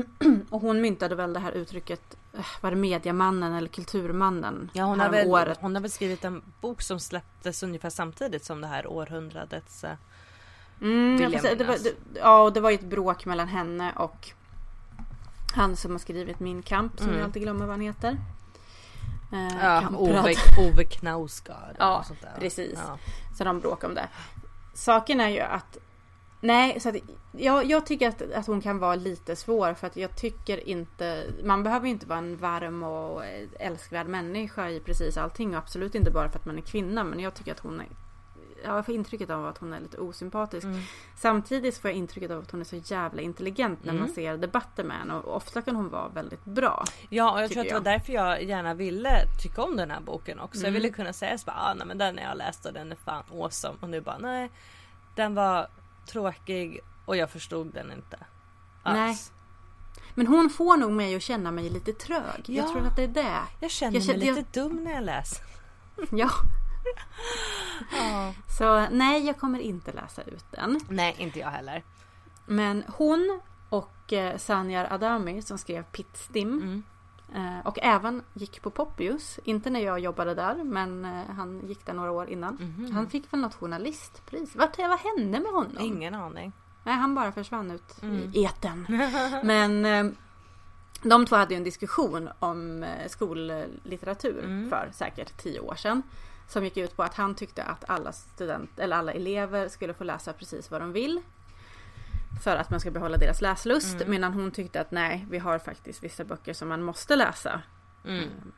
Och 0.50 0.60
hon 0.60 0.80
myntade 0.80 1.14
väl 1.14 1.32
det 1.32 1.40
här 1.40 1.52
uttrycket, 1.52 2.16
eh, 2.32 2.46
var 2.60 2.70
det 2.70 2.76
mediamannen 2.76 3.52
eller 3.54 3.68
kulturmannen? 3.68 4.70
Ja 4.72 4.84
hon 4.84 5.00
har, 5.00 5.08
väl, 5.08 5.26
året. 5.28 5.58
hon 5.60 5.74
har 5.74 5.82
väl 5.82 5.90
skrivit 5.90 6.24
en 6.24 6.42
bok 6.60 6.82
som 6.82 7.00
släpptes 7.00 7.62
ungefär 7.62 7.90
samtidigt 7.90 8.44
som 8.44 8.60
det 8.60 8.66
här 8.66 8.86
århundradets 8.86 9.84
eh, 9.84 9.94
Mm, 10.80 11.16
vill 11.16 11.32
jag 11.32 11.44
jag 11.44 11.58
det 11.58 11.64
var, 11.64 11.76
det, 11.84 11.94
ja, 12.14 12.42
och 12.42 12.52
det 12.52 12.60
var 12.60 12.70
ju 12.70 12.74
ett 12.74 12.84
bråk 12.84 13.24
mellan 13.26 13.48
henne 13.48 13.92
och 13.96 14.30
han 15.54 15.76
som 15.76 15.90
har 15.92 15.98
skrivit 15.98 16.40
Min 16.40 16.62
kamp, 16.62 16.98
som 16.98 17.06
Mm. 17.06 17.18
jag 17.18 17.24
alltid 17.26 17.42
glömmer 17.42 17.60
vad 17.66 17.70
han 17.74 17.80
heter. 17.80 18.16
Eh, 19.32 19.56
Ja. 19.62 19.88
Ove, 19.96 20.34
Ove 20.58 20.84
Knausgård. 20.84 21.76
Ja, 21.78 22.04
sånt 22.06 22.20
där. 22.20 22.32
precis. 22.40 22.78
Ja. 22.88 22.98
Så 23.38 23.44
de 23.44 23.60
bråkar 23.60 23.88
om 23.88 23.94
det. 23.94 24.08
Saken 24.74 25.20
är 25.20 25.28
ju 25.28 25.40
att 25.40 25.78
Nej, 26.44 26.80
så 26.80 26.88
att 26.88 26.94
jag, 27.32 27.64
jag 27.64 27.86
tycker 27.86 28.08
att, 28.08 28.32
att 28.32 28.46
hon 28.46 28.60
kan 28.60 28.78
vara 28.78 28.94
lite 28.94 29.36
svår 29.36 29.74
för 29.74 29.86
att 29.86 29.96
jag 29.96 30.16
tycker 30.16 30.68
inte 30.68 31.24
Man 31.44 31.62
behöver 31.62 31.86
ju 31.86 31.92
inte 31.92 32.06
vara 32.06 32.18
en 32.18 32.36
varm 32.36 32.82
och 32.82 33.22
älskvärd 33.58 34.06
människa 34.06 34.68
i 34.70 34.80
precis 34.80 35.16
allting 35.16 35.50
och 35.50 35.58
absolut 35.58 35.94
inte 35.94 36.10
bara 36.10 36.28
för 36.28 36.38
att 36.38 36.44
man 36.46 36.58
är 36.58 36.62
kvinna 36.62 37.04
men 37.04 37.20
jag 37.20 37.34
tycker 37.34 37.52
att 37.52 37.60
hon 37.60 37.80
är 37.80 37.86
Jag 38.64 38.86
får 38.86 38.94
intrycket 38.94 39.30
av 39.30 39.46
att 39.46 39.58
hon 39.58 39.72
är 39.72 39.80
lite 39.80 39.98
osympatisk. 39.98 40.64
Mm. 40.64 40.80
Samtidigt 41.16 41.78
får 41.78 41.90
jag 41.90 41.98
intrycket 41.98 42.30
av 42.30 42.38
att 42.42 42.50
hon 42.50 42.60
är 42.60 42.64
så 42.64 42.76
jävla 42.76 43.22
intelligent 43.22 43.84
när 43.84 43.92
man 43.92 44.02
Mm. 44.02 44.14
ser 44.14 44.36
debatter 44.36 44.84
med 44.84 44.96
henne 44.96 45.14
och 45.14 45.36
ofta 45.36 45.62
kan 45.62 45.76
hon 45.76 45.88
vara 45.88 46.08
väldigt 46.08 46.44
bra. 46.44 46.84
Ja, 47.08 47.32
och 47.32 47.42
jag 47.42 47.50
tror 47.50 47.60
att 47.60 47.68
det 47.68 47.74
var 47.74 47.80
jag. 47.80 47.84
därför 48.00 48.12
jag 48.12 48.42
gärna 48.44 48.74
ville 48.74 49.24
tycka 49.42 49.62
om 49.62 49.76
den 49.76 49.90
här 49.90 50.00
boken 50.00 50.40
också. 50.40 50.60
Jag 50.60 50.68
Mm. 50.68 50.82
ville 50.82 50.88
kunna 50.94 51.12
säga 51.12 51.38
så 51.38 51.44
bara, 51.46 51.56
ah, 51.56 51.74
nej 51.74 51.86
men 51.86 51.98
den 51.98 52.18
har 52.18 52.24
jag 52.24 52.36
läst 52.36 52.66
och 52.66 52.72
den 52.72 52.92
är 52.92 52.96
fan 52.96 53.22
awesome. 53.32 53.74
Och 53.80 53.90
nu 53.90 54.00
bara, 54.00 54.18
nej. 54.18 54.50
Den 55.14 55.34
var 55.34 55.66
tråkig 56.06 56.80
och 57.04 57.16
jag 57.16 57.30
förstod 57.30 57.74
den 57.74 57.92
inte. 57.92 58.18
Alls. 58.82 58.96
Nej. 58.98 59.16
Men 60.14 60.26
hon 60.26 60.50
får 60.50 60.76
nog 60.76 60.92
mig 60.92 61.14
att 61.16 61.22
känna 61.22 61.50
mig 61.50 61.70
lite 61.70 61.92
trög. 61.92 62.42
Ja. 62.46 62.54
Jag 62.62 62.72
tror 62.72 62.86
att 62.86 62.96
det 62.96 63.02
är 63.02 63.08
det. 63.08 63.38
Jag 63.60 63.70
känner 63.70 63.92
Jag 64.00 64.06
mig 64.06 64.26
kände- 64.26 64.40
lite 64.40 64.60
dum 64.60 64.84
när 64.84 64.92
jag 64.92 65.04
läser. 65.04 65.44
Ja. 66.10 66.30
Ja. 67.98 68.32
Så 68.58 68.86
nej, 68.90 69.26
jag 69.26 69.38
kommer 69.38 69.58
inte 69.58 69.92
läsa 69.92 70.22
ut 70.22 70.44
den. 70.50 70.80
Nej, 70.88 71.14
inte 71.18 71.38
jag 71.38 71.48
heller. 71.50 71.82
Men 72.46 72.84
hon 72.96 73.40
och 73.68 74.12
eh, 74.12 74.36
Sanjar 74.38 74.88
Adami 74.90 75.42
som 75.42 75.58
skrev 75.58 75.82
Pittstim 75.82 76.48
Mm. 76.52 76.82
Eh, 77.34 77.58
och 77.66 77.78
även 77.82 78.22
gick 78.34 78.62
på 78.62 78.70
Poppius. 78.70 79.40
Inte 79.44 79.70
när 79.70 79.80
jag 79.80 79.98
jobbade 79.98 80.34
där, 80.34 80.54
men 80.64 81.04
eh, 81.04 81.34
han 81.36 81.66
gick 81.68 81.86
där 81.86 81.92
några 81.92 82.10
år 82.10 82.28
innan. 82.28 82.54
Mhm. 82.54 82.92
Han 82.92 83.06
fick 83.10 83.32
väl 83.32 83.40
något 83.40 83.54
journalistpris. 83.54 84.56
Vad, 84.56 84.68
vad 84.78 84.98
hände 84.98 85.40
med 85.40 85.52
honom? 85.52 85.76
Ingen 85.80 86.14
aning. 86.14 86.52
Nej, 86.84 86.94
han 86.94 87.14
bara 87.14 87.32
försvann 87.32 87.70
ut 87.70 88.02
Mm. 88.02 88.30
i 88.34 88.44
eten. 88.44 88.86
Men 89.44 89.84
eh, 89.84 90.04
de 91.02 91.26
två 91.26 91.36
hade 91.36 91.54
ju 91.54 91.58
en 91.58 91.64
diskussion 91.64 92.28
om 92.38 92.84
skollitteratur 93.08 94.44
Mm. 94.44 94.70
för 94.70 94.90
säkert 94.94 95.36
tio 95.42 95.60
år 95.60 95.74
sedan. 95.74 96.02
Som 96.48 96.64
gick 96.64 96.76
ut 96.76 96.96
på 96.96 97.02
att 97.02 97.14
han 97.14 97.34
tyckte 97.34 97.62
att 97.64 97.84
alla 97.90 98.12
student 98.12 98.78
eller 98.78 98.96
alla 98.96 99.12
elever 99.12 99.68
skulle 99.68 99.94
få 99.94 100.04
läsa 100.04 100.32
precis 100.32 100.70
vad 100.70 100.80
de 100.80 100.92
vill. 100.92 101.20
För 102.40 102.56
att 102.56 102.70
man 102.70 102.80
ska 102.80 102.90
behålla 102.90 103.16
deras 103.16 103.40
läslust. 103.40 103.94
Mm. 103.94 104.10
Medan 104.10 104.32
hon 104.32 104.50
tyckte 104.50 104.80
att 104.80 104.90
nej, 104.90 105.26
vi 105.30 105.38
har 105.38 105.58
faktiskt 105.58 106.04
vissa 106.04 106.24
böcker 106.24 106.52
som 106.52 106.68
man 106.68 106.82
måste 106.82 107.16
läsa. 107.16 107.62
Mm. 108.04 108.52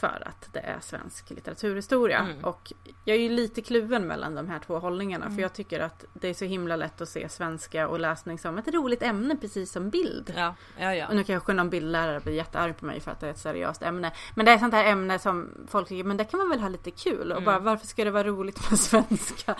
För 0.00 0.22
att 0.26 0.48
det 0.52 0.58
är 0.60 0.80
svensk 0.80 1.30
litteraturhistoria. 1.30 2.18
Mm. 2.18 2.44
Och 2.44 2.72
jag 3.04 3.16
är 3.16 3.20
ju 3.20 3.28
lite 3.28 3.62
kluven 3.62 4.06
mellan 4.06 4.34
de 4.34 4.48
här 4.48 4.58
två 4.58 4.78
hållningarna. 4.78 5.24
Mm. 5.24 5.36
För 5.36 5.42
jag 5.42 5.52
tycker 5.52 5.80
att 5.80 6.04
det 6.12 6.28
är 6.28 6.34
så 6.34 6.44
himla 6.44 6.76
lätt 6.76 7.00
att 7.00 7.08
se 7.08 7.28
svenska 7.28 7.88
och 7.88 8.00
läsning 8.00 8.38
som 8.38 8.58
ett 8.58 8.68
roligt 8.68 9.02
ämne 9.02 9.36
precis 9.36 9.72
som 9.72 9.90
bild. 9.90 10.32
Ja, 10.36 10.54
ja, 10.78 10.94
ja. 10.94 11.08
Och 11.08 11.16
nu 11.16 11.24
kanske 11.24 11.52
någon 11.52 11.70
bildlärare 11.70 12.20
blir 12.20 12.32
jättearg 12.32 12.76
på 12.76 12.84
mig 12.86 13.00
för 13.00 13.10
att 13.10 13.20
det 13.20 13.26
är 13.26 13.30
ett 13.30 13.38
seriöst 13.38 13.82
ämne. 13.82 14.12
Men 14.34 14.46
det 14.46 14.50
är 14.52 14.54
ett 14.54 14.60
sånt 14.60 14.74
här 14.74 14.84
ämne 14.84 15.18
som 15.18 15.50
folk 15.68 15.88
tycker, 15.88 16.04
men 16.04 16.16
det 16.16 16.24
kan 16.24 16.38
man 16.38 16.48
väl 16.48 16.60
ha 16.60 16.68
lite 16.68 16.90
kul. 16.90 17.32
Och 17.32 17.38
Mm. 17.38 17.44
bara, 17.44 17.58
varför 17.58 17.86
ska 17.86 18.04
det 18.04 18.10
vara 18.10 18.24
roligt 18.24 18.70
med 18.70 18.78
svenska? 18.80 19.54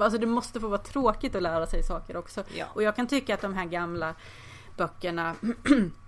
Alltså, 0.00 0.18
det 0.18 0.26
måste 0.26 0.60
få 0.60 0.68
vara 0.68 0.78
tråkigt 0.80 1.34
att 1.34 1.42
lära 1.42 1.66
sig 1.66 1.82
saker 1.82 2.16
också. 2.16 2.44
Och 2.74 2.82
jag 2.82 2.96
kan 2.96 3.06
tycka 3.06 3.34
att 3.34 3.40
de 3.40 3.54
här 3.54 3.64
gamla 3.64 4.14
böckerna 4.76 5.34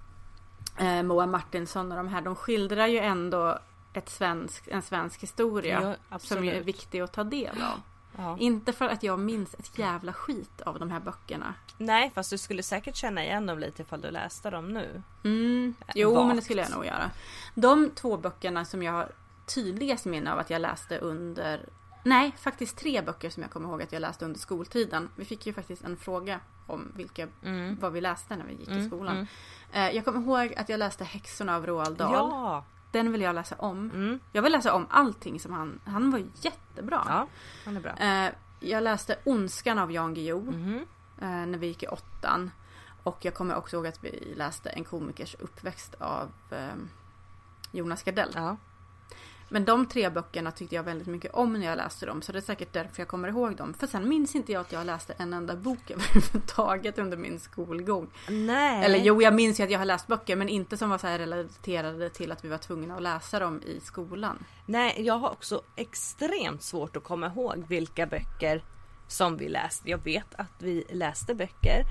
eh, 0.78 1.02
Moa 1.02 1.26
Martinsson 1.26 1.92
och 1.92 1.96
de 1.96 2.08
här, 2.08 2.20
de 2.20 2.36
skildrar 2.36 2.86
ju 2.86 2.98
ändå 2.98 3.58
ett 3.92 4.08
svensk, 4.08 4.68
en 4.68 4.82
svensk 4.82 5.22
historia. 5.22 5.96
Ja, 6.10 6.18
som 6.18 6.44
är 6.44 6.60
viktig 6.60 7.00
att 7.00 7.12
ta 7.12 7.24
del 7.24 7.62
av. 7.62 7.80
Ja. 8.16 8.36
Inte 8.38 8.72
för 8.72 8.88
att 8.88 9.02
jag 9.02 9.18
minns 9.18 9.54
ett 9.54 9.78
jävla 9.78 10.12
skit 10.12 10.60
av 10.60 10.78
de 10.78 10.90
här 10.90 11.00
böckerna. 11.00 11.54
Nej, 11.78 12.10
fast 12.14 12.30
du 12.30 12.38
skulle 12.38 12.62
säkert 12.62 12.96
känna 12.96 13.24
igen 13.24 13.46
dem 13.46 13.58
lite 13.58 13.82
ifall 13.82 14.00
du 14.00 14.10
läste 14.10 14.50
dem 14.50 14.68
nu. 14.68 15.02
Mm. 15.24 15.74
Jo, 15.94 16.14
Vagt. 16.14 16.26
men 16.26 16.36
det 16.36 16.42
skulle 16.42 16.62
jag 16.62 16.70
nog 16.70 16.86
göra. 16.86 17.10
De 17.54 17.90
två 17.90 18.16
böckerna 18.16 18.64
som 18.64 18.82
jag 18.82 18.92
har 18.92 19.12
tydligast 19.46 20.04
minne 20.04 20.32
av 20.32 20.38
att 20.38 20.50
jag 20.50 20.60
läste 20.60 20.98
under 20.98 21.68
Nej, 22.02 22.32
faktiskt 22.38 22.76
tre 22.76 23.02
böcker 23.02 23.30
som 23.30 23.42
jag 23.42 23.52
kommer 23.52 23.68
ihåg 23.68 23.82
att 23.82 23.92
jag 23.92 24.00
läste 24.00 24.24
under 24.24 24.40
skoltiden. 24.40 25.08
Vi 25.16 25.24
fick 25.24 25.46
ju 25.46 25.52
faktiskt 25.52 25.84
en 25.84 25.96
fråga 25.96 26.40
om 26.70 26.92
vilka, 26.96 27.28
Mm. 27.42 27.76
vad 27.80 27.92
vi 27.92 28.00
läste 28.00 28.36
när 28.36 28.44
vi 28.44 28.52
gick 28.54 28.68
i 28.68 28.72
Mm, 28.72 28.86
skolan. 28.88 29.14
mm. 29.16 29.26
Eh, 29.72 29.90
Jag 29.96 30.04
kommer 30.04 30.20
ihåg 30.20 30.54
att 30.56 30.68
jag 30.68 30.78
läste 30.78 31.04
Häxorna 31.04 31.56
av 31.56 31.66
Roald 31.66 31.96
Dahl. 31.96 32.12
Ja. 32.12 32.64
Den 32.92 33.12
vill 33.12 33.20
jag 33.20 33.34
läsa 33.34 33.54
om. 33.58 33.90
Mm. 33.94 34.20
Jag 34.32 34.42
vill 34.42 34.52
läsa 34.52 34.74
om 34.74 34.86
allting 34.90 35.40
som 35.40 35.52
han... 35.52 35.80
Han 35.84 36.10
var 36.10 36.22
jättebra. 36.40 37.02
ja, 37.08 37.26
han 37.64 37.76
är 37.76 37.80
bra. 37.80 37.92
Eh, 37.96 38.30
Jag 38.60 38.82
läste 38.82 39.16
Ondskan 39.24 39.78
av 39.78 39.92
Jan 39.92 40.14
Guillou 40.14 40.40
Mhm. 40.50 40.86
eh, 41.20 41.28
när 41.46 41.58
vi 41.58 41.66
gick 41.66 41.82
i 41.82 41.86
åttan. 41.86 42.50
Och 43.02 43.24
jag 43.24 43.34
kommer 43.34 43.56
också 43.56 43.76
ihåg 43.76 43.86
att 43.86 44.04
vi 44.04 44.34
läste 44.36 44.70
En 44.70 44.84
komikers 44.84 45.34
uppväxt 45.38 45.94
av 45.98 46.28
Jonas 47.72 48.02
Gardell. 48.02 48.32
Ja. 48.34 48.56
Men 49.53 49.64
de 49.64 49.86
tre 49.86 50.11
böckerna 50.11 50.51
tyckte 50.51 50.74
jag 50.74 50.82
väldigt 50.82 51.07
mycket 51.07 51.34
om 51.34 51.53
när 51.53 51.66
jag 51.66 51.76
läste 51.76 52.07
dem. 52.07 52.22
Så 52.22 52.32
det 52.32 52.38
är 52.38 52.42
säkert 52.42 52.72
därför 52.72 53.01
jag 53.01 53.09
kommer 53.09 53.28
ihåg 53.28 53.57
dem. 53.57 53.74
För 53.74 53.86
sen 53.86 54.09
minns 54.09 54.34
inte 54.34 54.53
jag 54.53 54.61
att 54.61 54.72
jag 54.72 54.86
läste 54.86 55.14
en 55.18 55.32
enda 55.32 55.57
bok 55.57 55.90
överhuvudtaget 55.90 56.98
under 56.98 57.16
min 57.16 57.40
skolgång. 57.40 58.11
Nej. 58.28 58.84
Eller 58.84 58.98
jo, 58.98 59.22
jag 59.22 59.34
minns 59.34 59.61
ju 59.61 59.64
att 59.64 59.70
jag 59.70 59.78
har 59.78 59.86
läst 59.86 60.07
böcker 60.07 60.36
men 60.36 60.48
inte 60.48 60.76
som 60.76 60.90
var 60.90 60.98
så 60.98 61.07
här 61.07 61.18
relaterade 61.18 62.11
till 62.11 62.32
att 62.32 62.44
vi 62.44 62.48
var 62.48 62.59
tvungna 62.59 62.96
att 62.96 63.03
läsa 63.03 63.38
dem 63.38 63.62
i 63.62 63.80
skolan. 63.80 64.44
Nej, 64.66 64.94
jag 64.98 65.18
har 65.18 65.30
också 65.30 65.62
extremt 65.76 66.62
svårt 66.62 66.96
att 66.96 67.05
komma 67.05 67.26
ihåg 67.26 67.64
vilka 67.68 68.07
böcker 68.07 68.64
som 69.09 69.36
vi 69.36 69.48
läste. 69.48 69.90
Jag 69.90 70.05
vet 70.05 70.34
att 70.34 70.55
vi 70.59 70.84
läste 70.90 71.34
böcker. 71.34 71.84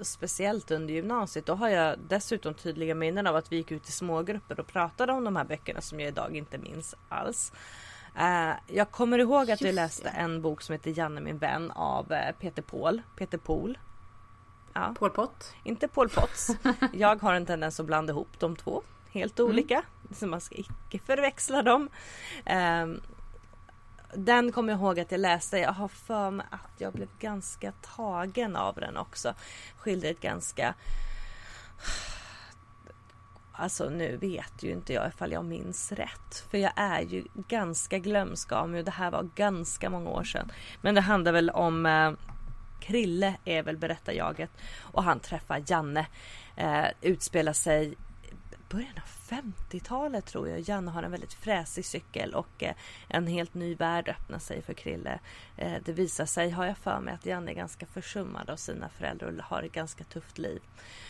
Speciellt 0.00 0.70
under 0.70 0.94
gymnasiet. 0.94 1.46
Då 1.46 1.54
har 1.54 1.68
jag 1.68 1.98
dessutom 2.08 2.54
tydliga 2.54 2.94
minnen 2.94 3.26
av 3.26 3.36
att 3.36 3.52
vi 3.52 3.56
gick 3.56 3.70
ut 3.70 3.88
i 3.88 3.92
smågrupper 3.92 4.60
och 4.60 4.66
pratade 4.66 5.12
om 5.12 5.24
de 5.24 5.36
här 5.36 5.44
böckerna 5.44 5.80
som 5.80 6.00
jag 6.00 6.08
idag 6.08 6.36
inte 6.36 6.58
minns 6.58 6.94
alls. 7.08 7.52
Eh, 8.18 8.50
jag 8.66 8.90
kommer 8.90 9.18
ihåg 9.18 9.50
att 9.50 9.62
vi 9.62 9.66
Just 9.66 9.76
läste 9.76 10.02
det. 10.04 10.08
en 10.10 10.42
bok 10.42 10.62
som 10.62 10.72
heter 10.72 10.98
Janne 10.98 11.20
min 11.20 11.38
vän 11.38 11.70
av 11.70 12.12
eh, 12.12 12.32
Peter 12.40 12.62
Paul. 12.62 13.02
Peter 13.16 13.38
Pohl. 13.38 13.78
Ja. 14.72 14.94
Pol 14.98 15.10
Pot. 15.10 15.54
Inte 15.64 15.88
Pol 15.88 16.08
Potts. 16.08 16.50
Jag 16.92 17.22
har 17.22 17.34
en 17.34 17.46
tendens 17.46 17.80
att 17.80 17.86
blanda 17.86 18.12
ihop 18.12 18.28
de 18.38 18.56
två. 18.56 18.82
Helt 19.10 19.40
olika. 19.40 19.82
Så 20.12 20.26
man 20.26 20.40
ska 20.40 20.54
icke 20.54 20.98
förväxla 20.98 21.62
dem. 21.62 21.88
Ehm, 22.44 23.00
den 24.16 24.52
kommer 24.52 24.72
jag 24.72 24.80
ihåg 24.80 25.00
att 25.00 25.12
jag 25.12 25.20
läste. 25.20 25.58
Jag 25.58 25.72
har 25.72 25.88
för 25.88 26.30
mig 26.30 26.46
att 26.50 26.80
jag 26.80 26.92
blev 26.92 27.08
ganska 27.18 27.72
tagen 27.72 28.56
av 28.56 28.74
den 28.74 28.96
också. 28.96 29.34
Skildrade 29.76 30.10
ett 30.10 30.20
ganska... 30.20 30.74
Alltså 33.52 33.88
nu 33.88 34.16
vet 34.16 34.62
ju 34.62 34.72
inte 34.72 34.92
jag 34.92 35.08
ifall 35.08 35.32
jag 35.32 35.44
minns 35.44 35.92
rätt. 35.92 36.46
För 36.50 36.58
jag 36.58 36.72
är 36.76 37.00
ju 37.00 37.24
ganska 37.34 37.98
glömsk 37.98 38.52
av 38.52 38.68
mig 38.68 38.78
och 38.78 38.84
det 38.84 38.90
här 38.90 39.10
var 39.10 39.28
ganska 39.34 39.90
många 39.90 40.10
år 40.10 40.24
sedan. 40.24 40.52
Men 40.80 40.94
det 40.94 41.00
handlar 41.00 41.32
väl 41.32 41.50
om 41.50 41.86
eh, 41.86 42.12
Krille 42.80 43.36
är 43.44 43.62
väl 43.62 43.76
berättarjaget 43.76 44.50
och 44.78 45.04
han 45.04 45.20
träffar 45.20 45.62
Janne. 45.66 46.06
Eh, 46.56 46.86
utspelar 47.00 47.52
sig 47.52 47.94
början 48.68 48.94
av 48.96 49.36
50-talet 49.36 50.26
tror 50.26 50.48
jag. 50.48 50.60
Janne 50.60 50.90
har 50.90 51.02
en 51.02 51.10
väldigt 51.10 51.32
fräsig 51.32 51.84
cykel 51.84 52.34
och 52.34 52.62
eh, 52.62 52.74
en 53.08 53.26
helt 53.26 53.54
ny 53.54 53.74
värld 53.74 54.08
öppnar 54.08 54.38
sig 54.38 54.62
för 54.62 54.74
Krille. 54.74 55.18
Eh, 55.56 55.72
det 55.84 55.92
visar 55.92 56.26
sig, 56.26 56.50
har 56.50 56.66
jag 56.66 56.78
för 56.78 57.00
mig, 57.00 57.14
att 57.14 57.26
Janne 57.26 57.50
är 57.50 57.54
ganska 57.54 57.86
försummad 57.86 58.50
av 58.50 58.56
sina 58.56 58.88
föräldrar 58.88 59.28
och 59.28 59.44
har 59.44 59.62
ett 59.62 59.72
ganska 59.72 60.04
tufft 60.04 60.38
liv. 60.38 60.60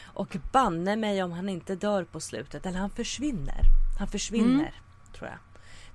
Och 0.04 0.36
banne 0.52 0.96
mig 0.96 1.22
om 1.22 1.32
han 1.32 1.48
inte 1.48 1.74
dör 1.74 2.04
på 2.04 2.20
slutet, 2.20 2.66
eller 2.66 2.78
han 2.78 2.90
försvinner. 2.90 3.60
Han 3.98 4.08
försvinner, 4.08 4.74
tror 5.12 5.28
jag. 5.28 5.38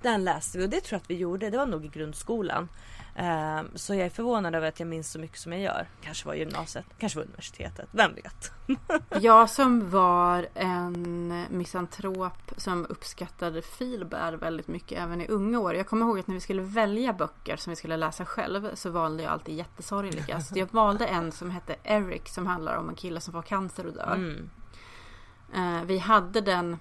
Den 0.01 0.23
läste 0.23 0.57
vi 0.57 0.65
och 0.65 0.69
det 0.69 0.81
tror 0.81 0.95
jag 0.95 1.01
att 1.01 1.09
vi 1.09 1.15
gjorde. 1.15 1.49
Det 1.49 1.57
var 1.57 1.65
nog 1.65 1.85
i 1.85 1.87
grundskolan. 1.87 2.69
Ehm, 3.15 3.69
så 3.75 3.95
jag 3.95 4.05
är 4.05 4.09
förvånad 4.09 4.55
över 4.55 4.67
att 4.67 4.79
jag 4.79 4.89
minns 4.89 5.11
så 5.11 5.19
mycket 5.19 5.37
som 5.37 5.51
jag 5.51 5.61
gör. 5.61 5.87
Kanske 6.01 6.27
var 6.27 6.33
gymnasiet, 6.33 6.85
kanske 6.99 7.19
var 7.19 7.25
universitetet. 7.25 7.89
Vem 7.91 8.15
vet? 8.15 8.51
Jag 9.23 9.49
som 9.49 9.89
var 9.89 10.47
en 10.53 11.45
misantrop 11.49 12.51
som 12.57 12.85
uppskattade 12.89 13.61
filbär 13.61 14.33
väldigt 14.33 14.67
mycket 14.67 14.99
även 14.99 15.21
i 15.21 15.27
unga 15.27 15.59
år. 15.59 15.75
Jag 15.75 15.87
kommer 15.87 16.05
ihåg 16.05 16.19
att 16.19 16.27
när 16.27 16.35
vi 16.35 16.41
skulle 16.41 16.61
välja 16.61 17.13
böcker 17.13 17.55
som 17.57 17.69
vi 17.69 17.75
skulle 17.75 17.97
läsa 17.97 18.25
själv 18.25 18.75
så 18.75 18.89
valde 18.89 19.23
jag 19.23 19.31
alltid 19.31 19.55
jättesorgliga. 19.55 20.41
Så 20.41 20.59
jag 20.59 20.73
valde 20.73 21.05
en 21.05 21.31
som 21.31 21.51
hette 21.51 21.75
Eric 21.83 22.33
som 22.33 22.47
handlar 22.47 22.75
om 22.75 22.89
en 22.89 22.95
kille 22.95 23.21
som 23.21 23.33
får 23.33 23.41
cancer 23.41 23.85
och 23.85 23.93
dör. 23.93 24.15
Mm. 24.15 24.49
Eh, 25.53 25.83
vi 25.85 25.97
hade 25.97 26.41
den 26.41 26.77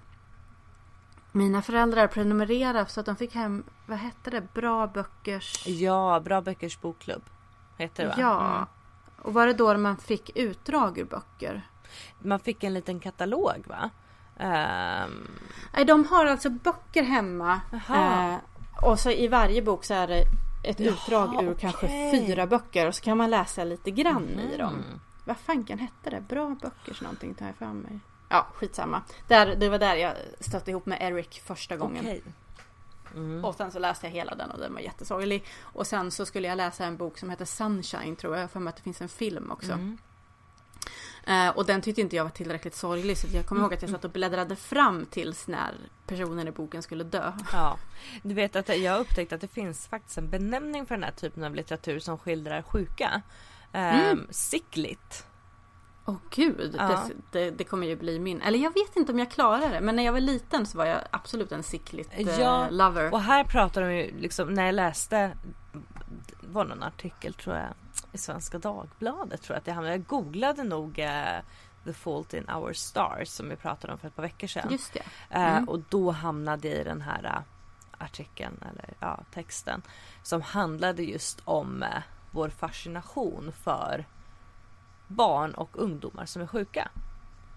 mina 1.32 1.62
föräldrar 1.62 2.06
prenumererade 2.06 2.86
så 2.86 3.00
att 3.00 3.06
de 3.06 3.16
fick 3.16 3.34
hem, 3.34 3.64
vad 3.86 3.98
hette 3.98 4.30
det, 4.30 4.52
Bra 4.54 4.86
Böckers... 4.86 5.66
Ja, 5.66 6.20
Bra 6.20 6.40
Böckers 6.40 6.80
bokklubb. 6.80 7.22
Heter 7.76 8.02
det 8.02 8.08
va? 8.08 8.14
Ja. 8.18 8.50
Mm. 8.56 8.64
Och 9.22 9.34
var 9.34 9.46
det 9.46 9.52
då 9.52 9.76
man 9.78 9.96
fick 9.96 10.36
utdrag 10.36 10.98
ur 10.98 11.04
böcker? 11.04 11.68
Man 12.18 12.40
fick 12.40 12.64
en 12.64 12.74
liten 12.74 13.00
katalog 13.00 13.64
va? 13.66 13.90
Ehm, 14.38 15.28
Nej, 15.74 15.84
de 15.84 16.04
har 16.04 16.26
alltså 16.26 16.50
böcker 16.50 17.02
hemma. 17.02 17.60
Eh, 17.94 18.34
och 18.82 18.98
så 19.00 19.10
i 19.10 19.28
varje 19.28 19.62
bok 19.62 19.84
så 19.84 19.94
är 19.94 20.06
det 20.06 20.22
ett 20.64 20.80
Jaha, 20.80 20.92
utdrag 20.94 21.42
ur 21.44 21.54
kanske 21.54 21.86
okej. 21.86 22.26
fyra 22.26 22.46
böcker. 22.46 22.86
Och 22.88 22.94
så 22.94 23.02
kan 23.02 23.18
man 23.18 23.30
läsa 23.30 23.64
lite 23.64 23.90
grann 23.90 24.28
i 24.28 24.56
dem. 24.56 24.74
mm. 24.74 25.00
Vad 25.24 25.36
fanken 25.36 25.78
hette 25.78 26.10
det? 26.10 26.20
Bra 26.20 26.56
böckers 26.62 27.00
någonting 27.00 27.34
tar 27.34 27.46
jag 27.46 27.56
för 27.56 27.66
mig. 27.66 28.00
Ja, 28.32 28.46
skitsamma. 28.54 29.02
Där, 29.28 29.56
det 29.56 29.68
var 29.68 29.78
där 29.78 29.94
jag 29.94 30.14
stötte 30.40 30.70
ihop 30.70 30.86
med 30.86 30.98
Eric 31.02 31.42
första 31.44 31.76
gången. 31.76 32.04
Okej. 32.04 32.22
Mm. 33.14 33.44
Och 33.44 33.54
sen 33.54 33.72
så 33.72 33.78
läste 33.78 34.06
jag 34.06 34.12
hela 34.12 34.34
den 34.34 34.50
och 34.50 34.58
den 34.58 34.74
var 34.74 34.80
jättesorglig. 34.80 35.44
Och 35.60 35.86
sen 35.86 36.10
så 36.10 36.26
skulle 36.26 36.48
jag 36.48 36.56
läsa 36.56 36.84
en 36.84 36.96
bok 36.96 37.18
som 37.18 37.30
heter 37.30 37.44
Sunshine 37.44 38.16
tror 38.16 38.32
jag. 38.34 38.38
Jag 38.38 38.42
har 38.44 38.48
för 38.48 38.60
mig 38.60 38.70
att 38.70 38.76
det 38.76 38.82
finns 38.82 39.00
en 39.00 39.08
film 39.08 39.50
också. 39.50 39.72
Mm. 39.72 39.98
Eh, 41.26 41.48
och 41.48 41.66
den 41.66 41.80
tyckte 41.82 42.00
inte 42.00 42.16
jag 42.16 42.24
var 42.24 42.30
tillräckligt 42.30 42.74
sorglig. 42.74 43.18
Så 43.18 43.26
jag 43.32 43.46
kommer 43.46 43.62
ihåg 43.62 43.74
att 43.74 43.82
jag 43.82 43.90
satt 43.90 44.04
och 44.04 44.10
bläddrade 44.10 44.56
fram 44.56 45.06
tills 45.06 45.46
när 45.48 45.74
personen 46.06 46.48
i 46.48 46.50
boken 46.50 46.82
skulle 46.82 47.04
dö. 47.04 47.32
Ja, 47.52 47.76
du 48.22 48.34
vet 48.34 48.56
att 48.56 48.78
jag 48.78 48.92
har 48.92 49.00
upptäckt 49.00 49.32
att 49.32 49.40
det 49.40 49.48
finns 49.48 49.86
faktiskt 49.86 50.18
en 50.18 50.30
benämning 50.30 50.86
för 50.86 50.94
den 50.94 51.04
här 51.04 51.10
typen 51.12 51.44
av 51.44 51.54
litteratur 51.54 51.98
som 52.00 52.18
skildrar 52.18 52.62
sjuka. 52.62 53.22
Ehm, 53.72 54.00
Mm. 54.00 54.26
Sickligt. 54.30 55.26
Åh 56.10 56.16
gud, 56.30 56.74
Ja. 56.78 56.88
det, 56.88 57.14
det, 57.40 57.50
det 57.50 57.64
kommer 57.64 57.86
ju 57.86 57.96
bli 57.96 58.18
min. 58.18 58.40
Eller 58.42 58.58
jag 58.58 58.74
vet 58.74 58.96
inte 58.96 59.12
om 59.12 59.18
jag 59.18 59.30
klarar 59.30 59.70
det. 59.70 59.80
Men 59.80 59.96
när 59.96 60.02
jag 60.02 60.12
var 60.12 60.20
liten 60.20 60.66
så 60.66 60.78
var 60.78 60.84
jag 60.86 61.00
absolut 61.10 61.52
en 61.52 61.62
sickligt 61.62 62.08
eh, 62.12 62.40
Ja, 62.40 62.68
lover. 62.70 63.12
Och 63.12 63.20
här 63.20 63.44
pratar 63.44 63.80
de 63.82 63.94
ju 63.96 64.18
liksom, 64.20 64.54
när 64.54 64.66
jag 64.66 64.74
läste, 64.74 65.32
var 66.40 66.64
någon 66.64 66.82
artikel 66.82 67.34
tror 67.34 67.56
jag 67.56 67.66
i 68.12 68.18
Svenska 68.18 68.58
Dagbladet 68.58 69.42
tror 69.42 69.54
jag 69.54 69.60
att 69.60 69.66
jag 69.66 69.74
hamnade. 69.74 69.94
Jag 69.96 70.06
googlade 70.06 70.64
nog 70.64 70.98
eh, 70.98 71.38
The 71.84 71.92
Fault 71.92 72.34
in 72.34 72.48
Our 72.50 72.72
Stars 72.72 73.28
som 73.28 73.48
vi 73.48 73.56
pratade 73.56 73.92
om 73.92 73.98
för 73.98 74.08
ett 74.08 74.16
par 74.16 74.22
veckor 74.22 74.46
sedan. 74.46 74.68
Just 74.70 74.92
det. 74.92 75.02
Eh, 75.30 75.50
Mm. 75.56 75.68
och 75.68 75.80
då 75.88 76.10
hamnade 76.10 76.68
jag 76.68 76.76
i 76.78 76.84
den 76.84 77.00
här 77.00 77.24
eh, 77.24 77.40
artikeln 78.04 78.56
eller 78.72 78.94
ja, 79.00 79.20
texten 79.34 79.82
som 80.22 80.42
handlade 80.42 81.02
just 81.02 81.40
om 81.44 81.82
eh, 81.82 81.88
vår 82.30 82.48
fascination 82.48 83.52
för 83.64 84.04
barn 85.10 85.54
och 85.54 85.70
ungdomar 85.78 86.26
som 86.26 86.42
är 86.42 86.46
sjuka. 86.46 86.88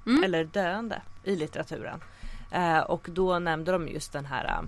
Mm. 0.06 0.24
Eller 0.24 0.43
döende 0.43 1.01
i 1.24 1.36
litteraturen. 1.36 2.04
Eh, 2.51 2.80
och 2.80 3.08
då 3.12 3.39
nämnde 3.39 3.72
de 3.72 3.88
just 3.88 4.14
den 4.14 4.26
här 4.26 4.45
eh, 4.45 4.62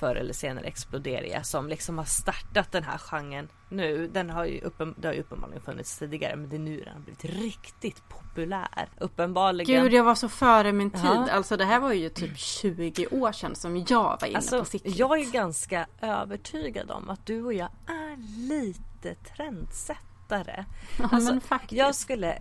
förr 0.00 0.14
eller 0.16 0.32
senare 0.32 0.64
Exploderia 0.66 1.42
som 1.42 1.68
liksom 1.68 1.98
har 1.98 2.04
startat 2.04 2.72
den 2.72 2.82
här 2.84 2.98
genren 2.98 3.48
nu. 3.68 4.08
Den 4.08 4.30
har 4.30 4.44
ju, 4.44 4.60
uppen, 4.60 4.94
det 4.98 5.08
har 5.08 5.14
ju 5.14 5.20
uppenbarligen 5.20 5.62
funnits 5.62 5.98
tidigare 5.98 6.36
men 6.36 6.48
det 6.48 6.56
är 6.56 6.60
nu 6.60 6.80
den 6.84 6.92
har 6.94 7.00
blivit 7.00 7.24
riktigt 7.24 8.08
populär. 8.08 8.88
Uppenbarligen. 8.98 9.82
Gud, 9.82 9.92
jag 9.92 10.04
var 10.04 10.14
så 10.14 10.28
före 10.28 10.72
min 10.72 10.90
tid. 10.90 11.00
Ja. 11.04 11.28
Alltså 11.30 11.56
det 11.56 11.64
här 11.64 11.80
var 11.80 11.92
ju 11.92 12.08
typ 12.08 12.38
20 12.38 13.06
år 13.10 13.32
sedan 13.32 13.54
som 13.54 13.76
jag 13.76 14.18
var 14.20 14.26
inne 14.26 14.36
Alltså, 14.36 14.58
på 14.58 14.64
sickligt. 14.64 14.96
jag 14.96 15.20
är 15.20 15.30
ganska 15.32 15.86
övertygad 16.00 16.90
om 16.90 17.10
att 17.10 17.26
du 17.26 17.42
och 17.44 17.54
jag 17.54 17.68
är 17.86 18.16
lite 18.48 19.14
trendsättare. 19.14 20.09
Ja, 20.98 21.08
alltså, 21.12 21.32
men 21.32 21.40
faktiskt. 21.40 21.78
Jag 21.78 21.94
skulle... 21.94 22.38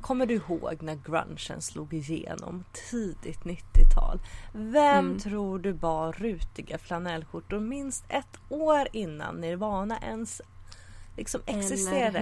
Kommer 0.00 0.26
du 0.26 0.34
ihåg 0.34 0.78
när 0.82 0.94
grungen 0.94 1.62
slog 1.62 1.94
igenom 1.94 2.64
tidigt 2.90 3.40
90-tal? 3.42 4.18
Vem 4.52 5.06
Mm. 5.06 5.18
tror 5.18 5.58
du 5.58 5.72
bar 5.72 6.12
rutiga 6.12 6.78
flanellskjortor 6.78 7.60
minst 7.60 8.04
ett 8.08 8.38
år 8.48 8.88
innan 8.92 9.36
Nirvana 9.36 9.98
ens 9.98 10.40
liksom 11.16 11.40
existerade? 11.46 12.20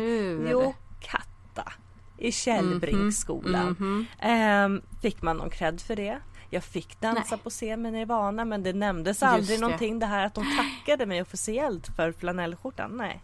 Jo, 0.51 0.75
Katta 1.01 1.73
i 2.19 2.33
Källbringsskolan. 2.33 3.77
Mhm. 3.79 4.07
Ehm, 4.19 4.83
fick 5.03 5.23
man 5.23 5.37
någon 5.37 5.51
cred 5.51 5.81
för 5.81 5.97
det? 5.97 6.19
Jag 6.51 6.65
fick 6.65 7.01
dansa 7.01 7.23
Nej. 7.31 7.39
på 7.45 7.51
scen 7.51 7.83
med 7.83 7.93
Nirvana 7.93 8.45
men 8.45 8.63
det 8.63 8.73
nämndes 8.73 9.23
aldrig 9.23 9.59
det. 9.59 9.63
någonting 9.63 9.99
det 9.99 10.07
här 10.07 10.27
att 10.27 10.35
de 10.35 10.45
tackade 10.57 11.07
mig 11.07 11.23
officiellt 11.23 11.87
för 11.97 12.13
flanellskjortan. 12.13 12.91
Nej. 12.97 13.23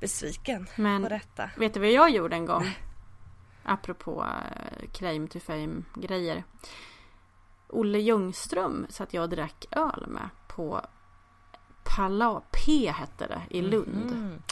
Besviken 0.00 0.66
Men 0.76 1.02
på 1.02 1.08
detta. 1.08 1.50
vet 1.56 1.74
du 1.74 1.80
vad 1.80 1.90
jag 1.90 2.10
gjorde 2.10 2.36
en 2.36 2.46
gång? 2.46 2.70
Apropå 3.64 4.20
uh, 4.22 4.88
claim 4.92 5.28
to 5.28 5.38
fame 5.40 5.82
grejer. 5.94 6.44
Olle 7.68 7.98
Ljungström 7.98 8.86
satt 8.88 9.14
jag 9.14 9.22
och 9.22 9.28
drack 9.28 9.66
öl 9.70 10.04
med 10.08 10.28
på 10.48 10.80
Pala 11.96 12.42
P 12.52 12.90
hette 12.90 13.26
det 13.26 13.40
i 13.50 13.62
Lund. 13.62 14.10
Mm. 14.10 14.42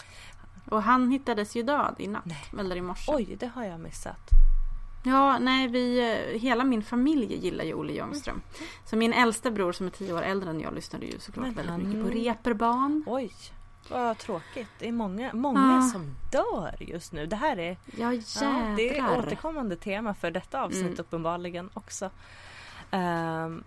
Och 0.71 0.83
han 0.83 1.11
hittades 1.11 1.57
ju 1.57 1.63
död 1.63 1.95
i 1.99 2.07
natt. 2.07 2.25
Nej. 2.27 2.45
Eller 2.59 2.77
i 2.77 2.81
morse. 2.81 3.13
Oj, 3.15 3.37
det 3.41 3.47
har 3.47 3.65
jag 3.65 3.81
missat. 3.81 4.29
Ja, 5.05 5.39
nej, 5.39 5.69
vi, 5.69 5.99
eh, 6.35 6.41
hela 6.41 6.65
min 6.65 6.83
familj 6.83 7.35
gillar 7.37 7.65
ju 7.65 7.75
Olle 7.75 7.93
Ljungström. 7.93 8.41
Så 8.85 8.97
min 8.97 9.13
äldsta 9.13 9.51
bror 9.51 9.73
som 9.73 9.87
är 9.87 9.91
tio 9.91 10.13
år 10.13 10.23
äldre 10.23 10.51
än 10.51 10.61
jag 10.61 10.75
lyssnade 10.75 11.07
ju 11.07 11.19
såklart 11.19 11.47
Men 11.47 11.55
väldigt 11.55 11.71
han- 11.71 11.89
mycket 11.89 12.05
på 12.05 12.19
reperban. 12.19 13.05
Oj, 13.07 13.33
vad 13.89 14.19
tråkigt. 14.19 14.69
Det 14.79 14.89
är 14.89 14.93
många, 14.93 15.33
många 15.33 15.81
Ja. 15.83 15.89
som 15.93 16.17
dör 16.33 16.77
just 16.79 17.13
nu. 17.13 17.27
Det 17.27 17.37
här 17.37 17.59
är, 17.59 17.77
Ja, 17.97 18.13
ja, 18.13 18.75
det 18.77 18.99
är 18.99 19.19
återkommande 19.19 19.77
tema 19.77 20.15
för 20.15 20.31
detta 20.31 20.63
avsnitt 20.63 20.83
Mm. 20.85 20.99
uppenbarligen 21.01 21.71
också. 21.75 22.11
Ehm, 22.91 23.65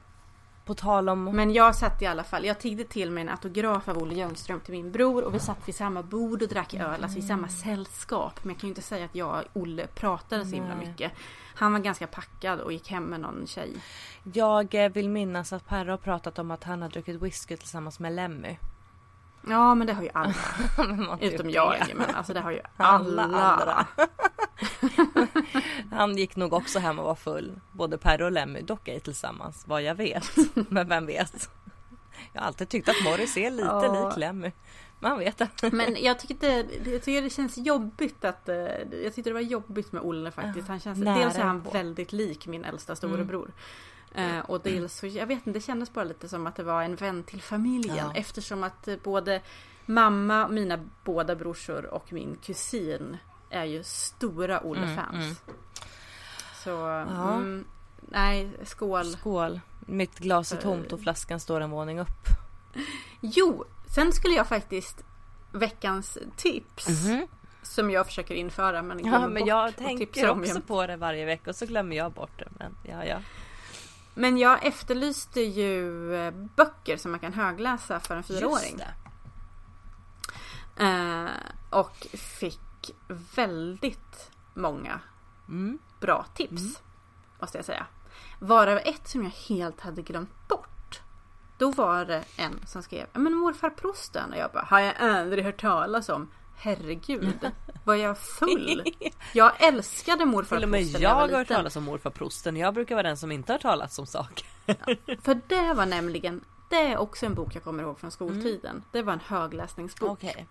På 0.66 0.74
tal 0.76 1.10
om... 1.10 1.24
Men 1.24 1.54
jag 1.54 1.76
satt 1.76 2.02
i 2.02 2.06
alla 2.06 2.24
fall, 2.24 2.46
jag 2.46 2.60
tiggde 2.60 2.84
till 2.84 3.12
mig 3.12 3.22
en 3.22 3.30
autograf 3.30 3.88
av 3.90 3.98
Olle 3.98 4.16
Ljungström 4.16 4.60
till 4.60 4.74
min 4.74 4.92
bror 4.92 5.24
och 5.24 5.34
vi 5.34 5.40
satt 5.40 5.68
vid 5.68 5.76
samma 5.76 6.04
bord 6.04 6.42
och 6.42 6.48
drack 6.48 6.74
öl, 6.74 7.04
alltså 7.04 7.20
i 7.20 7.22
samma 7.22 7.48
sällskap. 7.50 8.40
Men 8.44 8.50
jag 8.54 8.60
kan 8.62 8.68
ju 8.68 8.72
inte 8.72 8.82
säga 8.82 9.06
att 9.06 9.16
jag 9.16 9.46
och 9.54 9.62
Olle 9.62 9.88
pratade 9.88 10.46
så 10.46 10.52
himla 10.56 10.76
Nej. 10.76 10.88
mycket. 10.88 11.12
Han 11.56 11.72
var 11.74 11.80
ganska 11.80 12.08
packad 12.08 12.60
och 12.60 12.74
gick 12.74 12.90
hem 12.90 13.04
med 13.04 13.20
någon 13.20 13.48
tjej. 13.48 13.74
Jag 14.34 14.76
eh, 14.76 14.90
vill 14.92 15.10
minnas 15.10 15.54
att 15.54 15.68
Perre 15.68 15.92
har 15.92 15.98
pratat 15.98 16.40
om 16.40 16.52
att 16.52 16.64
han 16.64 16.82
har 16.82 16.90
druckit 16.90 17.22
whisky 17.22 17.58
tillsammans 17.58 18.00
med 18.00 18.14
Lemmy. 18.14 18.58
Ja 19.48 19.76
men 19.76 19.88
det 19.88 19.94
har 19.94 20.04
ju 20.04 20.10
alla. 20.14 20.34
Utom 21.22 21.48
det. 21.48 21.54
jag. 21.54 21.78
Men 21.96 22.16
alltså 22.16 22.34
det 22.34 22.40
har 22.40 22.52
ju 22.52 22.60
Alla 22.78 23.24
alla. 23.24 23.38
andra. 23.38 23.88
Han 25.92 26.18
gick 26.18 26.36
nog 26.36 26.54
också 26.54 26.80
hem 26.80 27.00
och 27.00 27.06
var 27.06 27.16
full. 27.16 27.60
Både 27.72 27.98
Perre 27.98 28.26
och 28.26 28.32
Lemmy, 28.32 28.62
dock 28.62 28.88
ej 28.88 29.00
tillsammans 29.00 29.64
vad 29.68 29.82
jag 29.82 29.96
vet. 29.96 30.32
Men 30.70 30.88
vem 30.88 31.06
vet? 31.06 31.50
Jag 32.34 32.42
har 32.42 32.48
alltid 32.48 32.70
tyckt 32.70 32.90
att 32.90 33.04
Morris 33.04 33.38
är 33.38 33.52
lite 33.52 33.68
Ja. 33.68 34.08
lik 34.10 34.18
Lemmy. 34.18 34.52
Man 35.00 35.20
vet. 35.20 35.42
Men 35.74 35.96
jag 36.04 36.20
tycker, 36.20 36.36
det, 36.40 36.92
jag 36.92 37.02
tycker 37.04 37.22
det 37.22 37.30
känns 37.30 37.58
jobbigt 37.58 38.26
att... 38.26 38.50
eh, 38.50 38.56
Jag 39.04 39.14
tyckte 39.16 39.30
det 39.30 39.34
var 39.34 39.42
jobbigt 39.42 39.92
med 39.92 40.02
Olle 40.02 40.32
faktiskt. 40.32 40.68
Han 40.68 40.80
känns, 40.80 41.00
nära 41.00 41.20
dels 41.20 41.36
är 41.36 41.44
han 41.44 41.62
på. 41.64 41.70
väldigt 41.72 42.12
lik 42.12 42.48
min 42.48 42.64
äldsta 42.66 42.96
storebror. 42.96 43.52
Eh, 44.16 44.40
och 44.40 44.62
dels 44.62 44.98
så, 44.98 45.08
jag 45.08 45.26
vet 45.28 45.38
inte, 45.48 45.60
det 45.60 45.66
kändes 45.66 45.94
bara 45.94 46.06
lite 46.06 46.30
som 46.30 46.48
att 46.48 46.56
det 46.56 46.64
var 46.64 46.84
en 46.84 46.96
vän 46.96 47.24
till 47.24 47.42
familjen. 47.42 47.96
Ja. 47.98 48.12
Eftersom 48.16 48.64
att 48.64 48.88
eh, 48.88 48.96
både 49.04 49.42
mamma, 49.86 50.48
mina 50.48 50.80
båda 51.04 51.36
brorsor 51.36 51.86
och 51.86 52.14
min 52.14 52.38
kusin 52.44 53.18
är 53.50 53.64
ju 53.66 53.84
stora 53.84 54.60
Olle-fans. 54.64 55.14
Mm, 55.14 55.24
mm. 55.24 55.36
Så, 56.64 56.70
Ja. 56.70 57.34
mm, 57.34 57.66
nej, 58.02 58.52
skål. 58.64 59.06
Skål. 59.06 59.60
Mitt 59.80 60.20
glas 60.20 60.52
är 60.52 60.58
tomt 60.58 60.94
och 60.94 61.02
flaskan 61.02 61.40
står 61.40 61.62
en 61.62 61.72
våning 61.72 62.00
upp. 62.00 62.28
Jo, 63.22 63.66
sen 63.96 64.14
skulle 64.14 64.36
jag 64.36 64.48
faktiskt 64.48 65.04
veckans 65.52 66.18
tips. 66.36 66.88
Mhm. 66.88 67.28
Som 67.64 67.92
jag 67.92 68.06
försöker 68.06 68.36
införa 68.36 68.82
men 68.82 69.00
Ja, 69.00 69.04
glömmer 69.04 69.28
men 69.28 69.42
bort 69.42 69.48
jag 69.50 69.76
tänker 69.76 70.30
också 70.30 70.62
på 70.62 70.88
det 70.88 70.98
varje 70.98 71.26
vecka 71.26 71.50
och 71.50 71.56
så 71.56 71.66
glömmer 71.66 71.96
jag 71.96 72.12
bort 72.12 72.40
det. 72.40 72.48
Men 72.60 72.76
ja, 72.84 73.06
ja. 73.06 73.18
Men 74.14 74.38
jag 74.38 74.66
efterlyste 74.66 75.42
ju 75.42 76.16
eh, 76.16 76.34
böcker 76.56 76.98
som 76.98 77.12
man 77.12 77.20
kan 77.20 77.34
högläsa 77.34 78.00
för 78.00 78.16
en 78.16 78.24
fyraåring. 78.24 78.72
Just 78.72 78.78
det. 78.78 78.94
Eh, 80.86 81.30
och 81.70 82.08
fick 82.14 82.92
väldigt 83.36 84.32
många 84.54 85.00
Mm. 85.48 85.80
bra 86.00 86.26
tips. 86.36 86.82
Måste 87.40 87.58
jag 87.58 87.66
säga. 87.66 87.86
Varav 88.40 88.78
ett 88.78 89.08
som 89.08 89.24
jag 89.24 89.32
helt 89.32 89.82
hade 89.82 90.02
glömt 90.02 90.48
bort. 90.48 91.02
Då 91.58 91.72
var 91.72 92.06
det 92.06 92.24
en 92.36 92.60
som 92.68 92.84
skrev 92.84 93.08
Men 93.14 93.34
morfar 93.34 93.70
prosten 93.70 94.32
och 94.32 94.38
jag 94.38 94.52
bara 94.52 94.64
Har 94.64 94.80
jag 94.80 94.96
aldrig 94.98 95.46
hört 95.46 95.62
talas 95.62 96.10
om 96.10 96.28
Herregud 96.56 97.52
Var 97.84 97.96
jag 97.96 98.18
full? 98.18 98.84
Jag 99.34 99.64
älskade 99.64 100.26
morfar 100.26 100.56
Till 100.56 100.64
och 100.64 100.70
med 100.70 100.82
jag 100.82 101.10
har 101.10 101.22
jag 101.22 101.28
var 101.32 101.38
hört 101.38 101.48
talas 101.48 101.76
om 101.76 101.84
morfar 101.84 102.10
prosten. 102.10 102.58
Jag 102.58 102.74
brukar 102.74 102.96
vara 102.96 103.08
den 103.08 103.18
som 103.18 103.32
inte 103.32 103.52
har 103.52 103.60
talat 103.60 104.00
om 104.00 104.06
saker. 104.06 104.48
För 105.22 105.42
det 105.48 105.74
var 105.74 105.86
nämligen 105.86 106.44
Det 106.70 106.76
är 106.76 106.98
också 106.98 107.26
en 107.26 107.34
bok 107.34 107.56
jag 107.56 107.64
kommer 107.64 107.84
ihåg 107.84 108.00
från 108.00 108.12
skoltiden. 108.12 108.84
Det 108.92 109.04
var 109.04 109.14
en 109.14 109.20
högläsningsbok. 109.20 110.12
Okej. 110.12 110.48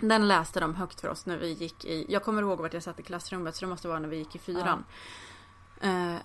Den 0.00 0.28
läste 0.28 0.60
de 0.60 0.74
högt 0.74 1.00
för 1.00 1.08
oss 1.08 1.26
när 1.26 1.36
vi 1.38 1.52
gick 1.52 1.84
i, 1.84 2.06
jag 2.08 2.22
kommer 2.22 2.42
ihåg 2.42 2.60
vart 2.60 2.74
jag 2.74 2.82
satt 2.82 3.00
i 3.00 3.02
klassrummet 3.02 3.56
så 3.56 3.64
det 3.64 3.68
måste 3.68 3.88
vara 3.88 3.98
när 3.98 4.08
vi 4.08 4.16
gick 4.16 4.34
i 4.34 4.38
fyran. 4.38 4.84
Eh, 5.80 6.16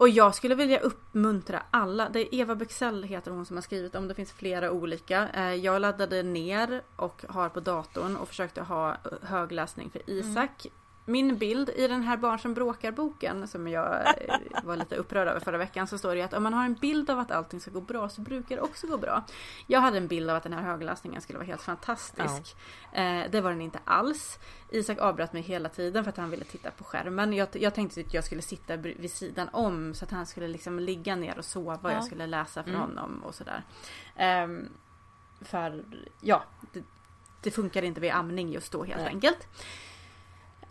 och 0.00 0.08
jag 0.08 0.34
skulle 0.34 0.54
vilja 0.54 0.80
uppmuntra 0.80 1.62
alla, 1.70 2.08
det 2.08 2.20
är 2.20 2.40
Eva 2.40 2.54
Bexell 2.54 3.02
heter 3.02 3.30
hon 3.30 3.46
som 3.46 3.56
har 3.56 3.62
skrivit 3.62 3.94
om, 3.94 4.08
det 4.08 4.14
finns 4.14 4.32
flera 4.32 4.70
olika. 4.70 5.28
Eh, 5.28 5.54
jag 5.54 5.80
laddade 5.80 6.22
ner 6.22 6.82
och 6.96 7.24
har 7.28 7.48
på 7.48 7.60
datorn 7.60 8.16
och 8.16 8.28
försökte 8.28 8.62
ha 8.62 8.90
eh, 8.90 8.96
högläsning 9.22 9.90
för 9.90 10.10
Isak. 10.10 10.66
Min 11.10 11.36
bild 11.38 11.68
i 11.76 11.88
den 11.88 12.02
här 12.02 12.16
Barn 12.16 12.38
som 12.38 12.54
bråkar-boken 12.54 13.48
som 13.48 13.68
jag 13.68 13.94
eh, 14.28 14.36
var 14.62 14.76
lite 14.76 14.96
upprörd 14.96 15.28
över 15.28 15.40
förra 15.40 15.58
veckan 15.58 15.86
så 15.86 15.98
står 15.98 16.14
det 16.14 16.22
att 16.22 16.32
om 16.34 16.42
man 16.42 16.54
har 16.54 16.64
en 16.64 16.74
bild 16.74 17.10
av 17.10 17.18
att 17.18 17.30
allting 17.30 17.60
ska 17.60 17.70
gå 17.70 17.80
bra 17.80 18.08
så 18.08 18.20
brukar 18.20 18.56
det 18.56 18.62
också 18.62 18.86
gå 18.86 18.96
bra. 18.98 19.24
Jag 19.66 19.80
hade 19.80 19.96
en 19.98 20.06
bild 20.06 20.30
av 20.30 20.36
att 20.36 20.42
den 20.42 20.52
här 20.52 20.62
högläsningen 20.62 21.20
skulle 21.20 21.38
vara 21.38 21.46
helt 21.46 21.62
fantastisk. 21.62 22.56
Eh, 22.92 23.22
det 23.30 23.40
var 23.40 23.50
den 23.50 23.60
inte 23.60 23.78
alls. 23.84 24.38
Isak 24.70 24.98
avbröt 24.98 25.32
mig 25.32 25.42
hela 25.42 25.68
tiden 25.68 26.04
för 26.04 26.08
att 26.08 26.16
han 26.16 26.30
ville 26.30 26.44
titta 26.44 26.70
på 26.70 26.84
skärmen. 26.84 27.32
Jag, 27.32 27.48
jag 27.52 27.74
tänkte 27.74 28.00
att 28.00 28.14
jag 28.14 28.24
skulle 28.24 28.42
sitta 28.42 28.76
vid 28.76 29.12
sidan 29.12 29.48
om 29.52 29.94
så 29.94 30.04
att 30.04 30.10
han 30.10 30.26
skulle 30.26 30.48
liksom 30.48 30.78
ligga 30.78 31.16
ner 31.16 31.38
och 31.38 31.44
sova 31.44 31.74
och 31.74 31.90
Ja. 31.90 31.94
jag 31.94 32.04
skulle 32.04 32.26
läsa 32.26 32.62
för 32.62 32.70
Mm. 32.70 32.80
honom 32.80 33.22
och 33.24 33.34
sådär. 33.34 33.62
Ehm, 34.16 34.68
för 35.40 35.84
ja, 36.20 36.42
det, 36.72 36.82
det 37.42 37.50
funkade 37.50 37.86
inte 37.86 38.00
vid 38.00 38.10
amning 38.12 38.52
just 38.52 38.72
då 38.72 38.84
helt 38.84 39.00
Nej. 39.00 39.08
enkelt. 39.08 39.48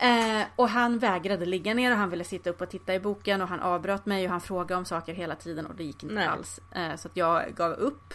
Eh, 0.02 0.42
och 0.56 0.68
han 0.68 0.98
vägrade 0.98 1.46
ligga 1.46 1.74
ner 1.74 1.92
och 1.92 1.98
han 1.98 2.10
ville 2.10 2.24
sitta 2.24 2.50
upp 2.50 2.60
och 2.60 2.70
titta 2.70 2.94
i 2.94 3.00
boken 3.00 3.42
och 3.42 3.48
han 3.48 3.60
avbröt 3.60 4.06
mig 4.06 4.24
och 4.24 4.30
han 4.30 4.40
frågade 4.40 4.74
om 4.78 4.84
saker 4.84 5.14
hela 5.14 5.34
tiden 5.34 5.66
och 5.66 5.74
det 5.74 5.84
gick 5.84 6.02
inte 6.02 6.14
Nej. 6.14 6.26
alls. 6.26 6.60
Eh, 6.70 6.96
så 6.96 7.08
att 7.08 7.16
jag 7.16 7.54
gav 7.54 7.72
upp. 7.72 8.14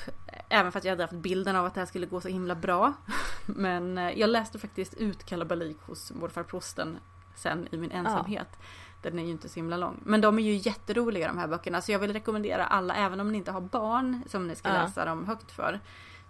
Även 0.49 0.71
för 0.71 0.79
att 0.79 0.85
jag 0.85 0.91
hade 0.91 1.03
haft 1.03 1.13
bilden 1.13 1.55
av 1.55 1.65
att 1.65 1.73
det 1.73 1.81
här 1.81 1.85
skulle 1.85 2.05
gå 2.05 2.21
så 2.21 2.27
himla 2.27 2.55
bra. 2.55 2.93
Men 3.45 3.97
eh, 3.97 4.19
jag 4.19 4.29
läste 4.29 4.59
faktiskt 4.59 4.93
ut 4.93 5.25
Kalabalik 5.25 5.77
hos 5.81 6.11
morfar 6.11 6.43
prosten 6.43 6.97
sen 7.35 7.67
i 7.71 7.77
min 7.77 7.91
ensamhet. 7.91 8.47
Den 9.01 9.19
är 9.19 9.23
ju 9.23 9.31
inte 9.31 9.49
så 9.49 9.55
himla 9.55 9.77
lång. 9.77 9.99
Men 10.05 10.21
de 10.21 10.39
är 10.39 10.43
ju 10.43 10.53
jätteroliga 10.53 11.27
de 11.27 11.37
här 11.37 11.47
böckerna. 11.47 11.81
Så 11.81 11.91
jag 11.91 11.99
vill 11.99 12.13
rekommendera 12.13 12.65
alla, 12.65 12.95
även 12.95 13.19
om 13.19 13.31
ni 13.31 13.37
inte 13.37 13.51
har 13.51 13.61
barn 13.61 14.21
som 14.27 14.47
ni 14.47 14.55
ska 14.55 14.69
Ja. 14.69 14.73
läsa 14.73 15.05
dem 15.05 15.25
högt 15.25 15.51
för. 15.51 15.79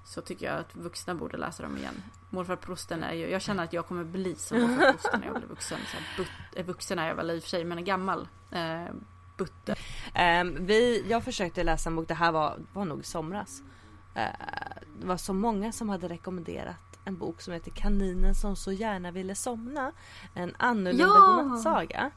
Så 0.05 0.21
tycker 0.21 0.45
jag 0.45 0.59
att 0.59 0.75
vuxna 0.75 1.15
borde 1.15 1.37
läsa 1.37 1.63
dem 1.63 1.77
igen. 1.77 2.03
Morfar 2.29 2.55
prosten 2.55 3.03
är 3.03 3.13
ju, 3.13 3.29
jag 3.29 3.41
känner 3.41 3.63
att 3.63 3.73
jag 3.73 3.87
kommer 3.87 4.03
bli 4.03 4.35
som 4.35 4.61
morfar 4.61 4.91
prosten 4.91 5.19
när 5.19 5.27
jag 5.27 5.35
blir 5.35 5.47
vuxen. 5.47 5.79
Så 5.91 5.97
här, 5.97 6.05
but, 6.17 6.27
eh, 6.55 6.65
vuxen 6.65 6.99
är 6.99 7.07
jag 7.07 7.15
väl 7.15 7.31
i 7.31 7.39
och 7.39 7.43
för 7.43 7.49
sig, 7.49 7.63
men 7.65 7.77
en 7.77 7.85
gammal. 7.85 8.27
Eh, 8.51 8.85
butte. 9.37 9.75
Ehm, 10.13 10.65
vi, 10.65 11.05
jag 11.09 11.23
försökte 11.23 11.63
läsa 11.63 11.89
en 11.89 11.95
bok, 11.95 12.07
det 12.07 12.13
här 12.13 12.31
var, 12.31 12.59
var 12.73 12.85
nog 12.85 13.05
somras. 13.05 13.61
Eh, 14.15 14.27
det 14.99 15.07
var 15.07 15.17
så 15.17 15.33
många 15.33 15.71
som 15.71 15.89
hade 15.89 16.09
rekommenderat 16.09 16.99
en 17.05 17.17
bok 17.17 17.41
som 17.41 17.53
heter 17.53 17.71
Kaninen 17.71 18.35
som 18.35 18.55
så 18.55 18.71
gärna 18.71 19.11
ville 19.11 19.35
somna. 19.35 19.91
En 20.33 20.55
annorlunda 20.59 21.03
Ja! 21.03 21.37
godnattsaga. 21.37 22.11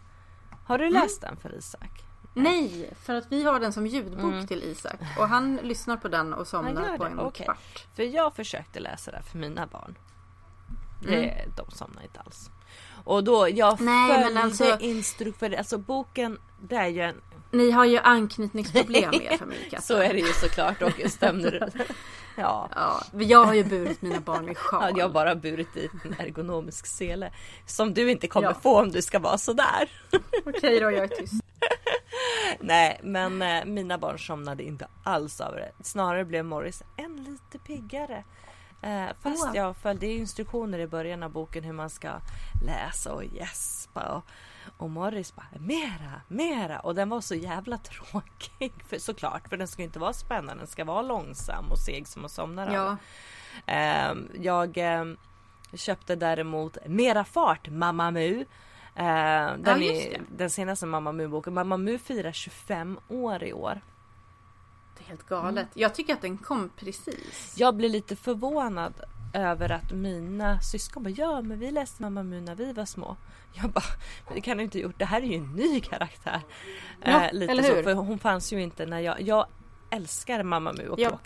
Har 0.64 0.78
du 0.78 0.90
läst 0.90 1.20
den 1.20 1.36
för 1.36 1.54
Isak? 1.54 2.07
Nej, 2.42 2.90
för 3.02 3.14
att 3.14 3.32
vi 3.32 3.42
har 3.44 3.60
den 3.60 3.72
som 3.72 3.86
ljudbok 3.86 4.32
Mm. 4.32 4.46
till 4.46 4.62
Isak. 4.62 4.94
Och 5.18 5.28
han 5.28 5.56
lyssnar 5.56 5.96
på 5.96 6.08
den 6.08 6.32
och 6.32 6.46
somnar 6.46 6.96
på 6.98 7.04
en 7.04 7.20
okej. 7.20 7.44
kvart. 7.46 7.86
För 7.96 8.02
jag 8.02 8.34
försökte 8.36 8.80
läsa 8.80 9.10
det 9.10 9.22
för 9.22 9.38
mina 9.38 9.66
barn. 9.66 9.98
Det, 11.02 11.44
De 11.56 11.70
somnar 11.70 12.02
inte 12.02 12.20
alls. 12.20 12.50
Och 13.04 13.24
då, 13.24 13.48
jag 13.48 13.80
Nej, 13.80 14.22
följde 14.22 14.42
alltså- 14.42 14.64
instru- 14.64 15.32
för 15.32 15.50
alltså 15.58 15.78
boken, 15.78 16.38
det 16.60 16.76
är 16.76 16.86
ju 16.86 17.00
en 17.02 17.20
Ni 17.50 17.70
har 17.70 17.84
ju 17.84 17.98
anknytningsproblem 17.98 19.14
i 19.14 19.24
er 19.26 19.36
familj. 19.36 19.76
Så 19.80 19.96
är 19.96 20.12
det 20.12 20.18
ju 20.20 20.32
såklart 20.32 20.82
och 20.82 21.10
stämde 21.10 21.50
du? 21.50 21.60
Ja. 22.36 22.68
Ja, 22.74 23.02
jag 23.12 23.44
har 23.44 23.54
ju 23.54 23.64
burit 23.64 24.02
mina 24.02 24.20
barn 24.20 24.48
i 24.48 24.54
sjal. 24.54 24.82
Hade 24.82 25.00
jag 25.00 25.12
bara 25.12 25.34
burit 25.34 25.76
i 25.76 25.88
en 26.04 26.14
ergonomisk 26.18 26.86
sele. 26.86 27.32
Som 27.66 27.94
du 27.94 28.10
inte 28.10 28.28
kommer 28.28 28.48
Ja. 28.48 28.54
få 28.54 28.80
om 28.80 28.90
du 28.90 29.02
ska 29.02 29.18
vara 29.18 29.38
sådär. 29.38 29.90
Okej 30.46 30.80
då, 30.80 30.90
jag 30.90 30.94
är 31.04 31.08
tyst. 31.08 31.42
Nej 32.60 33.00
men 33.02 33.42
eh, 33.42 33.64
mina 33.64 33.98
barn 33.98 34.18
somnade 34.18 34.62
inte 34.62 34.88
alls 35.02 35.40
av 35.40 35.54
det. 35.54 35.72
Snarare 35.82 36.24
blev 36.24 36.44
Morris 36.44 36.82
en 36.96 37.24
lite 37.24 37.58
piggare. 37.58 38.24
Eh, 38.82 39.06
fast 39.22 39.54
jag 39.54 39.76
följde 39.76 40.06
instruktioner 40.06 40.78
i 40.78 40.86
början 40.86 41.22
av 41.22 41.30
boken 41.30 41.64
hur 41.64 41.72
man 41.72 41.90
ska 41.90 42.08
läsa 42.66 43.12
och 43.12 43.24
gäspa. 43.24 44.00
Och, 44.08 44.24
och 44.76 44.90
Morris 44.90 45.34
bara 45.36 45.60
mera, 45.60 46.20
mera. 46.28 46.80
Och 46.80 46.94
den 46.94 47.08
var 47.08 47.20
så 47.20 47.34
jävla 47.34 47.78
tråkig. 47.78 48.72
För, 48.88 48.98
såklart, 48.98 49.48
för 49.48 49.56
den 49.56 49.68
ska 49.68 49.82
ju 49.82 49.86
inte 49.86 49.98
vara 49.98 50.12
spännande. 50.12 50.54
Den 50.54 50.66
ska 50.66 50.84
vara 50.84 51.02
långsam 51.02 51.64
och 51.70 51.78
seg 51.78 52.08
som 52.08 52.24
att 52.24 52.30
somna 52.30 52.66
av. 52.66 52.72
Ja, 52.72 52.96
Ehm, 53.66 54.28
jag 54.40 54.78
ehm, 54.78 55.16
köpte 55.74 56.16
däremot 56.16 56.76
Mera 56.86 57.24
fart 57.24 57.68
Mamma 57.68 58.10
Mu. 58.10 58.44
Ehm, 58.94 59.62
den, 59.62 59.82
just 59.82 60.06
är, 60.06 60.22
den 60.36 60.50
senaste 60.50 60.86
Mamma 60.86 61.12
Mu-boken. 61.12 61.54
Mamma 61.54 61.76
Mu 61.76 61.98
firar 61.98 62.32
25 62.32 62.98
år 63.08 63.42
i 63.44 63.52
år. 63.52 63.80
det 64.98 65.04
är 65.04 65.08
helt 65.08 65.26
galet. 65.26 65.68
Jag 65.74 65.94
tycker 65.94 66.12
att 66.12 66.20
den 66.20 66.38
kom 66.38 66.70
precis. 66.76 67.54
Jag 67.56 67.76
blir 67.76 67.88
lite 67.88 68.16
förvånad 68.16 68.94
över 69.32 69.72
att 69.72 69.92
mina 69.92 70.60
syskon 70.60 71.02
bara 71.02 71.10
ja 71.10 71.42
men 71.42 71.58
vi 71.58 71.70
läste 71.70 72.02
Mamma 72.02 72.22
Mu 72.22 72.40
när 72.40 72.54
vi 72.54 72.72
var 72.72 72.84
små. 72.84 73.16
Jag 73.54 73.70
bara 73.70 73.84
men 74.26 74.34
det 74.34 74.40
kan 74.40 74.56
du 74.56 74.64
inte 74.64 74.78
ha 74.78 74.82
gjort. 74.82 74.98
Det 74.98 75.04
här 75.04 75.22
är 75.22 75.26
ju 75.26 75.34
en 75.34 75.52
ny 75.52 75.80
karaktär. 75.80 76.40
Ja, 77.04 77.24
Eh, 77.24 77.32
lite 77.32 77.52
eller 77.52 77.62
så 77.62 77.74
hur? 77.74 77.82
för 77.82 77.94
hon 77.94 78.18
fanns 78.18 78.52
ju 78.52 78.62
inte 78.62 78.86
när 78.86 79.00
jag. 79.00 79.20
Jag 79.20 79.46
älskar 79.90 80.42
Mamma 80.42 80.72
Mu 80.72 80.88
och 80.88 80.98
Ja. 81.00 81.18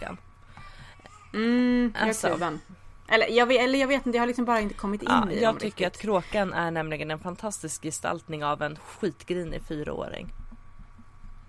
Mm, 1.34 1.92
jag 1.98 2.09
Alltså. 2.09 2.26
kluven. 2.26 2.61
Eller 3.09 3.28
jag, 3.30 3.46
vet, 3.46 3.61
eller 3.61 3.78
jag 3.78 3.86
vet 3.88 4.07
inte, 4.07 4.16
jag 4.16 4.22
har 4.22 4.26
liksom 4.26 4.44
bara 4.44 4.61
inte 4.61 4.74
kommit 4.74 5.03
in 5.03 5.09
Ja, 5.11 5.30
i 5.30 5.42
jag 5.42 5.55
tycker 5.61 5.86
att 5.86 5.92
riktigt. 5.92 6.03
Kråkan 6.03 6.53
är 6.53 6.70
nämligen 6.70 7.11
en 7.11 7.18
fantastisk 7.18 7.82
gestaltning 7.82 8.44
av 8.44 8.62
en 8.62 8.76
skitgrinig 8.76 9.62
fyraåring. 9.68 10.32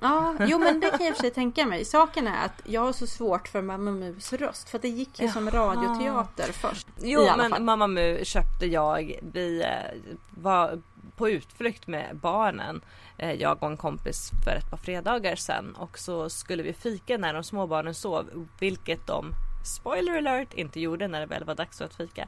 Ja, 0.03 0.35
jo 0.39 0.59
men 0.59 0.79
det 0.79 0.89
kan 0.89 0.99
jag 0.99 1.09
i 1.09 1.11
och 1.11 1.15
för 1.15 1.21
sig 1.23 1.31
tänka 1.31 1.65
mig. 1.65 1.85
Saken 1.85 2.27
är 2.27 2.45
att 2.45 2.61
jag 2.65 2.81
har 2.81 2.93
så 2.93 3.07
svårt 3.07 3.47
för 3.47 3.61
Mamma 3.61 3.91
Mus 3.91 4.33
röst. 4.33 4.69
För 4.69 4.77
att 4.77 4.81
det 4.81 4.89
gick 4.89 5.19
ju 5.19 5.27
som 5.27 5.51
radioteater 5.51 6.51
först. 6.51 6.87
Jo 7.01 7.27
men 7.37 7.49
fall. 7.51 7.63
Mamma 7.63 7.87
Mu 7.87 8.19
köpte 8.25 8.65
jag. 8.65 9.19
Vi 9.33 9.61
eh, 9.61 10.01
var 10.29 10.81
på 11.15 11.29
utflykt 11.29 11.87
med 11.87 12.15
barnen. 12.15 12.81
eh, 13.17 13.31
Jag 13.31 13.63
och 13.63 13.69
en 13.69 13.77
kompis 13.77 14.31
för 14.45 14.51
ett 14.51 14.69
par 14.69 14.77
fredagar 14.77 15.35
sedan. 15.35 15.75
Och 15.75 15.99
så 15.99 16.29
skulle 16.29 16.63
vi 16.63 16.73
fika 16.73 17.17
när 17.17 17.33
de 17.33 17.43
små 17.43 17.67
barnen 17.67 17.93
sov. 17.95 18.47
Vilket 18.59 19.07
de, 19.07 19.31
spoiler 19.64 20.18
alert, 20.18 20.53
inte 20.53 20.80
gjorde 20.80 21.07
när 21.07 21.20
det 21.20 21.26
väl 21.26 21.43
var 21.43 21.55
dags 21.55 21.82
att 21.82 21.95
fika. 21.95 22.28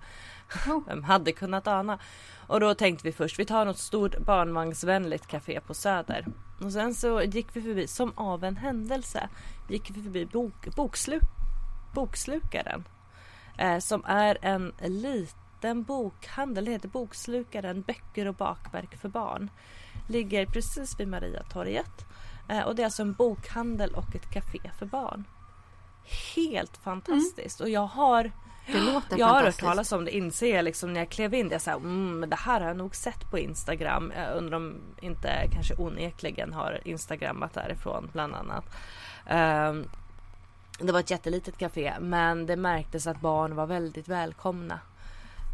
Oh. 0.68 0.80
Vem 0.88 1.04
hade 1.04 1.32
kunnat 1.32 1.68
ana? 1.68 2.00
Och 2.48 2.60
då 2.60 2.76
tänkte 2.76 3.08
vi 3.08 3.12
först, 3.12 3.40
vi 3.40 3.46
tar 3.46 3.66
något 3.66 3.78
stort 3.78 4.18
barnvagnsvänligt 4.18 5.28
café 5.28 5.60
på 5.60 5.74
Söder. 5.74 6.26
Och 6.62 6.72
sen 6.72 6.94
så 6.94 7.22
gick 7.22 7.48
vi 7.54 7.62
förbi, 7.62 7.88
som 7.88 8.14
av 8.16 8.44
en 8.44 8.58
händelse, 8.58 9.30
gick 9.70 9.90
vi 9.90 10.04
förbi 10.04 10.26
bok, 10.26 10.76
bokslu, 10.76 11.20
Bokslukaren. 11.94 12.84
Eh, 13.58 13.80
som 13.80 14.04
är 14.06 14.38
en 14.42 14.74
liten 14.80 15.84
bokhandel, 15.84 16.66
det 16.66 16.72
heter 16.72 16.90
Bokslukaren, 16.90 17.82
böcker 17.82 18.28
och 18.28 18.36
bakverk 18.36 18.98
för 18.98 19.10
barn. 19.10 19.50
Ligger 20.08 20.46
precis 20.46 21.00
vid 21.00 21.08
Mariatorget. 21.08 22.06
Eh, 22.50 22.62
och 22.62 22.76
det 22.76 22.82
är 22.82 22.86
alltså 22.86 23.02
en 23.02 23.14
bokhandel 23.14 23.94
och 23.94 24.16
ett 24.16 24.34
café 24.34 24.60
för 24.80 24.86
barn. 24.86 25.26
Helt 26.36 26.78
fantastiskt 26.78 27.62
och 27.62 27.70
jag 27.70 27.88
har 27.88 28.32
Det 28.68 28.80
låter 28.80 29.18
jag 29.18 29.28
har 29.28 29.43
hört 29.43 29.60
talas 29.60 29.91
om 29.91 30.06
det 30.06 30.16
inser 30.16 30.56
jag 30.56 30.66
liksom 30.66 30.93
när 30.93 30.99
jag 30.99 31.10
klev 31.10 31.34
in. 31.34 31.49
Det 31.49 31.60
så 31.60 31.70
här, 31.70 31.78
mm, 31.78 32.30
det 32.30 32.36
här 32.36 32.62
har 32.62 32.68
jag 32.68 32.78
nog 32.78 32.95
sett 32.95 33.32
på 33.32 33.39
Instagram. 33.39 34.14
Jag 34.16 34.38
undrar 34.38 34.58
om 34.58 34.76
inte 35.01 35.49
kanske 35.53 35.76
onekligen 35.76 36.53
har 36.53 36.82
Instagrammat 36.86 37.53
därifrån 37.53 38.10
bland 38.14 38.36
annat. 38.36 38.66
Ehm, 39.26 39.86
det 40.80 40.91
var 40.91 40.99
ett 40.99 41.12
jättelitet 41.12 41.58
café 41.58 41.93
men 41.99 42.45
det 42.45 42.56
märktes 42.56 43.08
att 43.08 43.22
barn 43.22 43.56
var 43.56 43.66
väldigt 43.66 44.08
välkomna. 44.08 44.80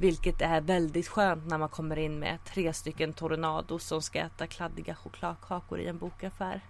Vilket 0.01 0.41
är 0.41 0.61
väldigt 0.61 1.07
skönt 1.07 1.47
när 1.47 1.57
man 1.57 1.69
kommer 1.69 1.99
in 1.99 2.19
med 2.19 2.37
tre 2.45 2.73
stycken 2.73 3.13
tornados 3.13 3.83
som 3.83 4.01
ska 4.01 4.19
äta 4.19 4.47
kladdiga 4.47 4.95
chokladkakor 4.95 5.79
i 5.79 5.87
en 5.87 5.97
bokaffär. 5.97 6.61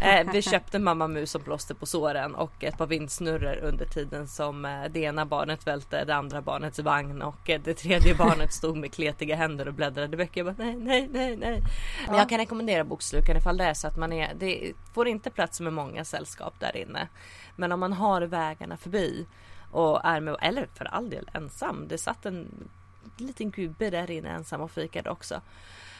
Eh, 0.00 0.32
vi 0.32 0.42
köpte 0.42 0.78
Mamma 0.78 1.08
Mus 1.08 1.30
som 1.30 1.42
plåster 1.42 1.74
på 1.74 1.86
såren 1.86 2.34
och 2.34 2.64
ett 2.64 2.78
par 2.78 2.86
vindsnurror 2.86 3.56
under 3.62 3.86
tiden 3.86 4.28
som 4.28 4.64
eh, 4.64 4.84
det 4.90 5.00
ena 5.00 5.26
barnet 5.26 5.66
välte 5.66 6.04
det 6.04 6.14
andra 6.14 6.42
barnets 6.42 6.78
vagn 6.78 7.22
och 7.22 7.50
eh, 7.50 7.60
det 7.64 7.74
tredje 7.74 8.14
barnet 8.14 8.52
stod 8.52 8.76
med 8.76 8.92
kletiga 8.92 9.36
händer 9.36 9.68
och 9.68 9.74
bläddrade 9.74 10.14
i 10.14 10.16
böcker. 10.16 10.44
Jag 10.44 10.54
bara, 10.54 10.66
nej, 10.66 10.76
nej, 10.76 11.08
nej, 11.12 11.36
nej. 11.36 11.62
Men 12.06 12.18
jag 12.18 12.28
kan 12.28 12.38
rekommendera 12.38 12.84
Bokslukan 12.84 13.36
ifall 13.36 13.56
det 13.56 13.64
är 13.64 13.74
så 13.74 13.86
att 13.86 13.96
man 13.96 14.12
är, 14.12 14.34
det 14.34 14.72
får 14.94 15.08
inte 15.08 15.30
plats 15.30 15.60
med 15.60 15.72
många 15.72 16.04
sällskap 16.04 16.54
där 16.58 16.76
inne. 16.76 17.08
Men 17.56 17.72
om 17.72 17.80
man 17.80 17.92
har 17.92 18.22
vägarna 18.22 18.76
förbi 18.76 19.26
och 19.70 20.00
är 20.04 20.20
med, 20.20 20.36
eller 20.42 20.68
för 20.74 20.84
all 20.84 21.10
del 21.10 21.30
ensam. 21.34 21.88
Det 21.88 21.98
satt 21.98 22.26
en 22.26 22.68
liten 23.16 23.50
gubbe 23.50 23.90
där 23.90 24.10
inne 24.10 24.28
ensam 24.28 24.60
och 24.60 24.70
fikade 24.70 25.10
också. 25.10 25.40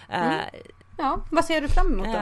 Eh, 0.09 0.41
Ja, 1.03 1.21
vad 1.31 1.45
ser 1.45 1.61
du 1.61 1.69
fram 1.69 1.93
emot 1.93 2.07
då? 2.07 2.13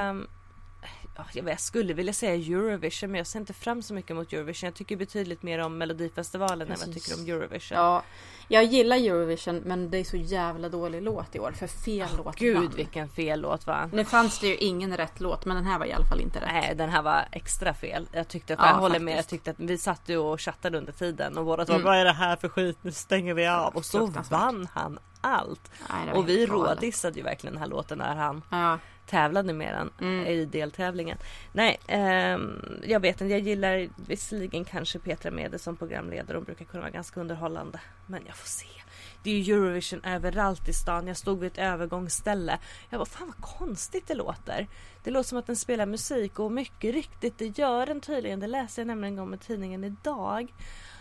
Ja, 1.35 1.41
jag, 1.51 1.61
skulle 1.61 1.95
vilja 1.95 2.13
säga 2.13 2.35
Eurovision 2.35 3.11
men 3.11 3.19
jag 3.19 3.27
ser 3.27 3.39
inte 3.41 3.53
fram 3.53 3.83
så 3.83 3.95
mycket 3.95 4.17
mot 4.17 4.33
Eurovision. 4.33 4.67
Jag 4.67 4.75
tycker 4.75 4.97
betydligt 4.97 5.43
mer 5.43 5.59
om 5.59 5.79
Melodifestivalen 5.79 6.61
än 6.61 6.69
vad 6.69 6.79
jag 6.89 6.95
Precis. 6.95 7.05
tycker 7.17 7.21
om 7.35 7.41
Eurovision. 7.41 7.79
Ja, 7.79 8.03
jag 8.49 8.65
gillar 8.65 8.97
Eurovision 8.97 9.57
men 9.57 9.91
det 9.91 9.99
är 9.99 10.05
så 10.05 10.17
jävla 10.17 10.69
dålig 10.69 11.03
låt 11.03 11.35
i 11.37 11.41
år 11.41 11.53
för 11.53 11.67
fel 11.67 12.09
låt 12.17 12.37
Gud 12.37 12.57
vann. 12.57 12.73
vilken 12.77 13.09
fel 13.09 13.41
låt 13.41 13.67
va? 13.67 13.91
Nu 13.93 14.05
fanns 14.05 14.39
det 14.39 14.47
ju 14.47 14.57
ingen 14.57 14.97
rätt 14.97 15.21
låt 15.21 15.45
men 15.45 15.57
den 15.57 15.67
här 15.67 15.79
var 15.79 15.87
i 15.87 15.93
alla 15.93 16.05
fall 16.07 16.21
inte 16.21 16.39
rätt. 16.41 16.49
Nej 16.53 16.75
den 16.77 16.91
här 16.91 17.03
var 17.03 17.29
extra 17.33 17.75
fel. 17.75 18.09
Jag 18.13 18.29
tyckte 18.29 18.53
att 18.55 18.61
Ja, 18.63 18.67
jag 18.69 18.75
håller 18.75 19.01
med. 19.01 19.13
Jag 19.13 19.19
faktiskt. 19.19 19.31
tyckte 19.31 19.51
att 19.51 19.61
vi 19.71 19.79
satt 19.79 20.03
ju 20.09 20.17
och 20.19 20.41
chattade 20.41 20.79
under 20.79 20.93
tiden 20.93 21.39
och 21.39 21.45
båda 21.45 21.65
var 21.65 21.75
Mm. 21.75 21.85
vad 21.87 21.97
är 21.97 22.05
det 22.05 22.13
här 22.13 22.37
för 22.37 22.49
skit? 22.49 22.79
Nu 22.83 22.93
stänger 22.93 23.35
vi 23.35 23.47
av. 23.47 23.77
Och 23.77 23.85
så 23.85 24.07
vann 24.31 24.69
han 24.75 24.99
allt. 25.21 25.71
Nej, 25.91 26.07
var 26.07 26.15
Och 26.15 26.29
vi 26.29 26.47
rådissade 26.47 27.17
ju 27.19 27.23
verkligen 27.23 27.55
den 27.55 27.63
här 27.63 27.69
låten 27.71 27.99
när 27.99 28.15
han 28.15 28.43
Ja, 28.51 28.79
tävlade 29.07 29.53
med 29.53 29.75
den 29.75 29.91
Mm. 30.09 30.27
i 30.27 30.45
deltävlingen. 30.45 31.19
Nej, 31.53 31.79
ehm, 31.87 32.81
jag 32.87 33.01
vet 33.01 33.21
inte. 33.21 33.33
Jag 33.33 33.41
gillar 33.41 33.89
visserligen 34.07 34.65
kanske 34.65 34.99
Petra 34.99 35.31
Mede 35.31 35.59
som 35.59 35.77
programledare. 35.77 36.37
Hon 36.37 36.45
brukar 36.45 36.65
kunna 36.65 36.81
vara 36.81 36.91
ganska 36.91 37.21
underhållande. 37.21 37.81
Men 38.07 38.23
jag 38.27 38.37
får 38.37 38.49
se. 38.49 38.67
Det 39.23 39.31
är 39.31 39.39
ju 39.39 39.55
Eurovision 39.55 40.05
överallt 40.05 40.69
i 40.69 40.73
stan. 40.73 41.07
Jag 41.07 41.17
stod 41.17 41.39
vid 41.41 41.53
ett 41.53 41.59
övergångsställe. 41.59 42.59
Jag 42.91 43.01
bara, 43.01 43.05
fan 43.07 43.33
vad 43.37 43.59
konstigt 43.59 44.07
det 44.09 44.15
låter. 44.15 44.67
Det 45.03 45.11
låter 45.11 45.29
som 45.29 45.39
att 45.39 45.47
den 45.47 45.57
spelar 45.57 45.87
musik 45.87 46.39
och 46.39 46.53
mycket 46.53 46.95
riktigt, 46.95 47.39
det 47.39 47.59
gör 47.59 47.87
den 47.87 48.01
tydligen. 48.01 48.41
Det 48.41 48.47
läser 48.47 48.83
jag 48.83 48.87
nämligen 48.87 49.19
om 49.19 49.35
i 49.35 49.39
tidningen 49.39 49.85
idag 49.85 50.53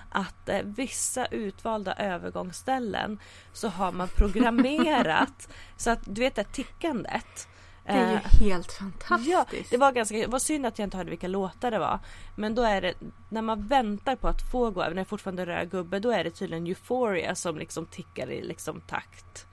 att 0.09 0.49
eh, 0.49 0.61
vissa 0.63 1.25
utvalda 1.25 1.93
övergångsställen 1.93 3.19
så 3.53 3.67
har 3.67 3.91
man 3.91 4.07
programmerat 4.07 5.49
så 5.77 5.89
att 5.89 5.99
du 6.05 6.21
vet 6.21 6.35
det 6.35 6.41
här 6.41 6.53
tickandet. 6.53 7.47
det 7.85 7.91
är 7.91 8.11
ju 8.11 8.15
eh, 8.15 8.21
helt 8.21 8.71
fantastiskt. 8.71 9.31
Ja, 9.31 9.45
det 9.69 9.77
var 9.77 9.91
ganska, 9.91 10.17
det 10.17 10.27
var 10.27 10.39
synd 10.39 10.65
att 10.65 10.79
jag 10.79 10.85
inte 10.85 10.97
hörde 10.97 11.09
vilka 11.09 11.27
låtar 11.27 11.71
det 11.71 11.79
var. 11.79 11.99
Men 12.35 12.55
då 12.55 12.61
är 12.61 12.81
det, 12.81 12.93
när 13.29 13.41
man 13.41 13.67
väntar 13.67 14.15
på 14.15 14.27
att 14.27 14.51
få 14.51 14.71
gå 14.71 14.83
över, 14.83 14.95
när 14.95 15.01
det 15.01 15.09
fortfarande 15.09 15.45
röd 15.45 15.71
gubbe, 15.71 15.99
då 15.99 16.11
är 16.11 16.23
det 16.23 16.31
tydligen 16.31 16.67
Euphoria 16.67 17.35
som 17.35 17.57
liksom 17.57 17.85
tickar 17.85 18.31
i 18.31 18.41
liksom 18.41 18.81
takt 18.81 19.45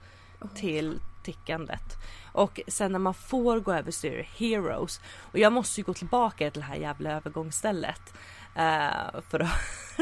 till 0.55 0.99
tickandet. 1.23 1.97
Och 2.31 2.61
sen 2.67 2.91
när 2.91 2.99
man 2.99 3.13
får 3.13 3.59
gå 3.59 3.73
över 3.73 3.91
så 3.91 4.07
är 4.07 4.17
det 4.17 4.45
Heroes. 4.45 5.01
Och 5.31 5.39
jag 5.39 5.53
måste 5.53 5.81
ju 5.81 5.85
gå 5.85 5.93
tillbaka 5.93 6.51
till 6.51 6.61
det 6.61 6.67
här 6.67 6.75
jävla 6.75 7.11
övergångsstället. 7.11 8.13
Eh, 8.57 9.21
för 9.29 9.39
att 9.39 9.49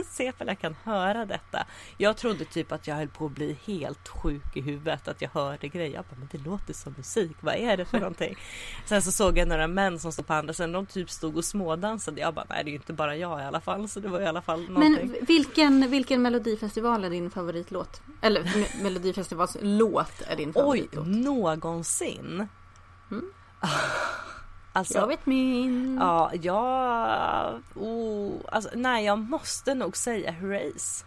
se 0.11 0.31
om 0.39 0.47
jag 0.47 0.59
kan 0.59 0.75
höra 0.83 1.25
detta. 1.25 1.65
Jag 1.97 2.17
trodde 2.17 2.45
typ 2.45 2.71
att 2.71 2.87
jag 2.87 2.95
höll 2.95 3.07
på 3.07 3.25
att 3.25 3.31
bli 3.31 3.57
helt 3.65 4.07
sjuk 4.07 4.55
i 4.55 4.61
huvudet. 4.61 5.07
Att 5.07 5.21
jag 5.21 5.29
hörde 5.29 5.67
grejer. 5.67 5.93
Jag 5.95 6.03
bara, 6.05 6.15
men 6.19 6.27
det 6.31 6.37
låter 6.37 6.73
som 6.73 6.93
musik. 6.97 7.37
Vad 7.39 7.55
är 7.55 7.77
det 7.77 7.85
för 7.85 7.99
någonting? 7.99 8.35
Sen 8.85 9.01
så 9.01 9.11
såg 9.11 9.37
jag 9.37 9.47
några 9.47 9.67
män 9.67 9.99
som 9.99 10.11
stod 10.11 10.27
på 10.27 10.33
andra 10.33 10.53
sidan. 10.53 10.71
De 10.71 10.85
typ 10.85 11.09
stod 11.09 11.37
och 11.37 11.45
smådansade. 11.45 12.21
Jag 12.21 12.33
bara, 12.33 12.45
nej 12.49 12.63
det 12.63 12.69
är 12.69 12.71
ju 12.71 12.77
inte 12.77 12.93
bara 12.93 13.15
jag 13.15 13.41
i 13.41 13.43
alla 13.43 13.61
fall. 13.61 13.89
Så 13.89 13.99
det 13.99 14.07
var 14.07 14.21
i 14.21 14.27
alla 14.27 14.41
fall 14.41 14.69
någonting. 14.69 15.07
Men 15.11 15.25
vilken, 15.25 15.89
vilken 15.91 16.21
melodifestival 16.21 17.03
är 17.03 17.09
din 17.09 17.31
favoritlåt? 17.31 18.01
Eller 18.21 18.43
me- 18.43 18.83
melodifestivals 18.83 19.57
låt 19.61 20.21
är 20.27 20.35
din 20.35 20.49
Oj, 20.49 20.61
favoritlåt? 20.61 21.07
någonsin. 21.07 22.47
Alltså, 24.75 24.97
Jag 24.97 25.07
vet 25.07 25.25
min. 25.25 25.97
Ja, 26.01 26.31
jag... 26.41 27.61
Oh, 27.75 28.33
alltså, 28.51 28.69
nej, 28.73 29.05
jag 29.05 29.19
måste 29.19 29.73
nog 29.73 29.97
säga 29.97 30.31
Herreys. 30.31 31.05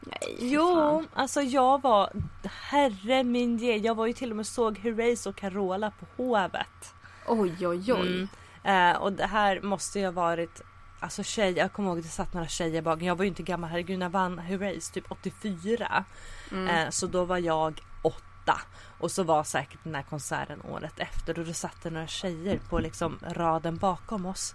Nej, 0.00 0.36
Jo, 0.38 0.74
fan. 0.74 1.08
alltså 1.14 1.42
jag 1.42 1.82
var... 1.82 2.10
Herre 2.44 3.24
min 3.24 3.56
ge, 3.56 3.76
jag 3.76 3.94
var 3.94 4.06
ju 4.06 4.12
till 4.12 4.30
och 4.30 4.36
med 4.36 4.46
såg 4.46 4.78
Herreys 4.78 5.26
och 5.26 5.36
Carola 5.36 5.90
på 5.90 6.06
Hovet. 6.22 6.94
Oj, 7.26 7.66
oj, 7.66 7.92
oj. 7.92 8.28
Mm. 8.64 8.94
Eh, 8.94 9.02
och 9.02 9.12
det 9.12 9.26
här 9.26 9.60
måste 9.60 9.98
ju 9.98 10.04
ha 10.04 10.12
varit... 10.12 10.62
Alltså 11.00 11.22
tjej, 11.22 11.52
jag 11.52 11.72
kommer 11.72 11.88
ihåg 11.88 11.98
att 11.98 12.04
det 12.04 12.10
satt 12.10 12.34
några 12.34 12.48
tjejer 12.48 12.82
bakom. 12.82 13.02
Jag 13.04 13.16
var 13.16 13.24
ju 13.24 13.28
inte 13.28 13.42
gammal, 13.42 13.70
herregud 13.70 13.98
när 13.98 14.08
vann 14.08 14.38
Herreys? 14.38 14.90
Typ 14.90 15.10
84. 15.12 16.04
Eh, 16.52 16.90
så 16.90 17.06
då 17.06 17.24
var 17.24 17.38
jag 17.38 17.80
åtta. 18.50 18.60
Och 18.98 19.10
så 19.10 19.22
var 19.22 19.44
säkert 19.44 19.78
den 19.84 19.94
här 19.94 20.02
konserten 20.02 20.62
året 20.62 20.98
efter 20.98 21.38
och 21.38 21.44
då 21.46 21.52
satt 21.52 21.82
det 21.82 21.90
några 21.90 22.06
tjejer 22.06 22.60
på 22.68 22.78
liksom 22.78 23.18
raden 23.22 23.76
bakom 23.76 24.26
oss. 24.26 24.54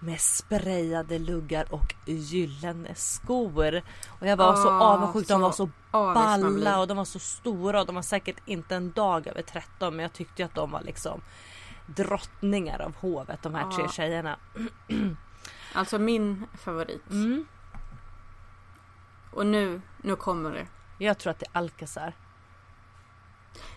Med 0.00 0.20
sprayade 0.20 1.18
luggar 1.18 1.74
och 1.74 1.94
gyllene 2.06 2.94
skor. 2.94 3.82
Och 4.20 4.26
jag 4.26 4.36
var 4.36 4.54
så 4.54 4.68
Ah, 4.68 4.80
avundsjuk. 4.80 5.28
De 5.28 5.34
så 5.34 5.38
var 5.38 5.52
så 5.52 5.68
balla 5.90 6.80
och 6.80 6.88
de 6.88 6.96
var 6.96 7.04
så 7.04 7.18
stora 7.18 7.80
och 7.80 7.86
de 7.86 7.94
var 7.94 8.02
säkert 8.02 8.36
inte 8.46 8.76
en 8.76 8.92
dag 8.92 9.26
över 9.26 9.42
13 9.42 9.96
men 9.96 10.02
jag 10.02 10.12
tyckte 10.12 10.44
att 10.44 10.54
de 10.54 10.70
var 10.70 10.82
liksom 10.82 11.20
drottningar 11.86 12.82
av 12.82 12.96
hovet 12.96 13.42
de 13.42 13.54
här 13.54 13.70
tre 13.70 13.88
tjejerna. 13.88 14.36
Alltså 15.74 15.98
min 15.98 16.46
favorit. 16.54 17.10
Mm. 17.10 17.46
Och 19.30 19.46
nu, 19.46 19.80
nu 20.02 20.16
kommer 20.16 20.50
det. 20.50 20.66
Jag 20.98 21.18
tror 21.18 21.30
att 21.30 21.38
det 21.38 21.46
är 21.52 21.58
Alcazar. 21.58 22.12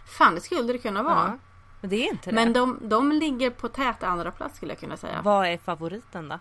Fan, 0.06 0.36
det 0.36 0.42
skulle 0.42 0.74
det 0.74 0.80
kunna 0.80 1.04
vara. 1.04 1.16
Ja. 1.16 1.38
Men 1.82 1.90
det 1.90 1.96
är 1.96 2.12
inte 2.12 2.30
det. 2.30 2.36
Men 2.36 2.54
de, 2.54 2.80
de 2.82 3.12
ligger 3.12 3.50
på 3.50 3.68
tät 3.70 4.04
andra 4.04 4.32
plats 4.32 4.58
skulle 4.58 4.72
jag 4.72 4.80
kunna 4.80 4.98
säga. 4.98 5.22
Vad 5.22 5.48
är 5.48 5.58
favoriten 5.58 6.30
då? 6.30 6.40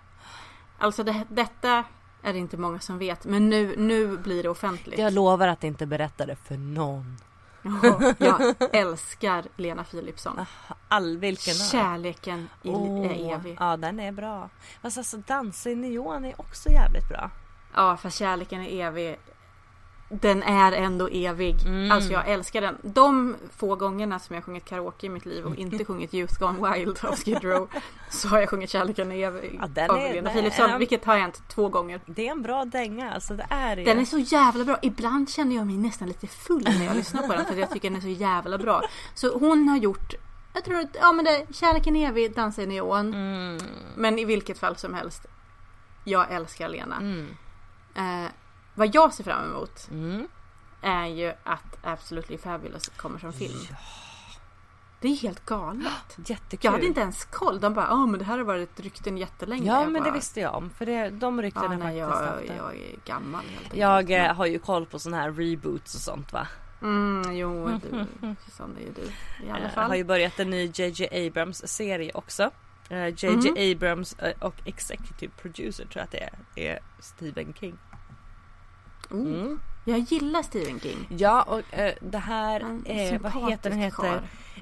Alltså 0.78 1.02
det, 1.02 1.24
detta 1.28 1.84
är 2.22 2.32
det 2.32 2.38
inte 2.38 2.56
många 2.56 2.80
som 2.80 2.98
vet. 2.98 3.24
Men 3.24 3.50
nu, 3.50 3.74
nu 3.76 4.16
blir 4.16 4.42
det 4.42 4.48
offentligt. 4.48 4.98
Jag 4.98 5.12
lovar 5.12 5.48
att 5.48 5.64
inte 5.64 5.86
berätta 5.86 6.26
det 6.26 6.36
för 6.36 6.56
någon. 6.56 7.16
Ja, 7.62 8.14
jag 8.18 8.54
älskar 8.72 9.44
Lena 9.56 9.84
Philipsson. 9.84 10.46
All 10.88 11.18
vilken 11.18 11.54
är? 11.54 11.70
Kärleken 11.70 12.48
i, 12.62 12.70
Åh, 12.70 13.06
är 13.06 13.34
evig. 13.34 13.56
Ja 13.60 13.76
den 13.76 14.00
är 14.00 14.12
bra. 14.12 14.48
Fast 14.82 14.98
alltså 14.98 15.16
dansa 15.16 15.70
i 15.70 15.74
neon 15.74 16.24
är 16.24 16.40
också 16.40 16.68
jävligt 16.68 17.08
bra. 17.08 17.30
Ja, 17.74 17.96
för 17.96 18.10
kärleken 18.10 18.60
är 18.60 18.86
evig. 18.86 19.18
Den 20.08 20.42
är 20.42 20.72
ändå 20.72 21.08
evig. 21.08 21.56
Mm. 21.66 21.90
Alltså 21.90 22.12
jag 22.12 22.28
älskar 22.28 22.60
den. 22.60 22.76
De 22.82 23.36
få 23.56 23.76
gångerna 23.76 24.18
som 24.18 24.34
jag 24.34 24.44
sjungit 24.44 24.64
karaoke 24.64 25.06
i 25.06 25.10
mitt 25.10 25.26
liv 25.26 25.44
och 25.44 25.56
inte 25.56 25.84
sjungit 25.84 26.14
Youth 26.14 26.38
Gone 26.38 26.74
Wild 26.74 27.04
av 27.04 27.16
Skid 27.16 27.44
Row 27.44 27.68
så 28.10 28.28
har 28.28 28.38
jag 28.38 28.48
sjungit 28.48 28.70
Kärleken 28.70 29.12
är 29.12 29.26
evig 29.26 29.58
Ja, 29.60 29.66
den 29.66 29.90
av 29.90 29.96
Lena 29.96 30.30
Philipsson. 30.30 30.78
Vilket 30.78 31.04
har 31.04 31.16
hänt 31.18 31.42
två 31.48 31.68
gånger. 31.68 32.00
Det 32.06 32.26
är 32.28 32.30
en 32.32 32.42
bra 32.42 32.64
dänga, 32.64 33.14
alltså 33.14 33.34
det 33.34 33.46
är 33.50 33.76
det. 33.76 33.84
Den 33.84 33.98
är 34.00 34.04
så 34.04 34.18
jävla 34.18 34.64
bra. 34.64 34.78
Ibland 34.82 35.30
känner 35.30 35.56
jag 35.56 35.66
mig 35.66 35.76
nästan 35.76 36.08
lite 36.08 36.26
full 36.26 36.62
när 36.64 36.84
jag 36.84 36.96
lyssnar 36.96 37.22
på 37.26 37.32
den 37.32 37.44
för 37.44 37.54
jag 37.54 37.70
tycker 37.70 37.90
den 37.90 37.96
är 37.96 38.02
så 38.02 38.08
jävla 38.08 38.58
bra. 38.58 38.82
Så 39.14 39.38
hon 39.38 39.68
har 39.68 39.76
gjort 39.76 40.14
jag 40.54 40.64
tror 40.64 40.80
att, 40.80 40.96
ja 41.00 41.12
men 41.12 41.24
det, 41.24 41.46
Kärleken 41.54 41.96
är 41.96 42.08
evig, 42.08 42.34
Dansa 42.34 42.62
i 42.62 42.66
neon. 42.66 43.14
Mm, 43.14 43.58
Men 43.96 44.18
i 44.18 44.24
vilket 44.24 44.58
fall 44.58 44.76
som 44.76 44.94
helst. 44.94 45.26
Jag 46.04 46.32
älskar 46.32 46.68
Lena. 46.68 46.96
mm, 46.96 47.26
Eh, 47.96 48.30
vad 48.74 48.94
jag 48.94 49.14
ser 49.14 49.24
fram 49.24 49.44
emot 49.50 49.88
mm. 49.90 50.28
är 50.82 51.06
ju 51.06 51.32
att 51.44 51.78
Absolutely 51.82 52.38
Fabulous 52.38 52.88
kommer 52.96 53.18
som 53.18 53.32
film. 53.32 53.58
Det 55.00 55.08
är 55.08 55.16
helt 55.16 55.46
galet. 55.46 55.92
Jättekul. 56.26 56.58
Jag 56.62 56.72
hade 56.72 56.86
inte 56.86 57.00
ens 57.00 57.24
koll. 57.24 57.60
De 57.60 57.74
bara, 57.74 57.86
ja 57.86 58.06
men 58.06 58.18
det 58.18 58.24
här 58.24 58.38
har 58.38 58.44
varit 58.44 58.80
rykten 58.80 59.18
jättelänge. 59.18 59.66
Ja 59.66 59.80
Jag 59.80 59.92
men 59.92 60.02
det 60.02 60.10
bara, 60.10 60.14
visste 60.14 60.40
jag 60.40 60.54
om 60.54 60.70
för 60.70 60.86
det, 60.86 61.10
de 61.10 61.42
ryktena 61.42 61.92
Ja, 61.94 62.08
nej, 62.08 62.10
faktiskt 62.10 62.48
jag, 62.50 62.56
det. 62.56 62.62
jag 62.62 62.76
är 62.76 62.96
gammal 63.04 63.44
helt 63.44 63.56
enkelt. 63.62 63.76
Jag 63.80 64.10
eh, 64.10 64.34
har 64.34 64.46
ju 64.46 64.58
koll 64.58 64.86
på 64.86 64.98
såna 64.98 65.16
här 65.16 65.30
reboots 65.32 65.94
och 65.94 66.00
sånt 66.00 66.32
va. 66.32 66.46
Mm, 66.82 67.36
jo, 67.36 67.68
du. 67.82 68.06
Sån 68.52 68.76
är 68.76 68.80
ju 68.80 68.92
du. 68.92 69.02
I 69.46 69.50
alla 69.50 69.60
Jag 69.62 69.72
fall. 69.72 69.88
har 69.90 69.96
ju 69.96 70.04
börjat 70.04 70.40
en 70.40 70.50
ny 70.50 70.72
JJ 70.74 71.26
Abrams 71.26 71.68
serie 71.68 72.10
också. 72.14 72.50
Eh, 72.88 73.06
JJ 73.08 73.30
Mhm. 73.30 73.72
Abrams 73.76 74.12
eh, 74.18 74.32
och 74.40 74.54
executive 74.64 75.32
producer 75.42 75.84
tror 75.84 75.96
jag 75.96 76.04
att 76.04 76.10
det 76.10 76.30
är, 76.62 76.68
är 76.74 76.78
Stephen 77.00 77.54
King. 77.60 77.78
Oh, 79.14 79.26
Mm. 79.26 79.60
Jag 79.86 79.98
gillar 79.98 80.42
Stephen 80.42 80.80
King. 80.80 81.06
Ja 81.18 81.42
och 81.42 81.78
eh, 81.78 81.94
det 82.00 82.18
här 82.18 82.60
Han 82.60 82.86
är, 82.86 83.18
vad 83.18 83.32
heter 83.50 83.70
den? 83.70 83.78
heter 83.78 83.96
karl. 83.96 84.18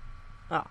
ja, 0.49 0.67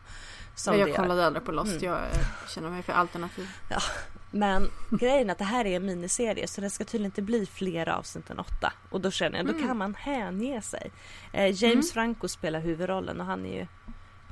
som 0.56 0.80
jag 0.80 0.96
kollade 0.96 1.26
aldrig 1.26 1.46
på 1.46 1.52
Lost. 1.52 1.72
Mm. 1.72 1.84
Jag 1.84 1.98
eh, 1.98 2.48
känner 2.48 2.70
mig 2.70 2.84
för 2.84 2.94
alternativ. 2.94 3.50
Men 4.32 4.70
grejen 4.92 5.30
är 5.30 5.32
att 5.32 5.38
det 5.38 5.44
här 5.46 5.66
är 5.66 5.76
en 5.76 5.86
miniserie 5.86 6.48
så 6.48 6.62
det 6.62 6.70
ska 6.70 6.84
tydligen 6.86 7.06
inte 7.06 7.22
bli 7.22 7.46
fler 7.46 7.90
avsnitt 7.90 8.30
än 8.30 8.40
åtta. 8.40 8.74
Och 8.90 9.02
då 9.02 9.12
känner 9.12 9.38
jag, 9.38 9.46
då 9.46 9.54
Mm. 9.54 9.68
kan 9.68 9.78
man 9.78 9.96
hänge 9.96 10.62
sig. 10.62 10.92
Eh, 11.32 11.64
James 11.64 11.92
Franco 11.94 12.28
spelar 12.28 12.60
huvudrollen 12.60 13.20
och 13.22 13.26
han 13.26 13.46
är 13.46 13.54
ju 13.60 13.68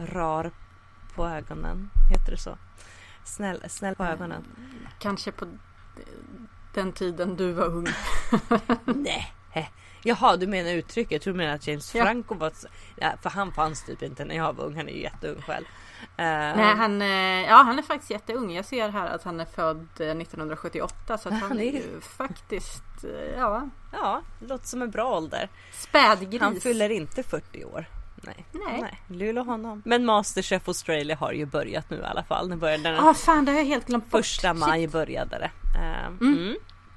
rar 0.06 0.52
på 1.16 1.28
ögonen. 1.28 1.90
Heter 2.12 2.32
det 2.32 2.38
så? 2.38 2.58
Snäll, 3.24 3.64
snäll 3.70 3.96
på 3.96 4.04
ögonen. 4.04 4.44
Kanske 5.00 5.32
på 5.32 5.48
den 6.74 6.92
tiden 6.92 7.36
du 7.36 7.52
var 7.52 7.66
ung. 7.66 7.88
Nej. 8.86 9.34
Jaha, 10.08 10.38
du 10.38 10.48
menar 10.48 10.72
uttrycket. 10.72 11.12
Jag 11.12 11.22
tror 11.22 11.34
du 11.34 11.38
menar 11.38 11.56
att 11.56 11.68
James 11.68 11.96
Ja. 11.96 12.04
Franco 12.04 12.36
var... 12.36 12.52
Ja, 12.96 13.14
för 13.22 13.30
han 13.30 13.52
fanns 13.52 13.86
typ 13.86 14.02
inte 14.04 14.26
när 14.26 14.36
jag 14.36 14.54
var 14.54 14.66
ung. 14.66 14.76
Han 14.76 14.88
är 14.90 14.94
ju 14.94 15.02
jätteung 15.02 15.42
själv. 15.42 15.66
Eh, 16.18 16.26
Nej, 16.26 16.76
han, 16.76 17.02
eh, 17.02 17.08
ja, 17.48 17.56
han 17.56 17.78
är 17.80 17.84
faktiskt 17.84 18.12
jätteung. 18.12 18.52
Jag 18.54 18.66
ser 18.66 18.90
här 18.90 19.08
att 19.08 19.24
han 19.24 19.40
är 19.40 19.46
född 19.46 19.88
eh, 20.00 20.08
1978 20.08 21.18
så 21.18 21.30
att 21.30 21.34
han 21.34 21.42
Han 21.50 21.60
är 21.60 21.72
ju 21.72 22.02
faktiskt 22.02 22.84
eh, 23.04 23.38
ja, 23.40 23.70
Ja, 23.94 24.22
låter 24.40 24.68
som 24.68 24.82
en 24.82 24.92
bra 24.92 25.18
ålder. 25.18 25.50
spädgris. 25.72 26.42
Han 26.42 26.56
fyller 26.56 26.90
inte 26.90 27.24
40 27.24 27.66
år. 27.66 27.86
Nej. 28.16 28.46
Nej. 28.52 28.82
Nej, 28.82 29.02
lilla 29.20 29.42
honom. 29.42 29.82
Men 29.86 30.06
Masterchef 30.06 30.68
Australia 30.68 31.16
har 31.16 31.32
ju 31.32 31.46
börjat 31.46 31.90
nu 31.90 31.98
i 31.98 32.04
alla 32.04 32.24
fall. 32.24 32.50
Den 32.60 32.86
Ah, 33.00 33.14
fan, 33.14 33.46
det 33.46 33.52
har 33.52 33.60
jag 33.60 33.66
helt 33.66 33.88
glömt 33.88 34.12
bort. 34.12 34.20
första 34.26 34.54
maj 34.54 34.82
Shit, 34.82 34.92
började 34.92 35.38
det. 35.38 35.52
Eh, 35.80 36.06
Mm. 36.08 36.18
mm. 36.22 36.56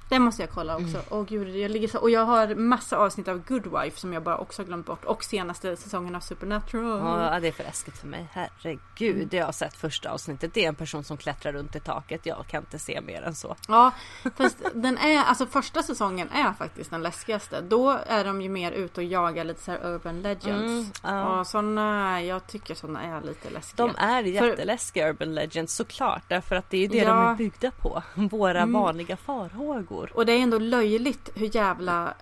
Det 0.09 0.19
måste 0.19 0.41
jag 0.43 0.49
kolla 0.49 0.75
också. 0.75 1.01
Åh 1.09 1.23
gud, 1.25 1.55
jag 1.55 1.71
ligger 1.71 1.87
så... 1.87 1.99
Och 1.99 2.09
jag 2.09 2.25
har 2.25 2.55
massa 2.55 2.97
avsnitt 2.97 3.27
av 3.27 3.41
Good 3.47 3.67
Wife 3.81 3.99
som 3.99 4.13
jag 4.13 4.23
bara 4.23 4.37
också 4.37 4.61
har 4.61 4.67
glömt 4.67 4.85
bort. 4.85 5.05
Och 5.05 5.23
senaste 5.23 5.75
säsongen 5.75 6.15
av 6.15 6.19
Supernatural. 6.19 7.21
Ja, 7.33 7.39
det 7.39 7.47
är 7.47 7.51
för 7.51 7.63
läskigt 7.63 7.97
för 7.97 8.07
mig. 8.07 8.27
Herregud, 8.31 9.15
Mm. 9.15 9.29
jag 9.31 9.45
har 9.45 9.51
sett 9.51 9.75
första 9.75 10.11
avsnittet. 10.11 10.53
Det 10.53 10.63
är 10.65 10.69
en 10.69 10.75
person 10.75 11.03
som 11.03 11.17
klättrar 11.17 11.53
runt 11.53 11.75
i 11.75 11.79
taket. 11.79 12.25
Jag 12.25 12.47
kan 12.47 12.63
inte 12.63 12.79
se 12.79 13.01
mer 13.01 13.21
än 13.21 13.35
så. 13.35 13.55
Ja, 13.67 13.91
fast 14.37 14.57
den 14.73 14.97
är, 14.97 15.23
alltså 15.23 15.45
första 15.45 15.83
säsongen 15.83 16.29
är 16.33 16.53
faktiskt 16.53 16.91
den 16.91 17.01
läskigaste. 17.01 17.61
Då 17.61 17.97
är 18.07 18.25
de 18.25 18.41
ju 18.41 18.49
mer 18.49 18.71
ute 18.71 19.01
och 19.01 19.07
jagar 19.07 19.43
lite 19.43 19.61
så 19.63 19.71
urban 19.71 20.21
legends. 20.21 20.47
Mm, 20.49 20.85
ja. 21.03 21.39
Och 21.39 21.47
sådana, 21.47 22.21
jag 22.23 22.47
tycker 22.47 22.75
sådana 22.75 23.01
är 23.03 23.21
lite 23.21 23.49
läskiga. 23.49 23.87
De 23.87 23.95
är 23.97 24.23
jätteläskiga 24.23 25.09
Urban 25.09 25.35
Legends 25.35 25.75
såklart. 25.75 26.23
Därför 26.27 26.55
att 26.55 26.69
det 26.69 26.77
är 26.77 26.81
ju 26.81 26.87
det 26.87 26.99
de 26.99 27.05
Ja. 27.17 27.31
är 27.31 27.35
byggda 27.35 27.71
på. 27.71 28.03
Våra 28.15 28.61
Mm. 28.61 28.73
vanliga 28.73 29.17
farhågor. 29.17 29.98
Och 30.07 30.25
det 30.25 30.31
är 30.33 30.39
ändå 30.39 30.57
löjligt 30.59 31.29
hur 31.35 31.55
jävla 31.55 32.13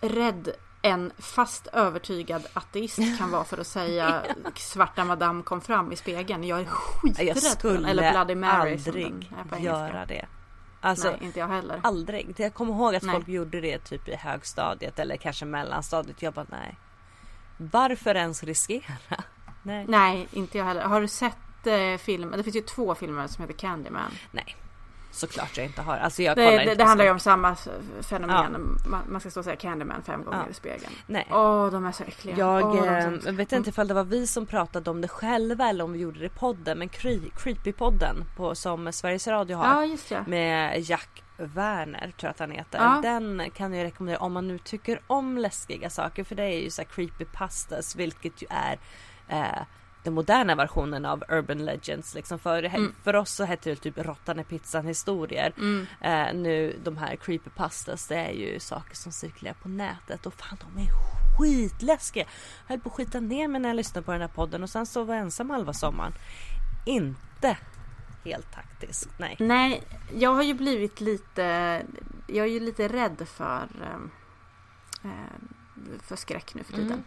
rädd 0.00 0.48
en 0.82 1.12
fast 1.18 1.66
övertygad 1.66 2.46
ateist 2.52 3.18
kan 3.18 3.30
vara 3.30 3.44
för 3.44 3.58
att 3.58 3.66
säga 3.66 4.22
svarta 4.56 5.04
madame 5.04 5.42
kom 5.42 5.60
fram 5.60 5.92
i 5.92 5.96
spegeln. 5.96 6.44
Jag 6.44 6.60
är 6.60 6.64
skiträdd 6.64 7.26
Jag 7.26 7.36
för 7.36 7.42
den. 7.42 7.50
skulle 7.52 7.88
Eller 7.90 8.12
Bloody 8.12 8.34
Mary 8.34 8.72
aldrig 8.72 9.30
göra 9.58 10.06
det. 10.06 10.26
Alltså, 10.80 11.10
Nej, 11.10 11.18
inte 11.22 11.38
jag 11.38 11.48
heller. 11.48 11.80
aldrig. 11.82 12.34
Jag 12.36 12.54
kommer 12.54 12.72
ihåg 12.74 12.94
att 12.94 13.02
Nej. 13.02 13.14
folk 13.14 13.28
gjorde 13.28 13.60
det 13.60 13.78
typ 13.78 14.08
i 14.08 14.14
högstadiet 14.14 14.98
eller 14.98 15.16
kanske 15.16 15.44
mellanstadiet. 15.44 16.22
Jag 16.22 16.32
bara 16.34 16.46
nej. 16.50 16.78
Varför 17.56 18.14
ens 18.14 18.42
riskera? 18.42 18.82
Nej. 19.62 19.84
Nej, 19.88 20.28
inte 20.32 20.58
jag 20.58 20.64
heller. 20.64 20.82
Har 20.82 21.00
du 21.00 21.08
sett 21.08 21.66
eh, 21.66 21.96
filmen? 21.98 22.36
Det 22.36 22.42
finns 22.42 22.56
ju 22.56 22.60
två 22.60 22.94
filmer 22.94 23.26
som 23.26 23.42
heter 23.42 23.58
Candyman. 23.58 24.10
Nej. 24.30 24.56
Såklart 25.14 25.56
jag 25.56 25.66
inte 25.66 25.82
har. 25.82 25.96
Alltså 25.96 26.22
jag 26.22 26.36
Det, 26.36 26.44
kollar 26.50 26.64
det, 26.64 26.74
det 26.74 26.84
handlar 26.84 27.04
ju 27.04 27.10
om 27.10 27.18
samma 27.18 27.56
fenomen. 28.00 28.78
Man, 28.86 29.00
man 29.08 29.20
ska 29.20 29.30
stå 29.30 29.40
och 29.40 29.44
säga 29.44 29.56
Candyman 29.56 30.02
fem 30.02 30.24
gånger 30.24 30.38
Ja. 30.44 30.50
i 30.50 30.54
spegeln. 30.54 30.92
Nej. 31.06 31.26
Åh, 31.30 31.70
de 31.70 31.86
är 31.86 31.92
så 31.92 32.04
äckliga. 32.04 32.36
Jag 32.38 32.86
är 32.86 33.12
eh, 33.12 33.18
så 33.18 33.32
vet 33.32 33.52
inte 33.52 33.70
ifall 33.70 33.88
det 33.88 33.94
var 33.94 34.04
vi 34.04 34.26
som 34.26 34.46
pratade 34.46 34.90
om 34.90 35.00
det 35.00 35.08
själva 35.08 35.68
eller 35.68 35.84
om 35.84 35.92
vi 35.92 35.98
gjorde 35.98 36.18
det 36.20 36.26
i 36.26 36.28
podden. 36.28 36.78
Men 36.78 36.88
Cre- 36.88 37.30
Creepy-podden 37.36 38.24
på, 38.36 38.54
som 38.54 38.92
Sveriges 38.92 39.26
Radio 39.28 39.56
har. 39.56 39.96
Ja. 40.10 40.24
Med 40.26 40.80
Jack 40.80 41.22
Werner 41.36 42.00
tror 42.00 42.12
jag 42.28 42.30
att 42.30 42.38
han 42.38 42.50
heter. 42.50 42.78
Ja. 42.78 43.00
Den 43.02 43.50
kan 43.54 43.74
jag 43.74 43.84
rekommendera 43.84 44.20
om 44.22 44.32
man 44.32 44.48
nu 44.48 44.58
tycker 44.58 45.00
om 45.06 45.38
läskiga 45.38 45.90
saker. 45.90 46.24
För 46.24 46.34
det 46.34 46.42
är 46.44 46.60
ju 46.62 46.70
så 46.70 46.82
här 46.82 46.88
creepypastas 46.88 47.96
vilket 47.96 48.42
ju 48.42 48.46
är 48.50 48.78
eh, 49.28 49.62
den 50.04 50.14
moderna 50.14 50.54
versionen 50.54 51.04
av 51.04 51.24
Urban 51.28 51.64
Legends. 51.64 52.14
Liksom 52.14 52.38
för, 52.38 52.62
Mm. 52.62 52.94
för 53.02 53.16
oss 53.16 53.30
så 53.30 53.44
heter 53.44 53.70
det 53.70 53.76
typ 53.76 53.98
Råttan 53.98 54.40
i 54.40 54.44
pizzan 54.44 54.86
historier. 54.86 55.52
Mm. 55.56 55.86
Eh, 56.00 56.34
nu 56.42 56.76
de 56.84 56.96
här 56.96 57.16
creepypastas 57.16 58.06
det 58.08 58.16
är 58.16 58.30
ju 58.32 58.60
saker 58.60 58.96
som 58.96 59.12
cirkulerar 59.12 59.54
på 59.54 59.68
nätet 59.68 60.26
och 60.26 60.34
fan 60.34 60.58
de 60.60 60.82
är 60.82 60.88
skitläskiga. 61.38 62.24
Jag 62.66 62.68
höll 62.74 62.80
på 62.80 62.88
att 62.88 62.94
skita 62.94 63.20
ner 63.20 63.48
mig 63.48 63.60
när 63.60 63.68
jag 63.68 63.76
lyssnade 63.76 64.04
på 64.04 64.12
den 64.12 64.20
här 64.20 64.28
podden 64.28 64.62
och 64.62 64.70
sen 64.70 64.86
så 64.86 65.04
var 65.04 65.14
jag 65.14 65.22
ensam 65.22 65.50
halva 65.50 65.72
sommaren. 65.72 66.12
Inte 66.86 67.56
helt 68.24 68.52
taktiskt, 68.52 69.08
nej. 69.18 69.36
Nej, 69.38 69.82
jag 70.14 70.34
har 70.34 70.42
ju 70.42 70.54
blivit 70.54 71.00
lite... 71.00 71.42
Jag 72.26 72.46
är 72.46 72.50
ju 72.50 72.60
lite 72.60 72.88
rädd 72.88 73.28
för... 73.28 73.68
eh, 73.82 75.10
eh, 75.10 75.98
för 76.02 76.16
skräck 76.16 76.54
nu 76.54 76.64
för 76.64 76.72
tiden. 76.72 76.86
Mm. 76.92 77.04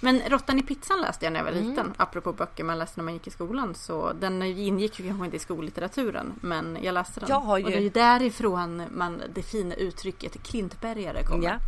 Men 0.00 0.20
Råttan 0.28 0.58
i 0.58 0.62
pizzan 0.62 1.00
läste 1.00 1.24
jag 1.26 1.32
när 1.32 1.40
jag 1.40 1.44
var 1.44 1.52
Mm. 1.52 1.68
liten. 1.70 1.94
Apropå 1.96 2.32
böcker 2.32 2.64
man 2.64 2.78
läste 2.78 3.00
när 3.00 3.04
man 3.04 3.14
gick 3.14 3.26
i 3.26 3.30
skolan. 3.30 3.74
Så 3.74 4.12
den 4.12 4.42
ingick 4.42 5.00
ju 5.00 5.06
kanske 5.08 5.24
inte 5.24 5.36
i 5.36 5.40
skollitteraturen. 5.40 6.32
Men 6.40 6.78
jag 6.82 6.92
läste 6.94 7.20
den. 7.20 7.28
Jag 7.28 7.40
har 7.40 7.58
ju- 7.58 7.64
Och 7.64 7.70
det 7.70 7.76
är 7.76 7.80
ju 7.80 7.90
därifrån 7.90 8.82
man, 8.90 9.22
det 9.34 9.42
fina 9.42 9.74
uttrycket 9.74 10.42
klintbergare 10.42 11.22
kommer. 11.24 11.44
Ja. 11.44 11.58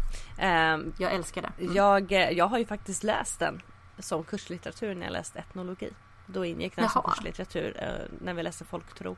Ehm, 0.44 0.92
Jag 0.98 1.12
älskar 1.12 1.42
det. 1.42 1.52
Mm. 1.64 1.74
jag, 1.76 2.12
eh, 2.12 2.30
jag 2.30 2.46
har 2.46 2.58
ju 2.58 2.66
faktiskt 2.66 3.04
läst 3.04 3.38
den 3.38 3.62
som 3.98 4.24
kurslitteratur 4.24 4.94
när 4.94 5.06
jag 5.06 5.12
läste 5.12 5.38
etnologi. 5.38 5.90
Då 6.26 6.44
ingick 6.44 6.76
den 6.76 6.88
som 6.88 7.00
Jaha. 7.04 7.14
kurslitteratur 7.14 7.76
eh, 7.82 8.16
när 8.24 8.34
vi 8.34 8.42
läste 8.42 8.64
folktro. 8.64 9.16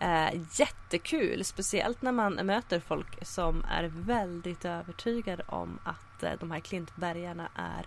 Eh, 0.00 0.28
jättekul, 0.58 1.44
speciellt 1.44 2.02
när 2.02 2.12
man 2.12 2.34
möter 2.34 2.80
folk 2.80 3.26
som 3.26 3.64
är 3.70 3.84
väldigt 3.94 4.64
övertygade 4.64 5.42
om 5.46 5.78
att 5.84 6.22
eh, 6.22 6.30
de 6.40 6.50
här 6.50 6.60
klintbergarna 6.60 7.48
är 7.54 7.86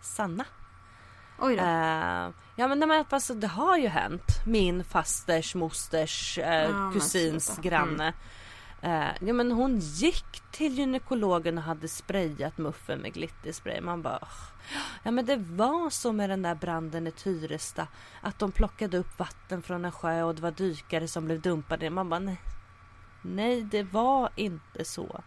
sanna. 0.00 0.44
Oj 1.38 1.56
då. 1.56 1.62
Eh, 1.62 2.30
ja 2.56 2.68
men 2.68 2.78
nej, 2.78 3.04
alltså, 3.10 3.34
det 3.34 3.46
har 3.46 3.76
ju 3.76 3.88
hänt. 3.88 4.40
Min 4.46 4.84
fasters 4.84 5.54
mosters 5.54 6.38
eh, 6.38 6.72
men 6.72 6.92
kusins 6.92 7.46
sluta. 7.46 7.62
granne. 7.62 8.12
Eh, 8.82 9.08
ja 9.20 9.32
men 9.32 9.52
hon 9.52 9.78
gick 9.78 10.42
till 10.50 10.78
gynekologen 10.78 11.58
och 11.58 11.64
hade 11.64 11.88
sprayat 11.88 12.58
muffen 12.58 12.98
med 12.98 13.14
glitterspray. 13.14 13.80
Man 13.80 14.02
bara 14.02 14.28
Ja 15.02 15.10
men 15.10 15.26
det 15.26 15.36
var 15.36 15.90
så 15.90 16.12
med 16.12 16.30
den 16.30 16.42
där 16.42 16.54
branden 16.54 17.06
i 17.06 17.10
Tyresta. 17.10 17.86
Att 18.20 18.38
de 18.38 18.52
plockade 18.52 18.98
upp 18.98 19.18
vatten 19.18 19.62
från 19.62 19.84
en 19.84 19.92
sjö 19.92 20.22
och 20.22 20.34
det 20.34 20.42
var 20.42 20.50
dykare 20.50 21.08
som 21.08 21.24
blev 21.24 21.40
dumpade. 21.40 21.90
Man 21.90 22.08
bara 22.08 22.20
nej. 22.20 22.40
Nej 23.22 23.62
det 23.62 23.82
var 23.82 24.30
inte 24.36 24.84
så. 24.84 25.22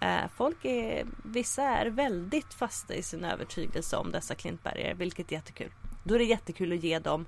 Eh, 0.00 0.28
folk 0.36 0.64
är, 0.64 1.06
vissa 1.22 1.62
är 1.62 1.86
väldigt 1.86 2.54
fasta 2.54 2.94
i 2.94 3.02
sin 3.02 3.24
övertygelse 3.24 3.96
om 3.96 4.12
dessa 4.12 4.34
Klintbergare, 4.34 4.94
vilket 4.94 5.32
är 5.32 5.36
jättekul. 5.36 5.70
Då 6.04 6.14
är 6.14 6.18
det 6.18 6.24
jättekul 6.24 6.72
att 6.72 6.84
ge 6.84 6.98
dem 6.98 7.26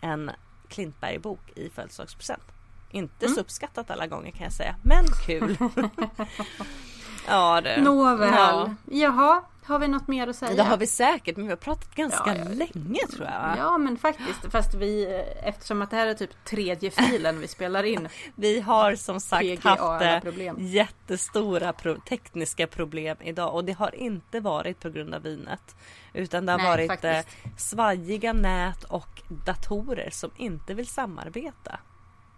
en 0.00 0.30
Klintberg-bok 0.68 1.52
i 1.56 1.70
födelsedagspresent. 1.70 2.42
Inte 2.90 3.26
mm. 3.26 3.34
så 3.34 3.40
uppskattat 3.40 3.90
alla 3.90 4.06
gånger 4.06 4.30
kan 4.30 4.44
jag 4.44 4.52
säga, 4.52 4.76
men 4.82 5.04
kul. 5.26 5.56
ja 7.28 7.60
du. 7.60 7.82
Nåväl. 7.82 8.32
Ja. 8.34 8.74
Jaha, 8.84 9.42
har 9.64 9.78
vi 9.78 9.88
något 9.88 10.08
mer 10.08 10.28
att 10.28 10.36
säga? 10.36 10.54
Det 10.54 10.62
har 10.62 10.76
vi 10.76 10.86
säkert, 10.86 11.36
men 11.36 11.46
vi 11.46 11.50
har 11.52 11.56
pratat 11.56 11.94
ganska 11.94 12.36
ja, 12.36 12.44
länge 12.44 13.00
tror 13.12 13.26
jag. 13.26 13.54
Ja, 13.58 13.78
men 13.78 13.96
faktiskt. 13.98 14.52
Fast 14.52 14.74
vi, 14.74 15.22
eftersom 15.42 15.82
att 15.82 15.90
det 15.90 15.96
här 15.96 16.06
är 16.06 16.14
typ 16.14 16.44
tredje 16.44 16.90
filen 16.90 17.40
vi 17.40 17.48
spelar 17.48 17.84
in. 17.84 18.08
vi 18.34 18.60
har 18.60 18.94
som 18.94 19.20
sagt 19.20 19.42
PGA 19.42 19.68
haft 19.70 20.02
eh, 20.04 20.20
problem. 20.20 20.56
jättestora 20.58 21.72
pro 21.72 21.96
tekniska 22.08 22.66
problem 22.66 23.16
idag 23.20 23.54
och 23.54 23.64
det 23.64 23.72
har 23.72 23.94
inte 23.94 24.40
varit 24.40 24.80
på 24.80 24.90
grund 24.90 25.14
av 25.14 25.22
vinet. 25.22 25.76
Utan 26.12 26.46
det 26.46 26.52
har 26.52 26.58
Nej, 26.58 26.68
varit 26.88 27.04
eh, 27.04 27.12
faktiskt. 27.12 27.60
svajiga 27.70 28.32
nät 28.32 28.84
och 28.84 29.22
datorer 29.28 30.10
som 30.10 30.30
inte 30.36 30.74
vill 30.74 30.86
samarbeta. 30.86 31.78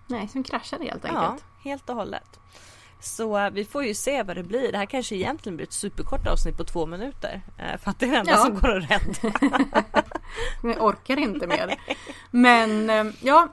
Nej, 0.06 0.28
som 0.28 0.42
kraschar 0.42 0.78
helt 0.78 1.04
enkelt. 1.04 1.12
Ja, 1.12 1.36
helt 1.70 1.90
och 1.90 1.96
hållet. 1.96 2.40
Så 3.00 3.50
vi 3.50 3.64
får 3.64 3.84
ju 3.84 3.94
se 3.94 4.22
vad 4.22 4.36
det 4.36 4.42
blir. 4.42 4.72
Det 4.72 4.78
här 4.78 4.86
kanske 4.86 5.14
egentligen 5.14 5.56
blir 5.56 5.66
ett 5.66 5.72
superkort 5.72 6.26
avsnitt 6.26 6.56
på 6.56 6.64
två 6.64 6.86
minuter. 6.86 7.42
Eh, 7.58 7.78
för 7.78 7.90
att 7.90 7.98
det 7.98 8.06
är 8.06 8.10
det 8.10 8.16
enda 8.16 8.30
ja. 8.30 8.36
som 8.36 8.54
går 8.54 8.76
att 8.76 8.90
rädda. 8.90 9.38
Jag 10.62 10.82
orkar 10.82 11.18
inte 11.18 11.46
mer. 11.46 11.74
Men 12.30 12.90
eh, 12.90 13.04
ja, 13.20 13.48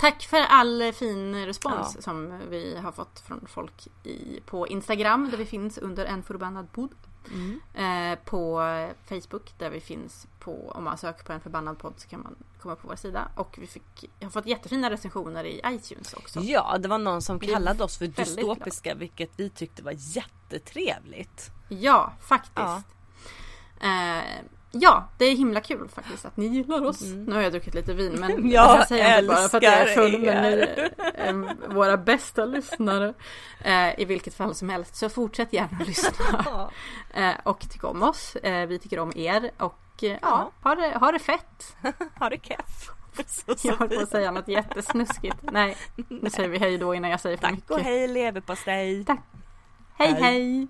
Tack 0.00 0.22
för 0.22 0.40
all 0.40 0.92
fin 0.92 1.46
respons 1.46 1.92
ja. 1.94 2.02
som 2.02 2.40
vi 2.50 2.76
har 2.76 2.92
fått 2.92 3.20
från 3.26 3.46
folk 3.46 3.88
i, 4.04 4.40
på 4.46 4.68
Instagram 4.68 5.30
där 5.30 5.38
vi 5.38 5.44
finns 5.44 5.78
under 5.78 6.04
en 6.04 6.22
förbannad 6.22 6.72
podd. 6.72 6.94
Mm. 7.30 7.60
Eh, 7.74 8.18
på 8.24 8.62
Facebook 9.04 9.58
där 9.58 9.70
vi 9.70 9.80
finns 9.80 10.26
på, 10.38 10.70
om 10.74 10.84
man 10.84 10.98
söker 10.98 11.24
på 11.24 11.32
en 11.32 11.40
förbannad 11.40 11.78
podd 11.78 11.94
så 11.96 12.08
kan 12.08 12.20
man 12.22 12.36
komma 12.62 12.76
på 12.76 12.88
vår 12.88 12.96
sida. 12.96 13.28
Och 13.34 13.56
vi 13.60 13.66
fick, 13.66 14.10
har 14.22 14.30
fått 14.30 14.46
jättefina 14.46 14.90
recensioner 14.90 15.44
i 15.44 15.60
iTunes 15.66 16.14
också. 16.14 16.40
Ja, 16.40 16.78
det 16.78 16.88
var 16.88 16.98
någon 16.98 17.22
som 17.22 17.38
kallade 17.38 17.84
oss 17.84 17.98
för 17.98 18.06
dystopiska 18.06 18.90
glad. 18.90 18.98
vilket 18.98 19.30
vi 19.36 19.50
tyckte 19.50 19.82
var 19.82 19.94
jättetrevligt. 19.96 21.50
Ja, 21.68 22.12
faktiskt. 22.20 22.56
Ja. 22.56 22.82
Eh, 23.80 24.44
Ja, 24.74 25.08
det 25.18 25.24
är 25.24 25.36
himla 25.36 25.60
kul 25.60 25.88
faktiskt 25.88 26.24
att 26.24 26.36
ni 26.36 26.46
gillar 26.46 26.84
oss. 26.84 27.02
Mm. 27.02 27.24
Nu 27.24 27.34
har 27.34 27.42
jag 27.42 27.52
druckit 27.52 27.74
lite 27.74 27.94
vin 27.94 28.12
men 28.20 28.50
jag 28.50 28.78
det 28.78 28.86
säger 28.86 29.16
jag 29.16 29.26
bara 29.26 29.48
för 29.48 29.56
att 29.56 29.62
jag 29.62 29.72
är 29.72 29.94
full 29.94 30.18
men 30.18 30.42
ni 30.42 30.66
är 31.14 31.74
våra 31.74 31.96
bästa 31.96 32.44
lyssnare. 32.44 33.14
Eh, 33.60 34.00
I 34.00 34.04
vilket 34.04 34.34
fall 34.34 34.54
som 34.54 34.68
helst 34.68 34.94
så 34.94 35.08
fortsätt 35.08 35.52
gärna 35.52 35.78
att 35.80 35.86
lyssna. 35.86 36.70
eh, 37.14 37.32
och 37.42 37.60
tycka 37.70 37.86
om 37.86 38.02
oss. 38.02 38.36
Eh, 38.36 38.66
vi 38.66 38.78
tycker 38.78 38.98
om 38.98 39.12
er 39.16 39.50
och 39.58 40.04
eh, 40.04 40.18
ja, 40.22 40.50
ha 40.62 40.74
det, 40.74 40.98
ha 40.98 41.12
det 41.12 41.18
fett. 41.18 41.76
ha 42.18 42.28
det 42.28 42.38
keff. 42.42 42.90
jag 43.62 43.76
höll 43.76 43.88
på 43.88 44.00
att 44.00 44.10
säga 44.10 44.30
något 44.30 44.48
jättesnuskigt. 44.48 45.36
Nej, 45.42 45.76
nu 46.08 46.30
säger 46.30 46.48
vi 46.48 46.58
hej 46.58 46.78
då 46.78 46.94
innan 46.94 47.10
jag 47.10 47.20
säger 47.20 47.36
för 47.36 47.42
Tack 47.42 47.52
mycket. 47.52 47.68
Tack 47.68 47.78
och 47.78 47.84
hej 47.84 48.08
leverpastej. 48.08 49.04
Tack. 49.04 49.20
hej. 49.96 50.12
hej. 50.12 50.22
hej. 50.22 50.68